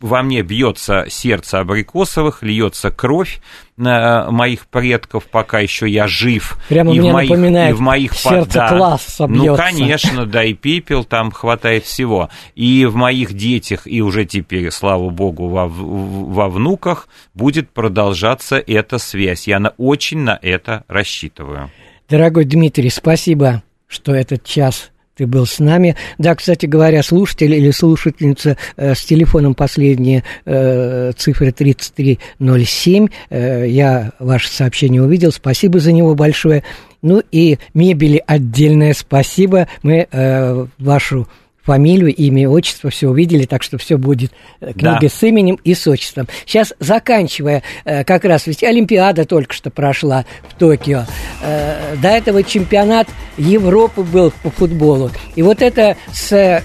во 0.00 0.22
мне 0.22 0.42
бьется 0.42 1.06
сердце 1.08 1.60
абрикосовых, 1.60 2.42
льется 2.42 2.90
кровь 2.90 3.40
э, 3.76 4.30
моих 4.30 4.66
предков, 4.66 5.26
пока 5.26 5.60
еще 5.60 5.88
я 5.88 6.06
жив. 6.06 6.58
Прямо 6.68 6.94
и 6.94 7.00
в 7.00 7.04
моих, 7.04 7.30
напоминает 7.30 7.70
и 7.70 7.72
в 7.74 7.80
моих 7.80 8.14
сердце 8.14 8.54
да, 8.54 8.68
класса 8.68 9.26
Ну, 9.26 9.42
бьется. 9.42 9.62
конечно, 9.62 10.26
да, 10.26 10.44
и 10.44 10.54
пепел 10.54 11.04
там 11.04 11.30
хватает 11.30 11.84
всего. 11.84 12.30
И 12.54 12.86
в 12.86 12.94
моих 12.96 13.34
детях, 13.34 13.82
и 13.86 14.00
уже 14.02 14.24
теперь, 14.24 14.70
слава 14.70 15.10
богу, 15.10 15.48
во, 15.48 15.68
во 15.68 16.48
внуках 16.48 17.08
будет 17.34 17.70
продолжаться 17.70 18.56
эта 18.56 18.98
связь. 18.98 19.46
Я 19.46 19.58
на, 19.58 19.70
очень 19.76 20.18
на 20.20 20.38
это 20.40 20.84
рассчитываю. 20.88 21.70
Дорогой 22.08 22.44
Дмитрий, 22.44 22.90
спасибо, 22.90 23.62
что 23.86 24.14
этот 24.14 24.44
час 24.44 24.90
ты 25.20 25.26
был 25.26 25.44
с 25.44 25.58
нами. 25.58 25.96
Да, 26.16 26.34
кстати 26.34 26.64
говоря, 26.64 27.02
слушатель 27.02 27.52
или 27.52 27.70
слушательница 27.72 28.56
э, 28.78 28.94
с 28.94 29.04
телефоном 29.04 29.54
последние 29.54 30.24
э, 30.46 31.12
цифры 31.14 31.52
3307, 31.52 33.08
э, 33.28 33.66
я 33.68 34.12
ваше 34.18 34.48
сообщение 34.48 35.02
увидел, 35.02 35.30
спасибо 35.30 35.78
за 35.78 35.92
него 35.92 36.14
большое. 36.14 36.62
Ну 37.02 37.22
и 37.30 37.58
мебели 37.74 38.22
отдельное 38.26 38.94
спасибо. 38.94 39.68
Мы 39.82 40.08
э, 40.10 40.66
вашу 40.78 41.28
фамилию, 41.70 42.12
имя, 42.12 42.48
отчество, 42.48 42.90
все 42.90 43.08
увидели, 43.08 43.44
так 43.46 43.62
что 43.62 43.78
все 43.78 43.96
будет 43.96 44.32
э, 44.60 44.72
книга 44.72 44.98
Да. 45.02 45.08
с 45.08 45.22
именем 45.22 45.56
и 45.62 45.74
с 45.74 45.86
отчеством. 45.86 46.26
Сейчас, 46.44 46.74
заканчивая, 46.80 47.62
э, 47.84 48.02
как 48.02 48.24
раз 48.24 48.48
ведь 48.48 48.64
Олимпиада 48.64 49.24
только 49.24 49.54
что 49.54 49.70
прошла 49.70 50.24
в 50.48 50.58
Токио. 50.58 51.04
Э, 51.44 51.94
До 52.02 52.08
этого 52.08 52.42
чемпионат 52.42 53.06
Европы 53.38 54.02
был 54.02 54.32
по 54.42 54.50
футболу. 54.50 55.12
И 55.36 55.42
вот 55.42 55.62
это 55.62 55.96
с 56.12 56.60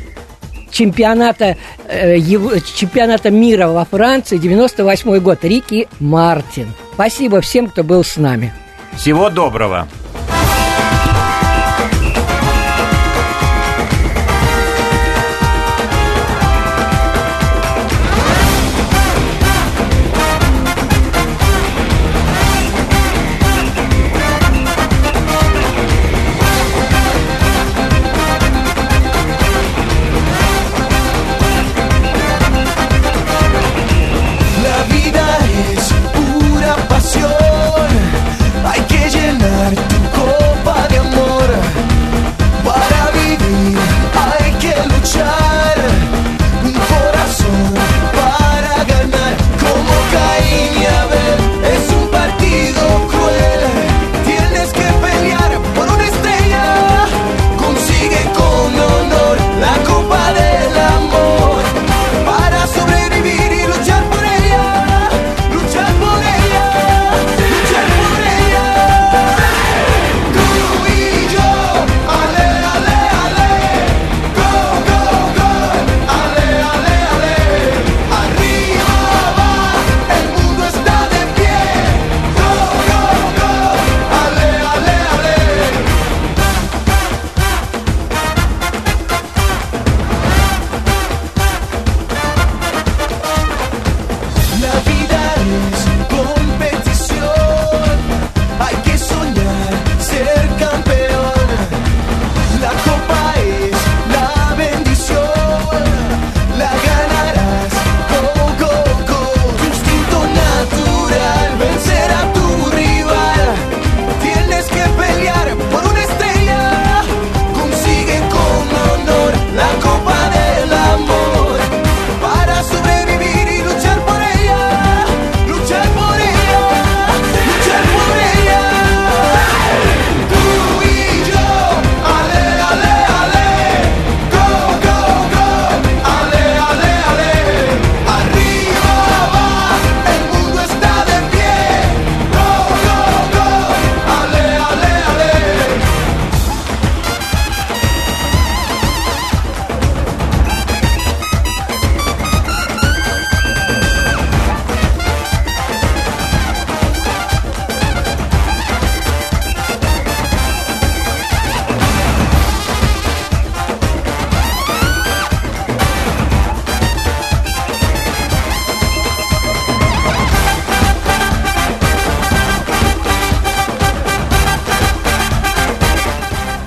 чемпионата, 0.71 1.55
э, 1.87 2.17
чемпионата 2.75 3.29
мира 3.29 3.67
во 3.67 3.85
Франции 3.85 4.37
98 4.37 5.19
год. 5.19 5.43
Рики 5.43 5.87
Мартин. 5.99 6.67
Спасибо 6.95 7.41
всем, 7.41 7.67
кто 7.67 7.83
был 7.83 8.03
с 8.03 8.17
нами. 8.17 8.51
Всего 8.97 9.29
доброго. 9.29 9.87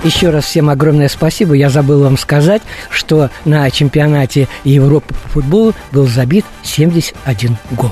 Еще 0.09 0.31
раз 0.31 0.45
всем 0.45 0.71
огромное 0.71 1.07
спасибо. 1.07 1.53
Я 1.53 1.69
забыл 1.69 2.01
вам 2.01 2.17
сказать, 2.17 2.63
что 2.89 3.29
на 3.45 3.69
чемпионате 3.69 4.47
Европы 4.63 5.13
по 5.13 5.29
футболу 5.29 5.75
был 5.91 6.07
забит 6.07 6.45
71 6.63 7.55
гол. 7.69 7.91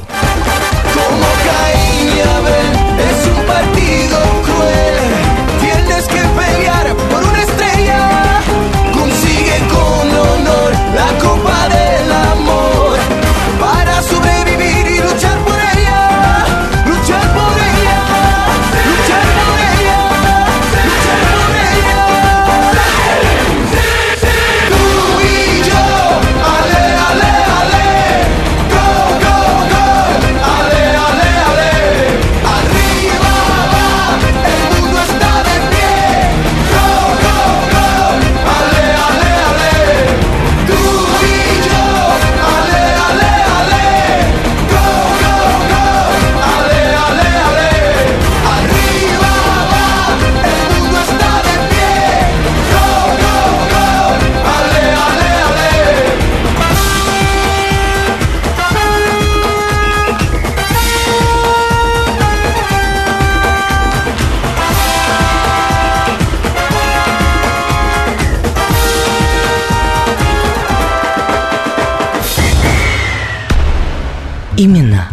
Имена 74.60 75.10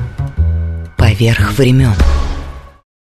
поверх 0.96 1.52
времен. 1.58 1.92